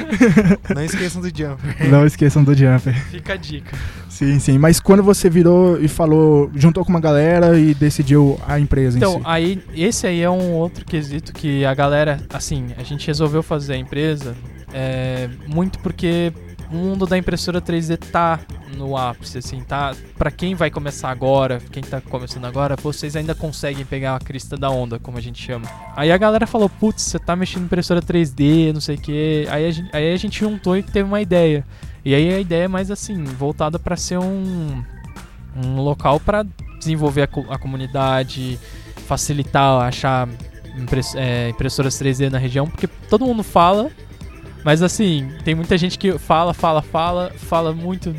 Não 0.75 0.85
esqueçam 0.85 1.23
do 1.23 1.29
jumper. 1.29 1.91
Não 1.91 2.07
esqueçam 2.07 2.45
do 2.45 2.55
jumper. 2.55 2.95
Fica 3.11 3.33
a 3.35 3.37
dica. 3.37 3.77
Sim, 4.09 4.39
sim. 4.39 4.59
Mas 4.59 4.81
quando 4.81 5.03
você 5.03 5.31
virou 5.31 5.81
e 5.81 5.89
falou, 5.89 6.51
juntou 6.55 6.85
com 6.85 6.91
uma 6.91 7.01
galera 7.01 7.59
e 7.59 7.73
decidiu 7.75 8.39
a 8.47 8.61
empresa 8.61 8.97
em 8.97 9.01
Então, 9.01 9.15
si. 9.15 9.23
aí, 9.25 9.63
esse 9.75 10.07
aí 10.07 10.21
é 10.21 10.29
um 10.31 10.53
outro 10.53 10.85
quesito 10.85 11.33
que 11.33 11.65
a 11.65 11.73
galera, 11.75 12.21
assim, 12.33 12.67
a 12.77 12.83
gente 12.83 13.07
resolveu 13.07 13.43
fazer 13.43 13.73
a 13.75 13.77
empresa 13.77 14.35
é, 14.75 15.29
muito 15.49 15.79
porque 15.79 16.33
o 16.71 16.77
mundo 16.77 17.07
da 17.07 17.17
impressora 17.19 17.61
3D 17.61 17.97
tá 18.13 18.39
no 18.77 18.97
ápice, 18.97 19.39
assim, 19.39 19.61
tá? 19.63 19.95
Pra 20.17 20.31
quem 20.31 20.55
vai 20.55 20.71
começar 20.71 21.11
agora, 21.11 21.61
quem 21.73 21.83
tá 21.83 22.01
começando 22.01 22.45
agora, 22.45 22.77
vocês 22.77 23.17
ainda 23.17 23.35
conseguem 23.35 23.85
pegar 23.85 24.17
a 24.17 24.19
crista 24.19 24.57
da 24.57 24.71
onda, 24.71 24.99
como 24.99 25.19
a 25.19 25.21
gente 25.21 25.43
chama. 25.43 25.67
Aí 25.97 26.11
a 26.13 26.17
galera 26.17 26.47
falou, 26.47 26.69
putz, 26.69 27.03
você 27.03 27.19
tá 27.19 27.35
mexendo 27.37 27.63
em 27.63 27.67
impressora 27.67 28.01
3D, 28.03 28.73
não 28.73 28.81
sei 28.81 28.97
o 28.97 28.99
que. 29.01 29.47
Aí, 29.51 29.67
a 29.67 29.71
gente- 29.71 29.91
aí 29.97 30.13
a 30.13 30.17
gente 30.17 30.39
juntou 30.41 30.77
e 30.77 30.83
teve 30.83 31.09
uma 31.09 31.21
ideia. 31.21 31.65
E 32.05 32.15
aí 32.15 32.33
a 32.33 32.39
ideia 32.41 32.65
é 32.65 32.69
mais 32.69 32.91
assim, 32.91 33.23
voltada 33.25 33.79
pra 33.79 33.97
ser 33.97 34.19
um, 34.19 34.83
um 35.57 35.77
local 35.83 36.19
pra 36.21 36.45
desenvolver 36.79 37.23
a, 37.23 37.55
a 37.55 37.59
comunidade, 37.59 38.59
facilitar 39.07 39.83
achar 39.83 40.29
impress- 40.79 41.15
é, 41.15 41.49
impressoras 41.51 41.95
3D 42.01 42.31
na 42.31 42.39
região, 42.39 42.67
porque 42.67 42.87
todo 42.87 43.27
mundo 43.27 43.43
fala, 43.43 43.91
mas 44.65 44.83
assim, 44.83 45.29
tem 45.45 45.55
muita 45.55 45.77
gente 45.77 45.99
que 45.99 46.17
fala, 46.19 46.55
fala, 46.55 46.81
fala, 46.81 47.33
fala 47.37 47.73
muito 47.75 48.15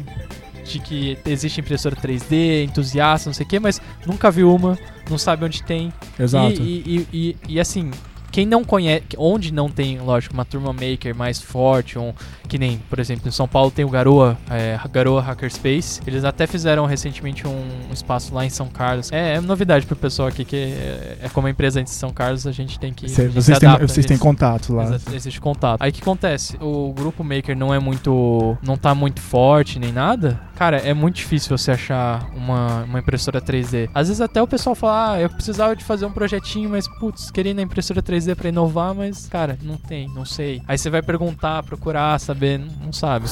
de 0.63 0.80
que 0.80 1.17
existe 1.26 1.60
impressora 1.62 1.95
3D, 1.95 2.63
entusiasta, 2.65 3.30
não 3.30 3.34
sei 3.34 3.45
o 3.45 3.50
que, 3.50 3.60
mas 3.60 3.82
nunca 4.06 4.30
viu 4.32 4.54
uma, 4.54 4.78
não 5.10 5.17
sabe 5.17 5.45
onde 5.45 5.63
tem. 5.63 5.91
Exato. 6.19 6.62
E, 6.62 6.84
e, 6.86 7.08
e, 7.12 7.17
e- 7.32 7.38
e, 7.56 7.60
assim, 7.60 7.91
quem 8.32 8.46
não 8.46 8.63
conhece, 8.63 9.04
onde 9.17 9.54
não 9.54 9.70
tem, 9.70 10.00
lógico, 10.00 10.34
uma 10.34 10.46
turma 10.46 10.72
maker 10.74 11.15
mais 11.15 11.41
forte, 11.41 12.00
um, 12.00 12.13
que 12.48 12.58
nem, 12.58 12.78
por 12.89 13.00
exemplo, 13.00 13.28
em 13.28 13.32
São 13.32 13.48
Paulo 13.48 13.72
tem 13.72 13.84
o 13.86 13.89
Garoa, 13.89 14.38
é, 14.50 14.80
Garoa 14.91 15.22
Hackerspace. 15.22 16.02
Eles 16.08 16.24
até 16.24 16.48
fizeram 16.48 16.86
recentemente 16.86 17.46
um, 17.48 17.52
um 17.89 17.94
espaço 17.94 18.34
lá 18.34 18.46
em 18.46 18.50
São 18.50 18.67
Carlos. 18.67 19.12
É, 19.12 19.36
é 19.36 19.41
novidade 19.41 19.86
pro 19.86 19.96
pessoal 19.96 20.28
aqui 20.28 20.46
que 20.46 20.56
é, 20.56 21.17
é 21.24 21.30
como 21.30 21.48
a 21.48 21.50
empresa 21.50 21.82
em 21.82 21.86
São 21.86 22.12
Carlos, 22.12 22.48
a 22.48 22.52
gente 22.52 22.80
tem 22.80 22.94
que. 22.94 23.10
Cê- 23.10 23.24
a 23.24 23.26
gente 23.26 23.34
vocês 23.34 23.60
têm, 23.60 23.78
vocês 23.78 24.06
a 24.06 24.10
têm 24.10 24.17
contato 24.17 24.74
lá. 24.74 24.84
Exato, 24.84 25.15
existe 25.15 25.41
contato. 25.41 25.82
Aí 25.82 25.89
o 25.89 25.94
que 25.94 26.02
acontece? 26.02 26.58
O 26.62 26.94
grupo 26.94 27.24
Maker 27.24 27.56
não 27.58 27.74
é 27.74 27.80
muito. 27.80 28.58
não 28.63 28.78
tá 28.78 28.96
muito 28.96 29.20
forte 29.22 29.80
nem 29.80 29.91
nada. 29.91 30.39
Cara, 30.56 30.78
é 30.78 30.94
muito 30.94 31.15
difícil 31.15 31.58
você 31.58 31.72
achar 31.72 32.30
uma, 32.36 32.84
uma 32.84 33.00
impressora 33.00 33.41
3D. 33.41 33.89
Às 33.96 34.08
vezes 34.10 34.22
até 34.22 34.41
o 34.41 34.48
pessoal 34.48 34.76
fala, 34.76 35.13
ah, 35.13 35.20
eu 35.22 35.30
precisava 35.30 35.76
de 35.76 35.84
fazer 35.84 36.06
um 36.06 36.12
projetinho, 36.12 36.70
mas 36.70 36.88
putz, 37.00 37.32
queria 37.32 37.52
ir 37.52 37.56
na 37.56 37.63
impressora 37.63 38.02
3D 38.02 38.20
pra 38.36 38.49
inovar, 38.49 38.93
mas, 38.93 39.27
cara, 39.27 39.57
não 39.62 39.77
tem, 39.77 40.07
não 40.10 40.25
sei. 40.25 40.62
Aí 40.67 40.77
você 40.77 40.89
vai 40.89 41.01
perguntar, 41.01 41.63
procurar, 41.63 42.19
saber, 42.19 42.60
não, 42.60 42.67
não 42.86 42.93
sabe. 42.93 43.27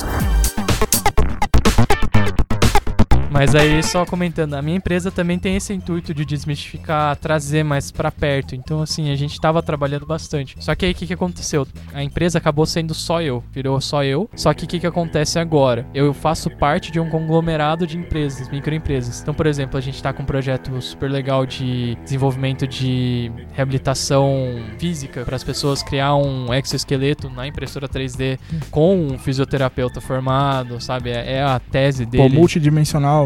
Mas 3.32 3.54
aí, 3.54 3.84
só 3.84 4.06
comentando, 4.06 4.56
a 4.56 4.62
minha 4.62 4.78
empresa 4.78 5.12
também 5.12 5.38
tem 5.38 5.56
esse 5.56 5.72
intuito 5.72 6.14
de 6.14 6.26
desmistificar, 6.26 7.16
trazer 7.16 7.64
mais 7.64 7.92
pra 7.92 8.12
perto. 8.12 8.56
Então, 8.56 8.82
assim, 8.82 9.12
a 9.12 9.16
gente 9.16 9.40
tava 9.40 9.62
trabalhando 9.62 10.06
bastante. 10.06 10.56
Só 10.60 10.74
que 10.74 10.86
aí, 10.86 10.92
o 10.92 10.96
que, 10.96 11.06
que 11.06 11.14
aconteceu? 11.14 11.68
A 11.94 12.04
empresa 12.04 12.40
acabou 12.40 12.66
sendo 12.66 12.94
só 12.94 13.22
eu, 13.22 13.44
virou 13.52 13.80
só 13.80 14.04
eu. 14.04 14.28
Só 14.36 14.54
que 14.54 14.66
o 14.66 14.68
que, 14.68 14.80
que 14.80 14.88
acontece 14.88 15.38
agora? 15.38 15.86
Eu 15.94 16.12
faço 16.14 16.50
parte 16.50 16.92
de 16.92 17.00
um 17.00 17.08
conglomerado 17.08 17.86
de 17.86 17.98
empresas, 17.98 18.50
microempresas. 18.50 19.22
Então, 19.22 19.34
por 19.34 19.46
exemplo, 19.46 19.78
a 19.78 19.82
gente 19.82 20.02
tá 20.02 20.12
com 20.12 20.24
um 20.24 20.26
projeto 20.26 20.82
super 20.82 21.10
legal 21.10 21.46
de 21.46 21.96
desenvolvimento 22.04 22.66
de 22.66 23.32
reabilitação 23.54 24.60
física 24.80 25.24
para 25.24 25.36
as 25.36 25.44
pessoas 25.44 25.84
criar 25.84 26.16
um 26.16 26.52
exoesqueleto 26.54 27.30
na 27.30 27.48
impressora 27.48 27.88
3D 27.88 28.40
com 28.72 28.96
um 28.96 29.20
fisioterapeuta 29.20 30.02
formado, 30.02 30.82
sabe? 30.82 31.12
É, 31.12 31.34
é 31.34 31.44
a 31.44 31.60
tese 31.60 32.06
Pô, 32.06 32.12
dele. 32.12 32.36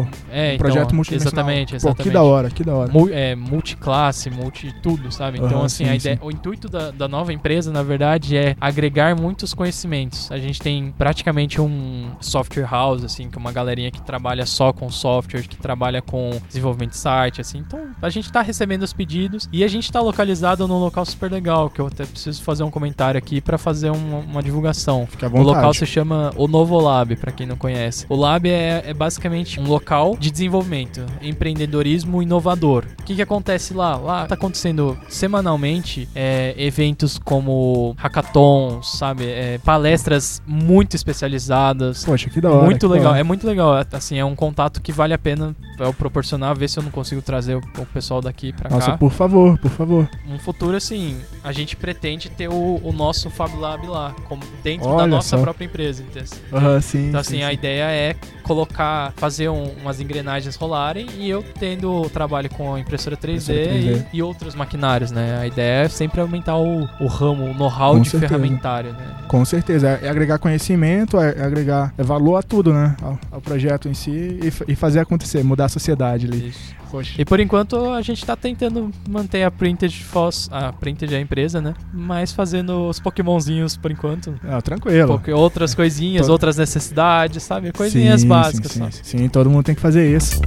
Multidimensional. 0.02 0.06
É, 0.32 0.42
um 0.50 0.54
então, 0.54 0.58
projeto 0.58 0.94
multidimensional. 0.94 1.32
Exatamente, 1.44 1.70
Pô, 1.70 1.76
exatamente. 1.76 2.02
que 2.02 2.10
da 2.10 2.22
hora, 2.22 2.50
que 2.50 2.64
da 2.64 2.74
hora. 2.74 2.92
Mu- 2.92 3.08
é, 3.10 3.34
multiclasse, 3.34 4.30
multi 4.30 4.74
tudo, 4.82 5.10
sabe? 5.12 5.38
Então, 5.38 5.58
Aham, 5.58 5.64
assim, 5.66 5.84
sim, 5.84 5.90
a 5.90 5.94
ideia, 5.96 6.16
sim. 6.16 6.26
o 6.26 6.30
intuito 6.30 6.68
da, 6.68 6.90
da 6.90 7.08
nova 7.08 7.32
empresa, 7.32 7.72
na 7.72 7.82
verdade, 7.82 8.36
é 8.36 8.56
agregar 8.60 9.14
muitos 9.16 9.54
conhecimentos. 9.54 10.30
A 10.30 10.38
gente 10.38 10.60
tem 10.60 10.92
praticamente 10.96 11.60
um 11.60 12.10
software 12.20 12.66
house, 12.70 13.04
assim, 13.04 13.28
que 13.28 13.36
é 13.36 13.40
uma 13.40 13.52
galerinha 13.52 13.90
que 13.90 14.00
trabalha 14.02 14.46
só 14.46 14.72
com 14.72 14.90
software, 14.90 15.42
que 15.42 15.56
trabalha 15.56 16.00
com 16.02 16.30
desenvolvimento 16.48 16.90
de 16.90 16.96
site, 16.98 17.40
assim. 17.40 17.58
Então, 17.58 17.80
a 18.00 18.10
gente 18.10 18.30
tá 18.30 18.40
recebendo 18.42 18.82
os 18.82 18.92
pedidos 18.92 19.48
e 19.52 19.64
a 19.64 19.68
gente 19.68 19.90
tá 19.90 20.00
localizado 20.00 20.66
num 20.68 20.78
local 20.78 21.04
super 21.04 21.30
legal, 21.30 21.70
que 21.70 21.80
eu 21.80 21.86
até 21.86 22.04
preciso 22.04 22.42
fazer 22.42 22.62
um 22.62 22.70
comentário 22.70 23.18
aqui 23.18 23.40
para 23.40 23.58
fazer 23.58 23.90
uma, 23.90 24.18
uma 24.18 24.42
divulgação. 24.42 25.06
Fica 25.06 25.26
à 25.26 25.28
O 25.28 25.32
vontade. 25.32 25.46
local 25.56 25.74
se 25.74 25.86
chama 25.86 26.32
o 26.36 26.46
Novo 26.48 26.78
Lab, 26.78 27.16
pra 27.16 27.32
quem 27.32 27.46
não 27.46 27.56
conhece. 27.56 28.06
O 28.08 28.16
Lab 28.16 28.48
é, 28.48 28.82
é 28.86 28.94
basicamente 28.94 29.60
um 29.60 29.64
local 29.66 29.83
de 30.18 30.30
desenvolvimento, 30.30 31.04
empreendedorismo 31.20 32.22
inovador. 32.22 32.84
O 33.00 33.04
que, 33.04 33.14
que 33.14 33.22
acontece 33.22 33.74
lá? 33.74 33.96
Lá 33.96 34.26
tá 34.26 34.34
acontecendo 34.34 34.98
semanalmente 35.08 36.08
é, 36.14 36.54
eventos 36.56 37.18
como 37.18 37.94
hackathons, 37.98 38.98
sabe? 38.98 39.26
É, 39.26 39.58
palestras 39.58 40.42
muito 40.46 40.96
especializadas. 40.96 42.04
Poxa, 42.04 42.30
que 42.30 42.40
da 42.40 42.50
hora. 42.50 42.64
Muito 42.64 42.88
da 42.88 42.94
legal, 42.94 43.10
hora. 43.12 43.20
é 43.20 43.22
muito 43.22 43.46
legal. 43.46 43.74
Assim, 43.92 44.18
é 44.18 44.24
um 44.24 44.34
contato 44.34 44.80
que 44.80 44.92
vale 44.92 45.12
a 45.12 45.18
pena 45.18 45.54
eu 45.78 45.92
proporcionar, 45.92 46.56
ver 46.56 46.68
se 46.68 46.78
eu 46.78 46.82
não 46.82 46.90
consigo 46.90 47.20
trazer 47.20 47.56
o, 47.56 47.60
o 47.78 47.86
pessoal 47.86 48.20
daqui 48.20 48.52
pra 48.52 48.70
Nossa, 48.70 48.92
cá. 48.92 48.98
por 48.98 49.10
favor, 49.12 49.58
por 49.58 49.70
favor. 49.70 50.08
Um 50.28 50.38
futuro, 50.38 50.76
assim, 50.76 51.16
a 51.42 51.52
gente 51.52 51.76
pretende 51.76 52.28
ter 52.30 52.48
o, 52.48 52.80
o 52.82 52.92
nosso 52.92 53.28
Fab 53.30 53.54
Lab 53.56 53.86
lá, 53.86 54.14
como 54.28 54.42
dentro 54.62 54.88
da 54.88 54.94
Olha 54.94 55.06
nossa 55.06 55.36
só. 55.36 55.42
própria 55.42 55.66
empresa. 55.66 56.02
entendeu? 56.02 56.28
Aham, 56.52 56.80
sim. 56.80 57.08
Então, 57.08 57.22
sim, 57.22 57.36
assim, 57.36 57.42
a 57.42 57.48
sim. 57.48 57.54
ideia 57.54 57.84
é 57.90 58.16
colocar, 58.44 59.12
fazer 59.16 59.48
um- 59.48 59.72
umas 59.82 60.00
engrenagens 60.00 60.54
rolarem 60.56 61.06
e 61.18 61.28
eu 61.28 61.42
tendo 61.58 61.90
o 62.02 62.08
trabalho 62.10 62.48
com 62.50 62.74
a 62.74 62.78
impressora 62.80 63.16
3D, 63.16 63.52
Impressora 63.52 63.78
3D. 63.96 64.06
E, 64.12 64.16
e 64.18 64.22
outros 64.22 64.54
maquinários, 64.54 65.10
né? 65.10 65.38
A 65.40 65.46
ideia 65.46 65.84
é 65.84 65.88
sempre 65.88 66.20
aumentar 66.20 66.56
o, 66.56 66.84
o 67.00 67.06
ramo, 67.06 67.44
o 67.50 67.54
know-how 67.54 67.98
de 67.98 68.08
certeza. 68.10 68.28
ferramentário, 68.28 68.92
né? 68.92 69.06
Com 69.28 69.44
certeza. 69.44 69.88
É 70.02 70.04
é 70.06 70.08
agregar 70.10 70.38
conhecimento, 70.38 71.18
é 71.18 71.34
é 71.38 71.42
agregar 71.42 71.92
é 71.98 72.02
valor 72.02 72.36
a 72.36 72.42
tudo, 72.42 72.72
né? 72.72 72.94
Ao, 73.02 73.18
ao 73.32 73.40
projeto 73.40 73.88
em 73.88 73.94
si 73.94 74.10
e, 74.10 74.52
e 74.72 74.76
fazer 74.76 75.00
acontecer, 75.00 75.42
mudar 75.42 75.64
a 75.64 75.68
sociedade 75.68 76.26
ali. 76.26 76.48
Isso. 76.48 76.74
Poxa. 76.90 77.20
E 77.20 77.24
por 77.24 77.40
enquanto 77.40 77.90
a 77.90 78.00
gente 78.02 78.24
tá 78.24 78.36
tentando 78.36 78.88
manter 79.08 79.42
a 79.42 79.50
Printed 79.50 79.92
Foss, 80.04 80.48
a 80.52 80.72
Printed 80.72 81.12
é 81.12 81.16
a 81.16 81.20
empresa, 81.20 81.60
né? 81.60 81.74
Mas 81.92 82.30
fazendo 82.32 82.88
os 82.88 83.00
Pokémonzinhos 83.00 83.76
por 83.76 83.90
enquanto. 83.90 84.32
Ah, 84.48 84.62
tranquilo. 84.62 85.08
Porque 85.08 85.32
outras 85.32 85.74
coisinhas, 85.74 86.26
Tô- 86.26 86.32
outras 86.32 86.56
necessidades, 86.56 87.42
sabe? 87.42 87.72
Coisinhas 87.72 88.20
Sim, 88.20 88.28
básicas 88.42 88.72
sim, 88.72 88.78
só. 88.78 88.90
sim, 88.90 89.18
sim, 89.18 89.28
todo 89.28 89.50
mundo 89.50 89.64
tem 89.64 89.74
que 89.74 89.80
fazer 89.80 90.14
isso. 90.14 90.40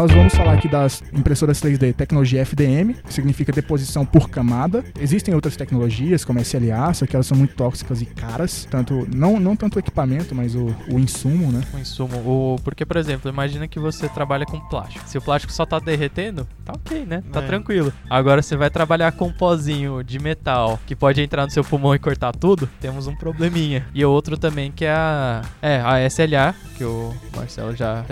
Nós 0.00 0.12
vamos 0.12 0.34
falar 0.34 0.54
aqui 0.54 0.66
das 0.66 1.02
impressoras 1.12 1.60
3D 1.60 1.94
tecnologia 1.94 2.40
FDM, 2.40 2.94
que 3.04 3.12
significa 3.12 3.52
deposição 3.52 4.06
por 4.06 4.30
camada. 4.30 4.82
Existem 4.98 5.34
outras 5.34 5.58
tecnologias, 5.58 6.24
como 6.24 6.40
SLA, 6.40 6.94
só 6.94 7.04
que 7.04 7.14
elas 7.14 7.26
são 7.26 7.36
muito 7.36 7.54
tóxicas 7.54 8.00
e 8.00 8.06
caras. 8.06 8.66
Tanto, 8.70 9.06
não, 9.14 9.38
não 9.38 9.54
tanto 9.54 9.76
o 9.76 9.78
equipamento, 9.78 10.34
mas 10.34 10.54
o, 10.54 10.74
o 10.90 10.98
insumo, 10.98 11.52
né? 11.52 11.60
O 11.74 11.78
insumo. 11.78 12.16
O, 12.24 12.56
porque, 12.64 12.86
por 12.86 12.96
exemplo, 12.96 13.30
imagina 13.30 13.68
que 13.68 13.78
você 13.78 14.08
trabalha 14.08 14.46
com 14.46 14.58
plástico. 14.70 15.06
Se 15.06 15.18
o 15.18 15.20
plástico 15.20 15.52
só 15.52 15.66
tá 15.66 15.78
derretendo, 15.78 16.48
tá 16.64 16.72
ok, 16.72 17.04
né? 17.04 17.22
Tá 17.30 17.42
É. 17.42 17.46
tranquilo. 17.46 17.92
Agora 18.08 18.40
você 18.40 18.56
vai 18.56 18.70
trabalhar 18.70 19.12
com 19.12 19.26
um 19.26 19.32
pozinho 19.34 20.02
de 20.02 20.18
metal 20.18 20.80
que 20.86 20.96
pode 20.96 21.20
entrar 21.20 21.44
no 21.44 21.50
seu 21.50 21.62
pulmão 21.62 21.94
e 21.94 21.98
cortar 21.98 22.32
tudo, 22.32 22.66
temos 22.80 23.06
um 23.06 23.14
probleminha. 23.14 23.86
E 23.92 24.02
o 24.02 24.10
outro 24.10 24.38
também 24.38 24.72
que 24.72 24.86
é 24.86 24.92
a. 24.92 25.42
É, 25.60 25.78
a 25.84 26.06
SLA, 26.06 26.54
que 26.78 26.84
o 26.84 27.14
Marcelo 27.36 27.76
já 27.76 28.02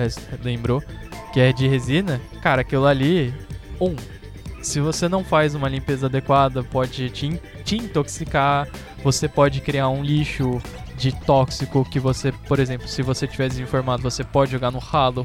lembrou, 0.45 0.83
que 1.33 1.41
é 1.41 1.53
de 1.53 1.67
resina. 1.69 2.21
Cara, 2.43 2.63
aquilo 2.63 2.87
ali. 2.87 3.33
Um. 3.81 3.95
Se 4.63 4.81
você 4.81 5.09
não 5.09 5.23
faz 5.25 5.55
uma 5.55 5.69
limpeza 5.69 6.07
adequada, 6.07 6.63
pode 6.65 7.09
te, 7.11 7.27
in- 7.27 7.39
te 7.65 7.77
intoxicar. 7.77 8.69
Você 9.05 9.29
pode 9.29 9.61
criar 9.61 9.89
um 9.89 10.03
lixo 10.03 10.61
de 10.97 11.13
tóxico 11.13 11.85
que 11.89 12.01
você, 12.01 12.33
por 12.33 12.59
exemplo, 12.59 12.89
se 12.89 13.01
você 13.03 13.27
tiver 13.27 13.49
desinformado, 13.49 14.03
você 14.03 14.25
pode 14.25 14.51
jogar 14.51 14.71
no 14.73 14.79
ralo. 14.81 15.25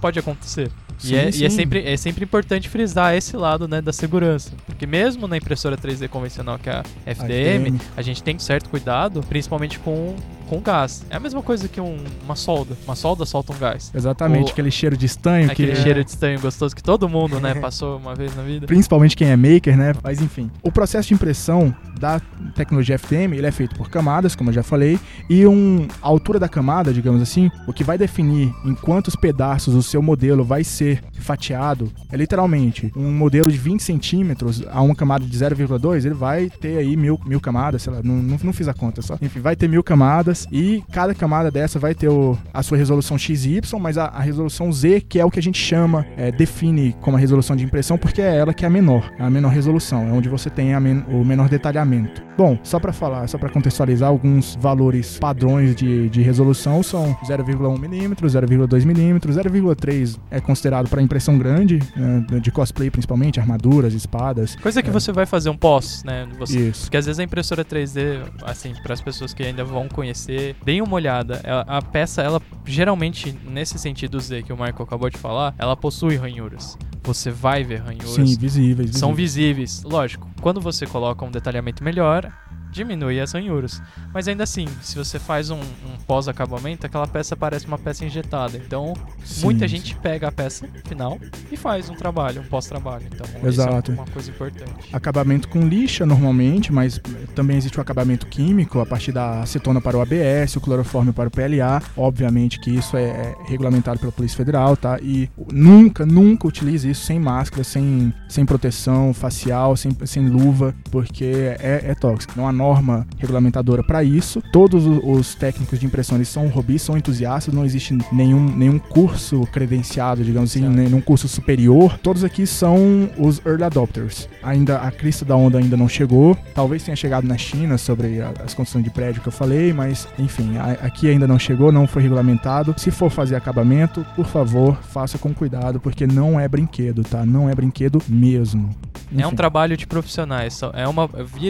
Pode 0.00 0.18
acontecer. 0.18 0.70
Sim, 0.98 1.14
e 1.14 1.16
é, 1.16 1.30
e 1.30 1.44
é 1.44 1.50
sempre, 1.50 1.86
é 1.86 1.96
sempre 1.96 2.24
importante 2.24 2.68
frisar 2.68 3.14
esse 3.14 3.36
lado 3.36 3.68
né, 3.68 3.80
da 3.82 3.92
segurança. 3.92 4.52
Porque 4.66 4.86
mesmo 4.86 5.26
na 5.28 5.36
impressora 5.36 5.76
3D 5.76 6.08
convencional, 6.08 6.58
que 6.58 6.68
é 6.70 6.72
a 6.74 6.82
FDM, 7.06 7.66
FDM. 7.68 7.80
a 7.96 8.02
gente 8.02 8.22
tem 8.22 8.38
certo 8.38 8.68
cuidado, 8.70 9.20
principalmente 9.22 9.78
com, 9.78 10.16
com 10.50 10.60
gás. 10.60 11.04
É 11.08 11.14
a 11.16 11.20
mesma 11.20 11.40
coisa 11.42 11.68
que 11.68 11.80
um- 11.80 11.96
uma 12.24 12.34
solda. 12.34 12.76
Uma 12.84 12.96
solda 12.96 13.24
solta 13.24 13.52
um 13.52 13.58
gás. 13.58 13.92
Exatamente, 13.94 14.48
O- 14.48 14.52
aquele 14.52 14.70
cheiro 14.70 14.96
de 14.96 15.06
estanho 15.06 15.48
Aquele 15.50 15.70
que 15.72 15.78
cheiro 15.80 16.02
de 16.04 16.10
estanho 16.10 16.40
gostoso 16.40 16.74
que 16.74 16.82
todo 16.82 17.08
mundo, 17.08 17.38
né, 17.38 17.54
passou 17.60 17.96
uma 17.98 18.16
vez 18.16 18.34
na 18.34 18.42
vida. 18.42 18.66
principalmente 18.66 19.16
quem 19.16 19.28
é 19.28 19.36
maker, 19.36 19.76
né? 19.76 19.92
Mas 20.02 20.20
enfim, 20.20 20.50
o 20.60 20.72
processo 20.72 21.06
de 21.08 21.14
impressão 21.14 21.72
da 22.00 22.20
tecnologia 22.56 22.96
FDM, 22.96 23.36
ele 23.36 23.46
é 23.46 23.50
feito 23.52 23.76
por 23.76 23.88
camadas, 23.88 24.34
como 24.34 24.50
eu 24.50 24.54
já 24.54 24.62
falei, 24.64 24.98
e 25.28 25.46
um, 25.46 25.86
a 26.02 26.08
altura 26.08 26.38
da 26.40 26.48
camada, 26.48 26.92
digamos 26.92 27.22
assim, 27.22 27.48
o 27.68 27.72
que 27.72 27.84
vai 27.84 27.96
definir 27.96 28.52
em 28.64 28.74
quantos 28.74 29.14
pedaços 29.14 29.74
o 29.74 29.82
seu 29.82 30.02
modelo 30.02 30.42
vai 30.44 30.64
ser 30.64 31.00
fatiado, 31.20 31.92
é 32.10 32.16
literalmente 32.16 32.90
um 32.96 33.12
modelo 33.12 33.50
de 33.52 33.56
20 33.58 33.82
centímetros 33.82 34.64
a 34.70 34.80
uma 34.82 34.94
camada 34.96 35.24
de 35.24 35.36
0,2, 35.38 36.04
ele 36.04 36.14
vai 36.14 36.50
ter 36.50 36.78
aí 36.78 36.96
mil, 36.96 37.20
mil 37.24 37.40
camadas, 37.40 37.82
sei 37.82 37.92
lá, 37.92 38.00
não, 38.02 38.16
não, 38.16 38.38
não 38.42 38.52
fiz 38.52 38.66
a 38.66 38.74
conta 38.74 39.00
só. 39.02 39.16
Enfim, 39.22 39.38
vai 39.40 39.54
ter 39.54 39.68
mil 39.68 39.82
camadas 39.84 40.39
e 40.50 40.82
cada 40.92 41.14
camada 41.14 41.50
dessa 41.50 41.78
vai 41.78 41.94
ter 41.94 42.08
o- 42.08 42.36
a 42.52 42.62
sua 42.62 42.76
resolução 42.78 43.16
XY, 43.18 43.60
mas 43.80 43.96
a, 43.98 44.06
a 44.06 44.20
resolução 44.20 44.72
Z, 44.72 45.00
que 45.08 45.18
é 45.18 45.24
o 45.24 45.30
que 45.30 45.38
a 45.38 45.42
gente 45.42 45.58
chama, 45.58 46.06
é, 46.16 46.30
define 46.30 46.94
como 47.00 47.16
a 47.16 47.20
resolução 47.20 47.54
de 47.56 47.64
impressão, 47.64 47.96
porque 47.98 48.20
é 48.22 48.36
ela 48.36 48.52
que 48.54 48.64
é 48.64 48.68
a 48.68 48.70
menor, 48.70 49.10
é 49.18 49.22
a 49.22 49.30
menor 49.30 49.50
resolução, 49.52 50.06
é 50.08 50.12
onde 50.12 50.28
você 50.28 50.48
tem 50.50 50.78
men- 50.80 51.04
o 51.08 51.24
menor 51.24 51.48
detalhamento. 51.48 52.22
Bom, 52.36 52.58
só 52.62 52.78
para 52.80 52.92
falar, 52.92 53.26
só 53.28 53.36
para 53.36 53.50
contextualizar, 53.50 54.08
alguns 54.08 54.56
valores 54.58 55.18
padrões 55.18 55.74
de, 55.76 56.08
de 56.08 56.22
resolução 56.22 56.82
são 56.82 57.14
0,1 57.28 57.78
milímetros, 57.78 58.32
0,2 58.34 58.84
milímetros, 58.86 59.36
0,3 59.36 60.18
é 60.30 60.40
considerado 60.40 60.88
para 60.88 61.02
impressão 61.02 61.36
grande, 61.38 61.78
né, 61.96 62.24
de 62.40 62.50
cosplay 62.50 62.90
principalmente, 62.90 63.38
armaduras, 63.38 63.92
espadas. 63.94 64.56
Coisa 64.56 64.82
que 64.82 64.88
É. 64.88 64.92
você 64.92 65.12
vai 65.12 65.26
fazer 65.26 65.50
um 65.50 65.56
pós, 65.56 66.02
né? 66.04 66.26
Você, 66.38 66.58
Isso. 66.70 66.82
Porque 66.84 66.96
às 66.96 67.06
vezes 67.06 67.18
a 67.18 67.22
impressora 67.22 67.64
3D, 67.64 68.20
assim, 68.44 68.72
para 68.82 68.94
as 68.94 69.00
pessoas 69.00 69.34
que 69.34 69.42
ainda 69.42 69.62
vão 69.64 69.86
conhecer, 69.88 70.29
deem 70.64 70.82
uma 70.82 70.94
olhada. 70.94 71.40
A 71.66 71.80
peça, 71.82 72.22
ela 72.22 72.40
geralmente, 72.64 73.36
nesse 73.44 73.78
sentido 73.78 74.20
Z 74.20 74.42
que 74.42 74.52
o 74.52 74.56
Michael 74.56 74.82
acabou 74.82 75.10
de 75.10 75.18
falar, 75.18 75.54
ela 75.58 75.76
possui 75.76 76.16
ranhuras. 76.16 76.78
Você 77.02 77.30
vai 77.30 77.64
ver 77.64 77.80
ranhuras. 77.80 78.10
Sim, 78.10 78.38
visíveis. 78.38 78.96
São 78.96 79.14
visíveis. 79.14 79.70
visíveis. 79.70 79.82
Lógico, 79.82 80.28
quando 80.40 80.60
você 80.60 80.86
coloca 80.86 81.24
um 81.24 81.30
detalhamento 81.30 81.82
melhor, 81.82 82.30
diminui 82.70 83.20
as 83.20 83.32
ranhuras. 83.32 83.82
Mas 84.12 84.28
ainda 84.28 84.44
assim, 84.44 84.66
se 84.80 84.96
você 84.96 85.18
faz 85.18 85.50
um, 85.50 85.60
um 85.60 85.96
pós-acabamento, 86.06 86.86
aquela 86.86 87.06
peça 87.06 87.36
parece 87.36 87.66
uma 87.66 87.78
peça 87.78 88.04
injetada. 88.04 88.56
Então, 88.56 88.94
Sim, 89.24 89.44
muita 89.44 89.68
sim. 89.68 89.76
gente 89.76 89.94
pega 89.96 90.28
a 90.28 90.32
peça 90.32 90.68
final 90.86 91.18
e 91.50 91.56
faz 91.56 91.88
um 91.88 91.94
trabalho, 91.94 92.42
um 92.42 92.44
pós-trabalho. 92.44 93.06
Então, 93.12 93.26
Exato. 93.48 93.92
isso 93.92 94.00
é 94.00 94.02
uma 94.02 94.10
coisa 94.10 94.30
importante. 94.30 94.88
acabamento 94.92 95.48
com 95.48 95.66
lixa 95.66 96.06
normalmente, 96.06 96.72
mas 96.72 97.00
também 97.34 97.56
existe 97.56 97.78
o 97.78 97.80
acabamento 97.80 98.26
químico 98.26 98.80
a 98.80 98.86
partir 98.86 99.12
da 99.12 99.40
acetona 99.40 99.80
para 99.80 99.96
o 99.96 100.00
ABS, 100.00 100.56
o 100.56 100.60
cloroforme 100.60 101.12
para 101.12 101.28
o 101.28 101.30
PLA. 101.30 101.82
Obviamente 101.96 102.58
que 102.60 102.70
isso 102.70 102.96
é, 102.96 103.04
é 103.04 103.36
regulamentado 103.46 103.98
pela 103.98 104.12
Polícia 104.12 104.36
Federal, 104.36 104.76
tá? 104.76 104.98
E 105.00 105.28
nunca, 105.52 106.06
nunca 106.06 106.46
utilize 106.46 106.88
isso 106.88 107.04
sem 107.04 107.18
máscara, 107.18 107.64
sem, 107.64 108.12
sem 108.28 108.44
proteção 108.44 109.12
facial, 109.12 109.76
sem, 109.76 109.96
sem 110.04 110.28
luva, 110.28 110.74
porque 110.90 111.56
é, 111.60 111.82
é 111.84 111.94
tóxico. 111.94 112.34
Não 112.36 112.48
há 112.48 112.52
norma 112.60 113.06
regulamentadora 113.18 113.82
para 113.82 114.04
isso. 114.04 114.42
Todos 114.52 114.84
os 114.86 115.34
técnicos 115.34 115.78
de 115.80 115.86
impressão 115.86 116.16
eles 116.18 116.28
são 116.28 116.46
robis, 116.48 116.82
são 116.82 116.96
entusiastas, 116.96 117.54
não 117.54 117.64
existe 117.64 117.96
nenhum, 118.12 118.44
nenhum 118.54 118.78
curso 118.78 119.46
credenciado, 119.52 120.22
digamos 120.22 120.50
assim, 120.50 120.60
Certo. 120.60 120.74
nenhum 120.74 121.00
curso 121.00 121.26
superior. 121.28 121.98
Todos 122.02 122.22
aqui 122.24 122.46
são 122.46 123.08
os 123.18 123.40
early 123.46 123.64
adopters. 123.64 124.28
Ainda 124.42 124.76
a 124.78 124.90
crista 124.90 125.24
da 125.24 125.34
onda 125.36 125.58
ainda 125.58 125.76
não 125.76 125.88
chegou. 125.88 126.36
Talvez 126.54 126.82
tenha 126.82 126.96
chegado 126.96 127.26
na 127.26 127.38
China 127.38 127.78
sobre 127.78 128.20
a- 128.20 128.32
as 128.44 128.52
construções 128.54 128.84
de 128.84 128.90
prédio 128.90 129.22
que 129.22 129.28
eu 129.28 129.32
falei, 129.32 129.72
mas 129.72 130.06
enfim, 130.18 130.56
a- 130.58 130.72
aqui 130.86 131.08
ainda 131.08 131.26
não 131.26 131.38
chegou, 131.38 131.72
não 131.72 131.86
foi 131.86 132.02
regulamentado. 132.02 132.74
Se 132.76 132.90
for 132.90 133.10
fazer 133.10 133.36
acabamento, 133.36 134.04
por 134.14 134.26
favor, 134.26 134.76
faça 134.82 135.16
com 135.18 135.32
cuidado, 135.32 135.80
porque 135.80 136.06
não 136.06 136.38
é 136.38 136.46
brinquedo, 136.48 137.02
tá? 137.02 137.24
Não 137.24 137.48
é 137.48 137.54
brinquedo 137.54 138.02
mesmo. 138.08 138.68
É 139.16 139.24
um 139.24 139.28
Enfim. 139.28 139.36
trabalho 139.36 139.76
de 139.76 139.86
profissionais. 139.86 140.60
É 140.74 140.86
uma 140.86 141.08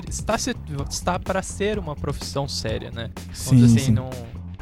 está 0.08 0.38
se- 0.38 0.54
está 1.01 1.18
para 1.18 1.42
ser 1.42 1.78
uma 1.78 1.96
profissão 1.96 2.46
séria, 2.46 2.90
né? 2.90 3.11
Sim, 3.32 3.64
assim, 3.64 3.78
sim. 3.78 3.92
não- 3.92 4.11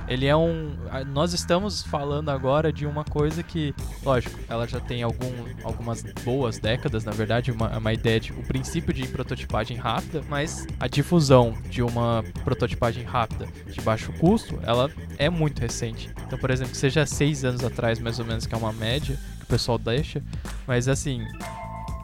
ele 0.06 0.24
é 0.24 0.34
um. 0.34 0.74
Nós 1.12 1.34
estamos 1.34 1.82
falando 1.82 2.30
agora 2.30 2.72
de 2.72 2.86
uma 2.86 3.04
coisa 3.04 3.42
que, 3.42 3.74
lógico, 4.02 4.40
ela 4.48 4.66
já 4.66 4.80
tem 4.80 5.02
algum, 5.02 5.30
algumas 5.62 6.02
boas 6.24 6.58
décadas, 6.58 7.04
na 7.04 7.12
verdade, 7.12 7.52
uma, 7.52 7.76
uma 7.76 7.92
ideia 7.92 8.18
de 8.18 8.32
o 8.32 8.42
princípio 8.42 8.94
de 8.94 9.06
prototipagem 9.06 9.76
rápida, 9.76 10.24
mas 10.26 10.66
a 10.80 10.88
difusão 10.88 11.52
de 11.68 11.82
uma 11.82 12.24
prototipagem 12.42 13.04
rápida 13.04 13.48
de 13.70 13.82
baixo 13.82 14.10
custo, 14.14 14.58
ela 14.62 14.90
é 15.18 15.28
muito 15.28 15.60
recente. 15.60 16.08
Então, 16.26 16.38
por 16.38 16.50
exemplo, 16.50 16.72
que 16.72 16.78
seja 16.78 17.04
seis 17.04 17.44
anos 17.44 17.62
atrás, 17.62 17.98
mais 17.98 18.18
ou 18.18 18.24
menos, 18.24 18.46
que 18.46 18.54
é 18.54 18.56
uma 18.58 18.72
média 18.72 19.18
que 19.36 19.44
o 19.44 19.46
pessoal 19.46 19.76
deixa, 19.78 20.22
mas 20.66 20.88
assim. 20.88 21.22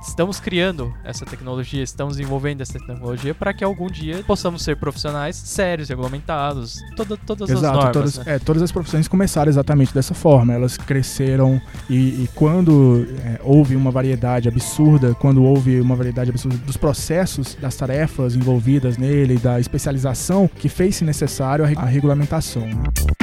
Estamos 0.07 0.39
criando 0.39 0.95
essa 1.03 1.25
tecnologia, 1.25 1.83
estamos 1.83 2.17
desenvolvendo 2.17 2.61
essa 2.61 2.75
tecnologia 2.75 3.35
para 3.35 3.53
que 3.53 3.65
algum 3.65 3.89
dia 3.91 4.23
possamos 4.27 4.63
ser 4.63 4.77
profissionais 4.77 5.35
sérios, 5.35 5.89
regulamentados, 5.89 6.79
toda, 6.95 7.17
todas 7.17 7.51
as 7.51 7.59
Exato, 7.59 7.75
normas. 7.75 7.93
todas, 7.93 8.19
né? 8.19 8.35
é, 8.35 8.39
todas 8.39 8.63
as 8.63 8.71
profissões 8.71 9.09
começaram 9.09 9.49
exatamente 9.49 9.93
dessa 9.95 10.15
forma. 10.15 10.53
Elas 10.53 10.77
cresceram 10.77 11.61
e, 11.89 12.25
e 12.25 12.31
quando 12.35 13.07
é, 13.25 13.41
houve 13.43 13.75
uma 13.75 13.91
variedade 13.91 14.47
absurda, 14.47 15.15
quando 15.15 15.43
houve 15.43 15.81
uma 15.81 15.97
variedade 15.97 16.31
absurda 16.31 16.59
dos 16.59 16.77
processos, 16.77 17.55
das 17.55 17.75
tarefas 17.75 18.37
envolvidas 18.37 18.99
nele, 18.99 19.39
da 19.39 19.59
especialização, 19.59 20.49
que 20.49 20.69
fez-se 20.69 21.05
necessário 21.05 21.65
a, 21.65 21.69
a 21.81 21.87
regulamentação. 21.87 22.67
né? 22.67 23.14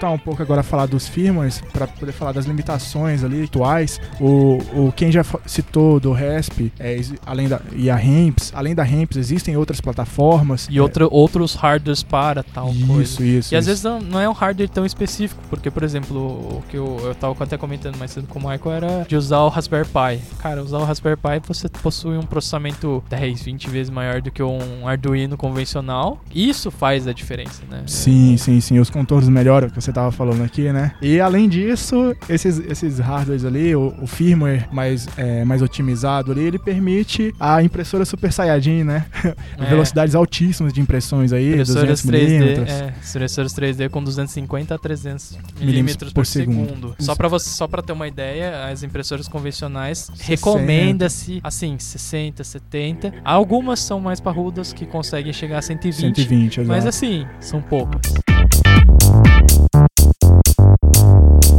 Voltar 0.00 0.10
um 0.10 0.18
pouco 0.18 0.42
agora 0.42 0.60
a 0.60 0.64
falar 0.64 0.86
dos 0.86 1.06
firmwares 1.06 1.62
para 1.72 1.86
poder 1.86 2.12
falar 2.12 2.32
das 2.32 2.46
limitações 2.46 3.22
ali 3.22 3.44
atuais. 3.44 4.00
O, 4.18 4.58
o 4.74 4.92
quem 4.96 5.12
já 5.12 5.22
citou 5.44 6.00
do 6.00 6.12
RESP, 6.12 6.72
é, 6.80 6.98
além 7.26 7.48
da 7.48 7.60
e 7.72 7.90
a 7.90 7.96
Ramps, 7.96 8.50
além 8.54 8.74
da 8.74 8.82
Ramps 8.82 9.18
existem 9.18 9.56
outras 9.56 9.80
plataformas 9.80 10.66
E 10.70 10.80
outra, 10.80 11.06
outros 11.06 11.54
hardwares 11.54 12.02
para 12.02 12.42
tal 12.42 12.68
é, 12.68 12.86
coisa. 12.86 13.02
isso, 13.02 13.22
isso. 13.22 13.54
E 13.54 13.56
às 13.56 13.64
isso. 13.64 13.68
vezes 13.68 13.84
não, 13.84 14.00
não 14.00 14.20
é 14.20 14.28
um 14.28 14.32
hardware 14.32 14.68
tão 14.70 14.86
específico, 14.86 15.40
porque, 15.50 15.70
por 15.70 15.82
exemplo, 15.82 16.18
o 16.18 16.62
que 16.68 16.76
eu, 16.76 16.98
eu 17.02 17.14
tava 17.14 17.44
até 17.44 17.58
comentando 17.58 17.96
mais 17.96 18.12
cedo 18.12 18.26
com 18.26 18.38
o 18.38 18.42
Michael 18.50 18.72
era 18.72 19.04
de 19.06 19.16
usar 19.16 19.40
o 19.40 19.48
Raspberry 19.48 19.86
Pi. 19.86 20.22
Cara, 20.38 20.62
usar 20.62 20.78
o 20.78 20.84
Raspberry 20.84 21.16
Pi 21.16 21.40
você 21.46 21.68
possui 21.68 22.16
um 22.16 22.22
processamento 22.22 23.02
10, 23.10 23.42
20 23.42 23.68
vezes 23.68 23.90
maior 23.90 24.22
do 24.22 24.30
que 24.30 24.42
um 24.42 24.88
Arduino 24.88 25.36
convencional. 25.36 26.20
Isso 26.34 26.70
faz 26.70 27.06
a 27.06 27.12
diferença, 27.12 27.62
né? 27.68 27.82
Sim, 27.86 28.36
sim, 28.36 28.60
sim. 28.60 28.78
Os 28.78 28.88
contornos 28.88 29.28
melhoram, 29.28 29.68
que 29.68 29.74
você 29.74 29.89
tava 29.92 30.10
falando 30.12 30.42
aqui, 30.42 30.72
né? 30.72 30.92
E 31.00 31.20
além 31.20 31.48
disso, 31.48 32.14
esses, 32.28 32.58
esses 32.58 32.98
hardwares 32.98 33.44
ali, 33.44 33.74
o, 33.74 33.94
o 34.00 34.06
firmware 34.06 34.68
mais, 34.72 35.08
é, 35.16 35.44
mais 35.44 35.62
otimizado 35.62 36.32
ali, 36.32 36.42
ele 36.42 36.58
permite 36.58 37.34
a 37.38 37.62
impressora 37.62 38.04
Super 38.04 38.32
Saiyajin, 38.32 38.84
né? 38.84 39.06
É. 39.58 39.66
Velocidades 39.68 40.14
altíssimas 40.14 40.72
de 40.72 40.80
impressões 40.80 41.32
aí, 41.32 41.52
Impressoras 41.52 42.02
200 42.02 42.04
3D, 42.04 42.28
milímetros. 42.38 42.70
é, 42.70 42.94
impressoras 43.10 43.54
3D 43.54 43.88
com 43.90 44.02
250 44.02 44.74
a 44.74 44.78
300 44.78 45.38
Milímetros 45.60 46.12
por 46.12 46.20
por 46.20 46.26
segundo. 46.26 46.66
segundo. 46.68 46.94
Só 46.98 47.14
para 47.14 47.28
você, 47.28 47.50
só 47.50 47.66
para 47.68 47.82
ter 47.82 47.92
uma 47.92 48.08
ideia, 48.08 48.66
as 48.66 48.82
impressoras 48.82 49.28
convencionais 49.28 50.10
60. 50.14 50.24
recomenda-se 50.28 51.40
assim 51.42 51.78
60, 51.78 52.42
70. 52.44 53.12
Algumas 53.24 53.80
são 53.80 54.00
mais 54.00 54.20
parrudas 54.20 54.72
que 54.72 54.86
conseguem 54.86 55.32
chegar 55.32 55.58
a 55.58 55.62
120, 55.62 56.00
120, 56.16 56.60
exato. 56.60 56.68
mas 56.68 56.86
assim, 56.86 57.26
são 57.40 57.60
poucas. 57.60 58.00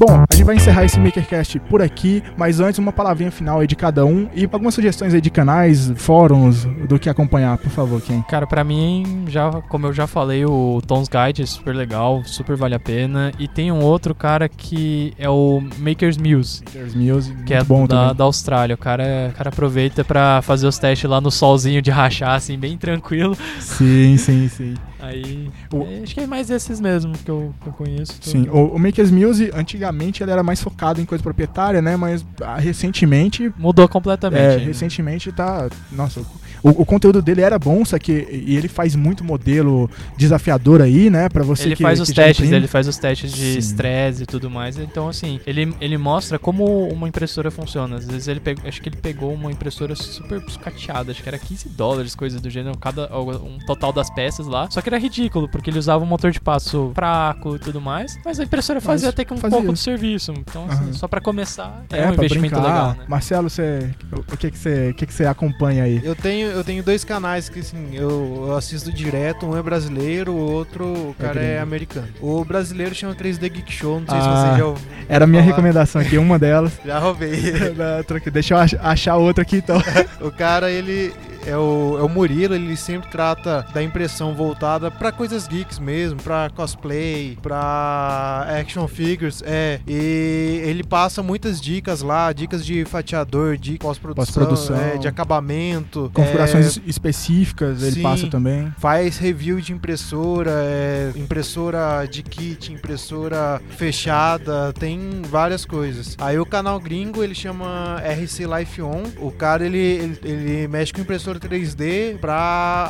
Bom, 0.04 0.26
a 0.28 0.34
gente 0.34 0.44
vai 0.44 0.56
encerrar 0.56 0.84
esse 0.84 1.00
MakerCast 1.00 1.60
por 1.60 1.80
aqui, 1.80 2.24
mas 2.36 2.60
antes 2.60 2.80
uma 2.80 2.92
palavrinha 2.92 3.30
final 3.30 3.60
aí 3.60 3.68
de 3.68 3.76
cada 3.76 4.04
um 4.04 4.28
e 4.34 4.50
algumas 4.52 4.74
sugestões 4.74 5.14
aí 5.14 5.22
de 5.22 5.30
canais, 5.30 5.94
fóruns, 5.96 6.66
do 6.90 6.98
que 6.98 7.08
acompanhar, 7.08 7.56
por 7.60 7.70
favor, 7.70 8.02
quem? 8.02 8.20
Cara, 8.24 8.48
pra 8.48 8.64
mim, 8.64 9.26
já, 9.28 9.52
como 9.70 9.86
eu 9.86 9.94
já 9.94 10.08
falei, 10.08 10.44
o 10.44 10.82
Tom's 10.88 11.08
Guide 11.08 11.44
é 11.44 11.46
super 11.46 11.76
legal, 11.76 12.24
super 12.26 12.56
vale 12.56 12.74
a 12.74 12.80
pena. 12.80 13.32
E 13.38 13.48
tem 13.48 13.72
um 13.72 13.82
outro 13.82 14.16
cara 14.16 14.50
que 14.50 15.14
é 15.20 15.30
o 15.30 15.62
Maker's 15.78 16.18
Muse, 16.18 16.64
There's 16.64 16.96
Music, 16.96 17.44
que 17.44 17.54
é 17.54 17.64
bom 17.64 17.86
da, 17.86 18.02
também. 18.02 18.16
da 18.16 18.24
Austrália. 18.24 18.74
O 18.74 18.80
cara, 18.80 19.30
o 19.32 19.38
cara 19.38 19.50
aproveita 19.50 20.04
pra 20.04 20.42
fazer 20.42 20.66
os 20.66 20.80
testes 20.80 21.08
lá 21.08 21.22
no 21.22 21.30
solzinho 21.30 21.80
de 21.80 21.92
rachar, 21.92 22.34
assim, 22.34 22.58
bem 22.58 22.76
tranquilo. 22.76 23.38
Sim, 23.60 24.18
sim, 24.18 24.50
sim. 24.50 24.74
Aí. 25.02 25.50
O- 25.74 25.84
é, 25.84 26.04
acho 26.04 26.14
que 26.14 26.20
é 26.22 26.28
mais 26.28 26.50
esses 26.50 26.80
mesmo 26.80 27.14
que 27.18 27.30
eu, 27.30 27.54
que 27.62 27.68
eu 27.68 27.74
conheço. 27.74 28.14
Sim, 28.22 28.48
o, 28.50 28.76
o 28.76 28.80
Makers 28.80 29.10
Muse, 29.12 29.52
antigamente, 29.54 30.22
ele 30.24 30.32
era 30.32 30.44
mais 30.44 30.62
focado 30.62 31.02
em 31.02 31.06
coisa 31.06 31.24
proprietária, 31.24 31.82
né? 31.82 31.96
Mas 31.98 32.26
ah, 32.42 32.58
recentemente. 32.58 33.52
Mudou 33.58 33.88
completamente. 33.88 34.42
É, 34.42 34.58
né? 34.58 34.64
recentemente 34.66 35.32
tá. 35.32 35.68
Nossa, 35.92 36.22
o, 36.64 36.70
o 36.82 36.86
conteúdo 36.86 37.22
dele 37.22 37.42
era 37.42 37.58
bom, 37.58 37.84
só 37.86 37.98
que. 37.98 38.12
E 38.32 38.56
ele 38.56 38.68
faz 38.68 38.96
muito 38.96 39.24
modelo 39.24 39.90
desafiador 40.18 40.82
aí, 40.82 41.10
né? 41.10 41.30
Pra 41.30 41.44
você 41.44 41.64
Ele 41.64 41.76
que, 41.76 41.84
faz 41.84 42.00
que 42.00 42.04
os 42.04 42.10
testes, 42.10 42.38
imprime. 42.46 42.56
ele 42.56 42.68
faz 42.68 42.88
os 42.88 42.98
testes 42.98 43.32
de 43.34 43.58
estresse 43.58 44.24
e 44.24 44.26
tudo 44.26 44.50
mais. 44.50 44.78
Então, 44.78 45.08
assim, 45.08 45.40
ele, 45.46 45.74
ele 45.82 45.98
mostra 45.98 46.38
como 46.38 46.88
uma 46.90 47.08
impressora 47.08 47.50
funciona. 47.52 47.96
Às 47.98 48.06
vezes 48.06 48.28
ele 48.28 48.40
pegou, 48.40 48.68
acho 48.68 48.82
que 48.82 48.90
ele 48.90 48.98
pegou 48.98 49.34
uma 49.34 49.52
impressora 49.52 49.96
super 49.96 50.42
sucateada, 50.50 51.12
acho 51.12 51.22
que 51.24 51.30
era 51.30 51.38
15 51.40 51.70
dólares, 51.70 52.16
coisa 52.16 52.40
do 52.40 52.50
gênero, 52.50 52.78
cada, 52.78 53.10
um 53.20 53.58
total 53.66 53.92
das 53.92 54.10
peças 54.10 54.46
lá. 54.48 54.70
Só 54.70 54.82
que 54.82 54.90
era 54.90 54.98
ridículo, 54.98 55.50
porque 55.50 55.70
ele 55.70 55.80
usava 55.80 56.04
um 56.04 56.08
motor 56.08 56.32
de 56.32 56.40
passo 56.40 56.92
fraco 56.94 57.56
e 57.56 57.60
tudo 57.60 57.82
mais. 57.82 58.18
Mas 58.24 58.40
a 58.40 58.44
impressora 58.44 58.80
fazia 58.82 59.08
Mas 59.08 59.14
até 59.14 59.26
que 59.26 59.34
um 59.34 59.38
fazia. 59.38 59.58
pouco 59.58 59.74
de 59.74 59.80
serviço. 59.80 60.32
Então, 60.38 60.66
assim, 60.70 60.84
Aham. 60.86 60.94
só 60.94 61.08
pra 61.08 61.20
começar, 61.22 61.84
é, 61.92 62.00
É, 62.02 62.10
um 62.10 62.14
investimento 62.14 62.56
brincar. 62.56 62.68
legal, 62.68 62.90
né? 62.98 63.06
Marcelo, 63.08 63.50
você, 63.50 63.90
o 64.12 64.38
que 64.38 64.52
que 64.52 64.58
você, 64.58 64.90
o 64.90 64.94
que 64.94 65.06
que 65.06 65.14
você 65.14 65.26
acompanha 65.26 65.84
aí? 65.84 66.00
Eu 66.04 66.16
tenho, 66.16 66.51
eu 66.52 66.64
tenho 66.64 66.84
dois 66.84 67.04
canais 67.04 67.50
que 67.50 67.60
assim, 67.60 67.90
eu, 67.94 68.46
eu 68.48 68.56
assisto 68.56 68.92
direto, 68.92 69.46
um 69.46 69.58
é 69.58 69.62
brasileiro, 69.64 70.32
o 70.34 70.38
outro 70.52 70.86
o 70.86 71.16
É 71.20 71.24
cara 71.24 71.40
é, 71.42 71.48
gringo. 71.50 71.64
americano. 71.64 72.08
O 72.22 72.44
brasileiro 72.46 72.94
chama 72.94 73.16
3D 73.16 73.50
Geek 73.50 73.72
Show, 73.72 74.00
não 74.00 74.08
sei 74.08 74.18
Ah, 74.18 74.22
se 74.22 74.28
você 74.54 74.58
já 74.60 74.66
ouviu 74.66 74.88
Era 75.10 75.24
a 75.26 75.28
minha 75.28 75.42
falar. 75.42 75.56
recomendação 75.56 76.02
aqui, 76.02 76.18
uma 76.18 76.38
delas. 76.38 76.74
Já 76.86 77.00
roubei. 77.00 77.32
Deixa 78.32 78.54
eu 78.54 78.58
ach- 78.60 78.76
achar 78.82 79.16
outra 79.16 79.42
aqui 79.44 79.58
então. 79.58 79.82
o 80.22 80.32
cara, 80.32 80.70
ele 80.72 81.14
é 81.46 81.58
o, 81.58 81.98
é 82.00 82.04
o 82.04 82.10
Murilo, 82.10 82.56
ele 82.56 82.76
sempre 82.76 83.10
trata 83.10 83.66
da 83.74 83.82
impressão 83.82 84.34
voltada 84.34 84.90
pra 84.92 85.12
coisas 85.12 85.48
geeks 85.48 85.80
mesmo, 85.80 86.22
pra 86.22 86.50
cosplay, 86.50 87.38
pra 87.42 88.48
action 88.60 88.88
figures, 88.88 89.42
é. 89.46 89.80
E 89.88 90.62
ele 90.64 90.84
passa 90.84 91.22
muitas 91.24 91.60
dicas 91.60 92.02
lá, 92.02 92.32
dicas 92.32 92.66
de 92.66 92.86
fatiador, 92.86 93.58
de 93.58 93.78
pós-produção, 93.78 94.26
Pós-produção. 94.26 94.76
é, 94.76 94.98
de 94.98 95.08
acabamento. 95.08 96.10
Configurações 96.14 96.78
é, 96.78 96.82
específicas, 96.86 97.82
ele 97.84 97.96
sim. 97.96 98.02
passa 98.02 98.28
também. 98.28 98.72
Faz 98.78 99.18
review 99.18 99.60
de 99.62 99.74
impressora, 99.74 100.52
é, 100.52 101.12
impressora 101.16 102.06
de 102.06 102.24
kit, 102.24 102.72
impressora 102.72 103.62
fechada, 103.70 104.74
tem 104.74 105.22
várias 105.30 105.66
coisas. 105.66 106.16
Aí 106.20 106.40
o 106.40 106.46
canal 106.46 106.80
gringo 106.80 107.24
ele 107.24 107.36
chama 107.36 108.02
RC 108.02 108.46
Life 108.46 108.82
On. 108.82 109.04
O 109.18 109.32
cara 109.32 109.66
ele, 109.66 109.78
ele, 109.78 110.20
ele 110.24 110.68
mexe 110.68 110.94
com 110.94 111.02
impressora 111.02 111.31
3D 111.40 112.18
pra 112.20 112.36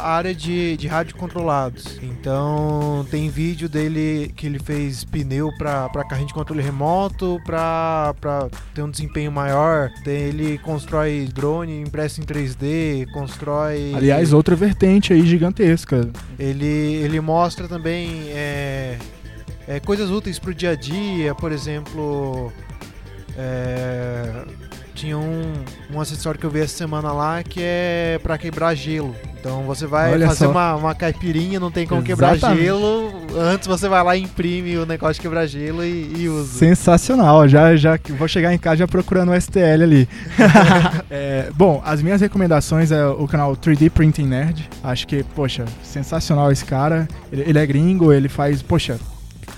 área 0.03 0.33
de, 0.33 0.75
de 0.77 0.87
rádio 0.87 1.15
controlados. 1.15 1.99
Então 2.01 3.05
tem 3.09 3.29
vídeo 3.29 3.67
dele 3.69 4.31
que 4.35 4.45
ele 4.47 4.59
fez 4.59 5.03
pneu 5.03 5.49
pra 5.57 5.89
carrinho 6.09 6.27
de 6.27 6.33
controle 6.33 6.61
remoto, 6.61 7.39
pra 7.45 8.13
ter 8.73 8.81
um 8.81 8.89
desempenho 8.89 9.31
maior. 9.31 9.89
Tem- 10.03 10.21
Ele 10.31 10.57
constrói 10.59 11.27
drone 11.33 11.81
impresso 11.81 12.21
em 12.21 12.23
3D, 12.23 13.05
constrói. 13.11 13.93
Aliás, 13.95 14.33
outra 14.33 14.55
vertente 14.55 15.11
aí 15.13 15.25
gigantesca. 15.25 16.09
Ele, 16.39 16.65
ele 16.65 17.19
mostra 17.19 17.67
também 17.67 18.29
é, 18.29 18.97
é, 19.67 19.79
coisas 19.79 20.09
úteis 20.09 20.39
pro 20.39 20.53
dia 20.53 20.71
a 20.71 20.75
dia, 20.75 21.33
por 21.35 21.51
exemplo. 21.51 22.51
é, 23.37 24.45
tinha 24.93 25.17
um, 25.17 25.53
um 25.93 25.99
acessório 25.99 26.39
que 26.39 26.45
eu 26.45 26.49
vi 26.49 26.59
essa 26.59 26.77
semana 26.77 27.11
lá 27.11 27.43
que 27.43 27.59
é 27.61 28.19
pra 28.21 28.37
quebrar 28.37 28.75
gelo. 28.75 29.15
Então 29.39 29.63
você 29.63 29.87
vai 29.87 30.11
Olha 30.11 30.27
fazer 30.27 30.45
só. 30.45 30.51
uma, 30.51 30.75
uma 30.75 30.95
caipirinha, 30.95 31.59
não 31.59 31.71
tem 31.71 31.87
como 31.87 32.03
quebrar 32.03 32.35
Exatamente. 32.35 32.63
gelo. 32.63 33.11
Antes 33.35 33.67
você 33.67 33.89
vai 33.89 34.03
lá 34.03 34.15
e 34.15 34.21
imprime 34.21 34.77
o 34.77 34.85
negócio 34.85 35.15
de 35.15 35.21
quebrar 35.21 35.47
gelo 35.47 35.83
e, 35.83 36.13
e 36.15 36.29
usa. 36.29 36.59
Sensacional, 36.59 37.47
já, 37.47 37.75
já 37.75 37.99
vou 38.17 38.27
chegar 38.27 38.53
em 38.53 38.57
casa 38.59 38.77
já 38.77 38.87
procurando 38.87 39.31
o 39.31 39.41
STL 39.41 39.83
ali. 39.83 40.07
É, 41.09 41.49
bom, 41.55 41.81
as 41.85 42.01
minhas 42.01 42.21
recomendações 42.21 42.91
é 42.91 43.05
o 43.05 43.27
canal 43.27 43.55
3D 43.55 43.89
Printing 43.89 44.25
Nerd. 44.25 44.69
Acho 44.83 45.05
que, 45.07 45.23
poxa, 45.23 45.65
sensacional 45.83 46.51
esse 46.51 46.63
cara. 46.63 47.07
Ele, 47.31 47.43
ele 47.47 47.59
é 47.59 47.65
gringo, 47.65 48.13
ele 48.13 48.29
faz, 48.29 48.61
poxa, 48.61 48.97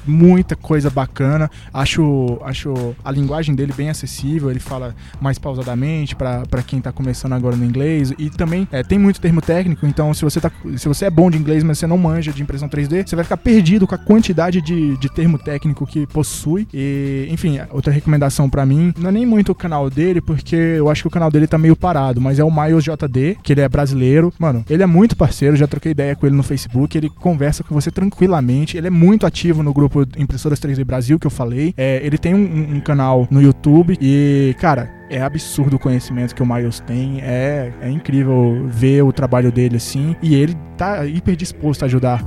muita 0.05 0.55
coisa 0.55 0.89
bacana. 0.89 1.49
Acho, 1.73 2.39
acho 2.43 2.95
a 3.03 3.11
linguagem 3.11 3.55
dele 3.55 3.73
bem 3.75 3.89
acessível. 3.89 4.49
Ele 4.49 4.59
fala 4.59 4.95
mais 5.21 5.37
pausadamente 5.37 6.15
para 6.15 6.63
quem 6.65 6.81
tá 6.81 6.91
começando 6.91 7.33
agora 7.33 7.55
no 7.55 7.65
inglês. 7.65 8.13
E 8.17 8.29
também 8.29 8.67
é, 8.71 8.83
tem 8.83 8.97
muito 8.97 9.19
termo 9.19 9.41
técnico, 9.41 9.85
então 9.85 10.13
se 10.13 10.23
você, 10.23 10.39
tá, 10.39 10.51
se 10.77 10.87
você 10.87 11.05
é 11.05 11.09
bom 11.09 11.29
de 11.29 11.37
inglês, 11.37 11.63
mas 11.63 11.79
você 11.79 11.87
não 11.87 11.97
manja 11.97 12.31
de 12.31 12.41
impressão 12.41 12.67
3D, 12.67 13.07
você 13.07 13.15
vai 13.15 13.23
ficar 13.23 13.37
perdido 13.37 13.87
com 13.87 13.95
a 13.95 13.97
quantidade 13.97 14.61
de, 14.61 14.97
de 14.97 15.09
termo 15.09 15.37
técnico 15.37 15.85
que 15.85 16.05
possui. 16.07 16.67
E, 16.73 17.27
enfim, 17.29 17.59
outra 17.71 17.91
recomendação 17.91 18.49
para 18.49 18.65
mim, 18.65 18.93
não 18.97 19.09
é 19.09 19.11
nem 19.11 19.25
muito 19.25 19.51
o 19.51 19.55
canal 19.55 19.89
dele, 19.89 20.21
porque 20.21 20.55
eu 20.55 20.89
acho 20.89 21.03
que 21.03 21.07
o 21.07 21.11
canal 21.11 21.31
dele 21.31 21.47
tá 21.47 21.57
meio 21.57 21.75
parado, 21.75 22.19
mas 22.21 22.39
é 22.39 22.43
o 22.43 22.51
Miles 22.51 22.83
JD, 22.83 23.37
que 23.41 23.53
ele 23.53 23.61
é 23.61 23.69
brasileiro. 23.69 24.33
Mano, 24.37 24.63
ele 24.69 24.83
é 24.83 24.87
muito 24.87 25.15
parceiro, 25.15 25.55
já 25.55 25.67
troquei 25.67 25.91
ideia 25.91 26.15
com 26.15 26.25
ele 26.25 26.35
no 26.35 26.43
Facebook, 26.43 26.97
ele 26.97 27.09
conversa 27.09 27.63
com 27.63 27.73
você 27.73 27.91
tranquilamente, 27.91 28.77
ele 28.77 28.87
é 28.87 28.89
muito 28.91 29.25
ativo 29.25 29.63
no 29.63 29.73
grupo 29.73 29.92
Impressoras 30.17 30.59
3D 30.59 30.83
Brasil, 30.83 31.19
que 31.19 31.27
eu 31.27 31.31
falei. 31.31 31.73
É, 31.77 31.99
ele 32.03 32.17
tem 32.17 32.33
um, 32.33 32.75
um 32.75 32.79
canal 32.79 33.27
no 33.29 33.41
YouTube 33.41 33.97
e, 34.01 34.55
cara, 34.59 34.89
é 35.09 35.21
absurdo 35.21 35.75
o 35.75 35.79
conhecimento 35.79 36.33
que 36.33 36.41
o 36.41 36.45
Miles 36.45 36.79
tem. 36.79 37.21
É, 37.21 37.71
é 37.81 37.89
incrível 37.89 38.65
ver 38.67 39.03
o 39.03 39.13
trabalho 39.13 39.51
dele 39.51 39.77
assim. 39.77 40.15
E 40.21 40.35
ele 40.35 40.55
tá 40.77 41.05
hiper 41.05 41.35
disposto 41.35 41.83
a 41.83 41.85
ajudar. 41.85 42.23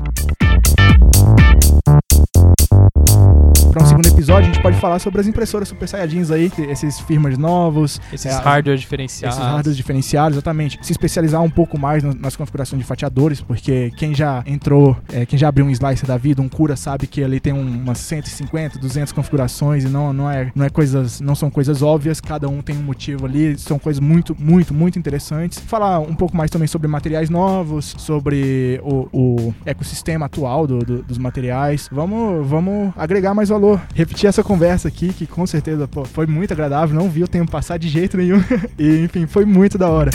Para 3.77 3.85
um 3.85 3.89
segundo 3.89 4.07
episódio, 4.09 4.49
a 4.49 4.53
gente 4.55 4.63
pode 4.63 4.79
falar 4.81 4.99
sobre 4.99 5.21
as 5.21 5.27
impressoras 5.27 5.69
Super 5.69 5.87
Saiyajins 5.87 6.31
aí, 6.31 6.51
esses 6.71 6.99
firmas 6.99 7.37
novos, 7.37 8.01
Esses 8.11 8.25
é, 8.33 8.35
hardware 8.39 8.79
diferenciados. 8.79 9.37
esses 9.37 9.47
hardwares 9.51 9.77
diferenciados, 9.77 10.37
exatamente. 10.39 10.79
Se 10.81 10.93
especializar 10.93 11.43
um 11.43 11.51
pouco 11.51 11.79
mais 11.79 12.03
nas, 12.03 12.15
nas 12.15 12.35
configurações 12.37 12.81
de 12.81 12.89
fatiadores, 12.89 13.43
porque 13.43 13.91
quem 13.99 14.15
já 14.15 14.43
entrou, 14.47 14.97
é, 15.13 15.27
quem 15.27 15.39
já 15.39 15.49
abriu 15.49 15.67
um 15.67 15.71
slicer 15.71 16.07
da 16.09 16.17
vida, 16.17 16.41
um 16.41 16.49
cura, 16.49 16.75
sabe 16.75 17.07
que 17.07 17.23
ali 17.23 17.39
tem 17.39 17.53
um- 17.53 17.83
umas 17.83 17.99
150, 17.99 18.79
200 18.79 19.13
configurações 19.13 19.85
e 19.85 19.89
não, 19.89 20.11
não, 20.11 20.31
é, 20.31 20.51
não 20.55 20.65
é 20.65 20.71
coisas, 20.71 21.21
não 21.21 21.35
são 21.35 21.51
coisas 21.51 21.83
óbvias, 21.83 22.19
cada 22.19 22.49
um 22.49 22.63
tem 22.63 22.75
um 22.75 22.83
motivo 22.83 23.27
ali, 23.27 23.59
são 23.59 23.79
coisas 23.79 24.01
muito, 24.01 24.35
muito, 24.41 24.73
muito 24.73 24.99
interessantes. 24.99 25.59
Falar 25.59 25.99
um 26.01 26.15
pouco 26.15 26.35
mais 26.35 26.51
também 26.51 26.67
sobre 26.67 26.89
materiais 26.89 27.29
novos, 27.29 27.95
sobre 27.99 28.81
o, 28.83 29.07
o 29.13 29.55
ecossistema 29.67 30.25
atual 30.25 30.67
do- 30.67 30.79
do- 30.79 31.03
dos 31.03 31.19
materiais. 31.19 31.91
Vamos, 31.93 32.47
vamos 32.49 32.91
agregar 32.97 33.35
mais 33.35 33.51
valor. 33.51 33.66
Repetir 33.95 34.29
essa 34.29 34.43
conversa 34.43 34.89
aqui, 34.89 35.13
que 35.13 35.27
com 35.27 35.47
certeza 35.47 35.89
pô, 35.89 36.05
foi 36.05 36.27
muito 36.27 36.53
agradável, 36.53 36.95
não 36.95 37.11
vi 37.11 37.25
o 37.25 37.29
tempo 37.29 37.51
passar 37.51 37.79
de 37.79 37.89
jeito 37.89 38.17
nenhum. 38.17 38.43
E, 38.79 39.05
enfim, 39.05 39.27
foi 39.27 39.45
muito 39.45 39.79
da 39.79 39.89
hora. 39.89 40.11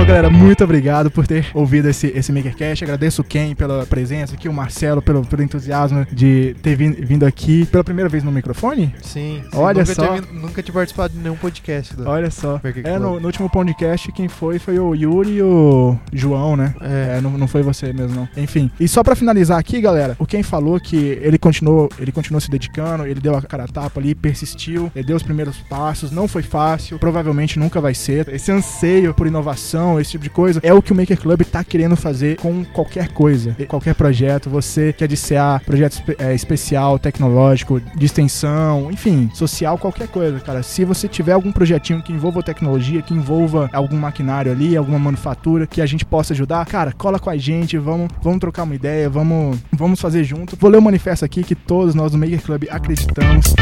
Bom, 0.00 0.06
galera, 0.06 0.30
muito 0.30 0.64
obrigado 0.64 1.10
por 1.10 1.26
ter 1.26 1.48
ouvido 1.52 1.86
esse, 1.86 2.06
esse 2.06 2.32
MakerCast. 2.32 2.82
Agradeço 2.84 3.20
o 3.20 3.24
Ken 3.24 3.54
pela 3.54 3.84
presença 3.84 4.34
aqui, 4.34 4.48
o 4.48 4.52
Marcelo 4.52 5.02
pelo, 5.02 5.26
pelo 5.26 5.42
entusiasmo 5.42 6.06
de 6.10 6.56
ter 6.62 6.74
vin- 6.74 6.92
vindo 6.92 7.26
aqui 7.26 7.66
pela 7.66 7.84
primeira 7.84 8.08
vez 8.08 8.24
no 8.24 8.32
microfone. 8.32 8.94
Sim. 9.02 9.42
Olha 9.52 9.82
nunca 9.82 9.94
só. 9.94 10.06
Tinha, 10.08 10.22
nunca 10.32 10.62
tinha 10.62 10.72
participado 10.72 11.12
de 11.12 11.18
nenhum 11.20 11.36
podcast. 11.36 11.94
Do... 11.94 12.08
Olha 12.08 12.30
só. 12.30 12.58
É, 12.82 12.98
no, 12.98 13.20
no 13.20 13.26
último 13.26 13.50
podcast, 13.50 14.10
quem 14.12 14.26
foi 14.26 14.58
foi 14.58 14.78
o 14.78 14.94
Yuri 14.94 15.32
e 15.32 15.42
o 15.42 15.98
João, 16.14 16.56
né? 16.56 16.74
É. 16.80 17.18
É, 17.18 17.20
não, 17.20 17.36
não 17.36 17.46
foi 17.46 17.62
você 17.62 17.92
mesmo, 17.92 18.16
não. 18.16 18.28
Enfim. 18.42 18.70
E 18.80 18.88
só 18.88 19.02
pra 19.04 19.14
finalizar 19.14 19.58
aqui, 19.58 19.82
galera, 19.82 20.16
o 20.18 20.24
Ken 20.24 20.42
falou 20.42 20.80
que 20.80 20.96
ele 21.20 21.36
continuou, 21.36 21.90
ele 21.98 22.10
continuou 22.10 22.40
se 22.40 22.50
dedicando, 22.50 23.04
ele 23.04 23.20
deu 23.20 23.36
a 23.36 23.42
cara 23.42 23.64
a 23.64 23.68
tapa 23.68 24.00
ali, 24.00 24.14
persistiu, 24.14 24.90
ele 24.96 25.04
deu 25.06 25.16
os 25.16 25.22
primeiros 25.22 25.58
passos, 25.58 26.10
não 26.10 26.26
foi 26.26 26.42
fácil, 26.42 26.98
provavelmente 26.98 27.58
nunca 27.58 27.82
vai 27.82 27.92
ser. 27.92 28.26
Esse 28.30 28.50
anseio 28.50 29.12
por 29.12 29.26
inovação, 29.26 29.89
esse 29.98 30.12
tipo 30.12 30.24
de 30.24 30.30
coisa, 30.30 30.60
é 30.62 30.72
o 30.72 30.82
que 30.82 30.92
o 30.92 30.94
Maker 30.94 31.18
Club 31.18 31.42
tá 31.44 31.64
querendo 31.64 31.96
fazer 31.96 32.36
com 32.36 32.64
qualquer 32.64 33.08
coisa, 33.08 33.56
qualquer 33.66 33.94
projeto. 33.94 34.50
Você 34.50 34.92
quer 34.92 35.08
dissear 35.08 35.62
projeto 35.64 36.02
é, 36.18 36.34
especial, 36.34 36.98
tecnológico, 36.98 37.80
de 37.80 38.06
extensão, 38.06 38.90
enfim, 38.90 39.30
social, 39.34 39.78
qualquer 39.78 40.08
coisa, 40.08 40.38
cara. 40.40 40.62
Se 40.62 40.84
você 40.84 41.08
tiver 41.08 41.32
algum 41.32 41.50
projetinho 41.50 42.02
que 42.02 42.12
envolva 42.12 42.42
tecnologia, 42.42 43.02
que 43.02 43.14
envolva 43.14 43.70
algum 43.72 43.96
maquinário 43.96 44.52
ali, 44.52 44.76
alguma 44.76 44.98
manufatura 44.98 45.66
que 45.66 45.80
a 45.80 45.86
gente 45.86 46.04
possa 46.04 46.32
ajudar, 46.32 46.64
cara, 46.66 46.92
cola 46.92 47.18
com 47.18 47.30
a 47.30 47.36
gente, 47.36 47.78
vamos, 47.78 48.08
vamos 48.22 48.40
trocar 48.40 48.64
uma 48.64 48.74
ideia, 48.74 49.08
vamos, 49.08 49.58
vamos 49.72 50.00
fazer 50.00 50.24
junto. 50.24 50.56
Vou 50.56 50.70
ler 50.70 50.78
o 50.78 50.82
manifesto 50.82 51.24
aqui 51.24 51.42
que 51.42 51.54
todos 51.54 51.94
nós 51.94 52.12
do 52.12 52.18
Maker 52.18 52.42
Club 52.42 52.64
acreditamos. 52.70 53.54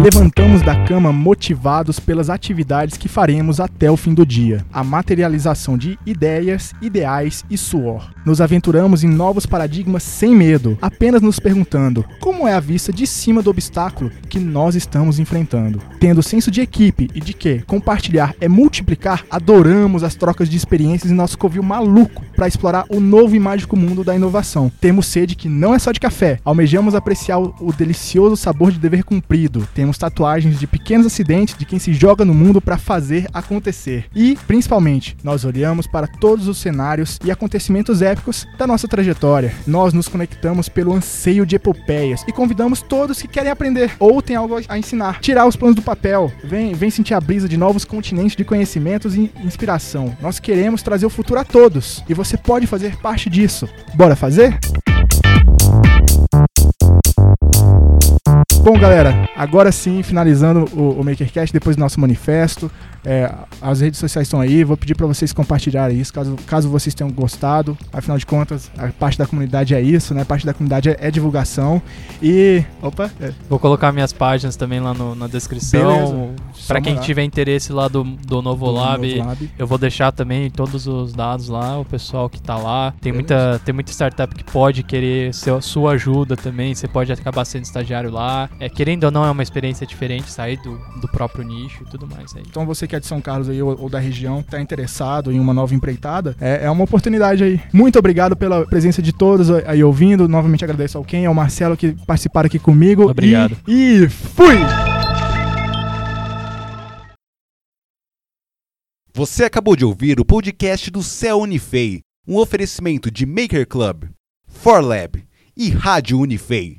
Levantamos 0.00 0.62
da 0.62 0.86
cama 0.86 1.12
motivados 1.12 1.98
pelas 1.98 2.30
atividades 2.30 2.96
que 2.96 3.08
faremos 3.08 3.58
até 3.58 3.90
o 3.90 3.96
fim 3.96 4.14
do 4.14 4.24
dia. 4.24 4.64
A 4.72 4.84
materialização 4.84 5.76
de 5.76 5.98
ideias, 6.06 6.72
ideais 6.80 7.44
e 7.50 7.58
suor. 7.58 8.14
Nos 8.24 8.40
aventuramos 8.40 9.02
em 9.02 9.08
novos 9.08 9.44
paradigmas 9.44 10.04
sem 10.04 10.36
medo, 10.36 10.78
apenas 10.80 11.20
nos 11.20 11.40
perguntando 11.40 12.04
como 12.20 12.46
é 12.46 12.54
a 12.54 12.60
vista 12.60 12.92
de 12.92 13.08
cima 13.08 13.42
do 13.42 13.50
obstáculo 13.50 14.12
que 14.28 14.38
nós 14.38 14.76
estamos 14.76 15.18
enfrentando. 15.18 15.82
Tendo 15.98 16.22
senso 16.22 16.48
de 16.48 16.60
equipe 16.60 17.10
e 17.12 17.20
de 17.20 17.34
que 17.34 17.62
compartilhar 17.62 18.36
é 18.40 18.46
multiplicar, 18.46 19.24
adoramos 19.28 20.04
as 20.04 20.14
trocas 20.14 20.48
de 20.48 20.56
experiências 20.56 21.10
em 21.10 21.16
nosso 21.16 21.36
covil 21.36 21.62
maluco 21.64 22.27
para 22.38 22.46
explorar 22.46 22.84
o 22.88 23.00
novo 23.00 23.34
e 23.34 23.40
mágico 23.40 23.76
mundo 23.76 24.04
da 24.04 24.14
inovação. 24.14 24.70
Temos 24.80 25.06
sede 25.06 25.34
que 25.34 25.48
não 25.48 25.74
é 25.74 25.78
só 25.80 25.90
de 25.90 25.98
café, 25.98 26.38
almejamos 26.44 26.94
apreciar 26.94 27.40
o, 27.40 27.72
delicioso 27.76 28.36
sabor 28.36 28.70
de 28.70 28.78
dever 28.78 29.02
cumprido. 29.02 29.68
Temos 29.74 29.98
tatuagens 29.98 30.58
de 30.58 30.66
pequenos 30.66 31.06
acidentes 31.06 31.56
de 31.58 31.64
quem 31.64 31.80
se 31.80 31.92
joga 31.92 32.24
no 32.24 32.32
mundo 32.32 32.60
para 32.60 32.78
fazer 32.78 33.26
acontecer. 33.34 34.06
E, 34.14 34.38
principalmente, 34.46 35.16
nós 35.24 35.44
olhamos 35.44 35.88
para 35.88 36.06
todos 36.06 36.46
os 36.46 36.58
cenários 36.58 37.18
e 37.24 37.30
acontecimentos 37.30 38.02
épicos 38.02 38.46
da 38.56 38.68
nossa 38.68 38.86
trajetória. 38.86 39.52
Nós 39.66 39.92
nos 39.92 40.06
conectamos 40.06 40.68
pelo 40.68 40.92
anseio 40.92 41.44
de 41.44 41.56
epopeias 41.56 42.24
e 42.28 42.32
convidamos 42.32 42.82
todos 42.82 43.20
que 43.20 43.26
querem 43.26 43.50
aprender 43.50 43.90
ou 43.98 44.22
têm 44.22 44.36
algo 44.36 44.60
a 44.68 44.78
ensinar. 44.78 45.18
Tirar 45.20 45.46
os 45.46 45.56
planos 45.56 45.74
do 45.74 45.82
papel, 45.82 46.32
vem, 46.44 46.72
vem 46.72 46.90
sentir 46.90 47.14
a 47.14 47.20
brisa 47.20 47.48
de 47.48 47.56
novos 47.56 47.84
continentes 47.84 48.36
de 48.36 48.44
conhecimentos 48.44 49.16
e 49.16 49.30
inspiração. 49.42 50.16
Nós 50.20 50.38
queremos 50.38 50.82
trazer 50.82 51.06
o 51.06 51.10
futuro 51.10 51.40
a 51.40 51.44
todos 51.44 52.04
e 52.08 52.14
você 52.14 52.27
pode 52.36 52.66
fazer 52.66 52.96
parte 52.96 53.30
disso. 53.30 53.68
Bora 53.94 54.16
fazer? 54.16 54.58
Bom, 58.62 58.78
galera, 58.78 59.28
agora 59.34 59.72
sim, 59.72 60.02
finalizando 60.02 60.68
o, 60.74 61.00
o 61.00 61.04
MakerCast, 61.04 61.52
depois 61.52 61.74
do 61.74 61.80
nosso 61.80 61.98
manifesto, 61.98 62.70
é, 63.04 63.32
as 63.60 63.80
redes 63.80 63.98
sociais 63.98 64.26
estão 64.26 64.40
aí, 64.40 64.64
vou 64.64 64.76
pedir 64.76 64.94
para 64.94 65.06
vocês 65.06 65.32
compartilharem 65.32 65.98
isso, 65.98 66.12
caso, 66.12 66.36
caso 66.46 66.68
vocês 66.68 66.94
tenham 66.94 67.10
gostado. 67.10 67.76
Afinal 67.92 68.18
de 68.18 68.26
contas, 68.26 68.70
a 68.76 68.88
parte 68.88 69.18
da 69.18 69.26
comunidade 69.26 69.74
é 69.74 69.80
isso, 69.80 70.14
né? 70.14 70.24
Parte 70.24 70.44
da 70.44 70.52
comunidade 70.52 70.90
é, 70.90 70.96
é 71.00 71.10
divulgação. 71.10 71.80
E. 72.22 72.62
Opa! 72.82 73.10
É. 73.20 73.32
Vou 73.48 73.58
colocar 73.58 73.92
minhas 73.92 74.12
páginas 74.12 74.56
também 74.56 74.80
lá 74.80 74.92
no, 74.94 75.14
na 75.14 75.26
descrição. 75.26 76.34
Para 76.66 76.80
quem 76.80 76.96
tiver 76.96 77.22
interesse 77.22 77.72
lá 77.72 77.88
do, 77.88 78.04
do 78.04 78.42
Novo, 78.42 78.66
do 78.66 78.72
Lab, 78.72 79.16
Novo 79.16 79.28
Lab, 79.28 79.50
eu 79.58 79.66
vou 79.66 79.78
deixar 79.78 80.12
também 80.12 80.50
todos 80.50 80.86
os 80.86 81.12
dados 81.12 81.48
lá, 81.48 81.78
o 81.78 81.84
pessoal 81.84 82.28
que 82.28 82.40
tá 82.40 82.56
lá. 82.56 82.92
Tem, 83.00 83.12
muita, 83.12 83.60
tem 83.64 83.72
muita 83.72 83.92
startup 83.92 84.34
que 84.34 84.44
pode 84.44 84.82
querer 84.82 85.32
seu, 85.32 85.62
sua 85.62 85.92
ajuda 85.92 86.36
também, 86.36 86.74
você 86.74 86.88
pode 86.88 87.12
acabar 87.12 87.44
sendo 87.44 87.64
estagiário 87.64 88.10
lá. 88.10 88.50
É, 88.60 88.68
querendo 88.68 89.04
ou 89.04 89.10
não, 89.10 89.24
é 89.24 89.30
uma 89.30 89.42
experiência 89.42 89.86
diferente, 89.86 90.30
sair 90.30 90.60
do, 90.62 90.78
do 91.00 91.08
próprio 91.08 91.44
nicho 91.44 91.82
e 91.82 91.90
tudo 91.90 92.06
mais. 92.06 92.34
Aí. 92.36 92.42
Então 92.46 92.66
você 92.66 92.86
que 92.86 92.96
é 92.98 93.00
de 93.00 93.06
São 93.06 93.20
Carlos 93.20 93.48
aí, 93.48 93.62
ou, 93.62 93.80
ou 93.80 93.88
da 93.88 93.98
região, 93.98 94.40
está 94.40 94.60
interessado 94.60 95.32
em 95.32 95.40
uma 95.40 95.54
nova 95.54 95.74
empreitada, 95.74 96.36
é, 96.40 96.64
é, 96.64 96.70
uma 96.70 96.84
oportunidade 96.84 97.42
aí. 97.42 97.60
Muito 97.72 97.98
obrigado 97.98 98.36
pela 98.36 98.66
presença 98.66 99.00
de 99.00 99.12
todos 99.12 99.50
aí 99.50 99.82
ouvindo. 99.82 100.28
Novamente 100.28 100.64
agradeço 100.64 100.98
ao 100.98 101.04
Ken, 101.04 101.26
ao 101.26 101.34
Marcelo 101.34 101.76
que 101.76 101.92
participaram 102.06 102.46
aqui 102.46 102.58
comigo. 102.58 103.10
Obrigado. 103.10 103.56
E, 103.66 104.02
e 104.02 104.08
fui! 104.08 104.56
Você 109.14 109.44
acabou 109.44 109.74
de 109.74 109.84
ouvir 109.84 110.20
o 110.20 110.24
podcast 110.24 110.90
do 110.90 111.02
Céu 111.02 111.40
Unifei, 111.40 112.02
um 112.26 112.36
oferecimento 112.36 113.10
de 113.10 113.26
Maker 113.26 113.66
Club, 113.66 114.04
ForLab 114.46 115.24
e 115.56 115.70
Rádio 115.70 116.20
Unifei. 116.20 116.76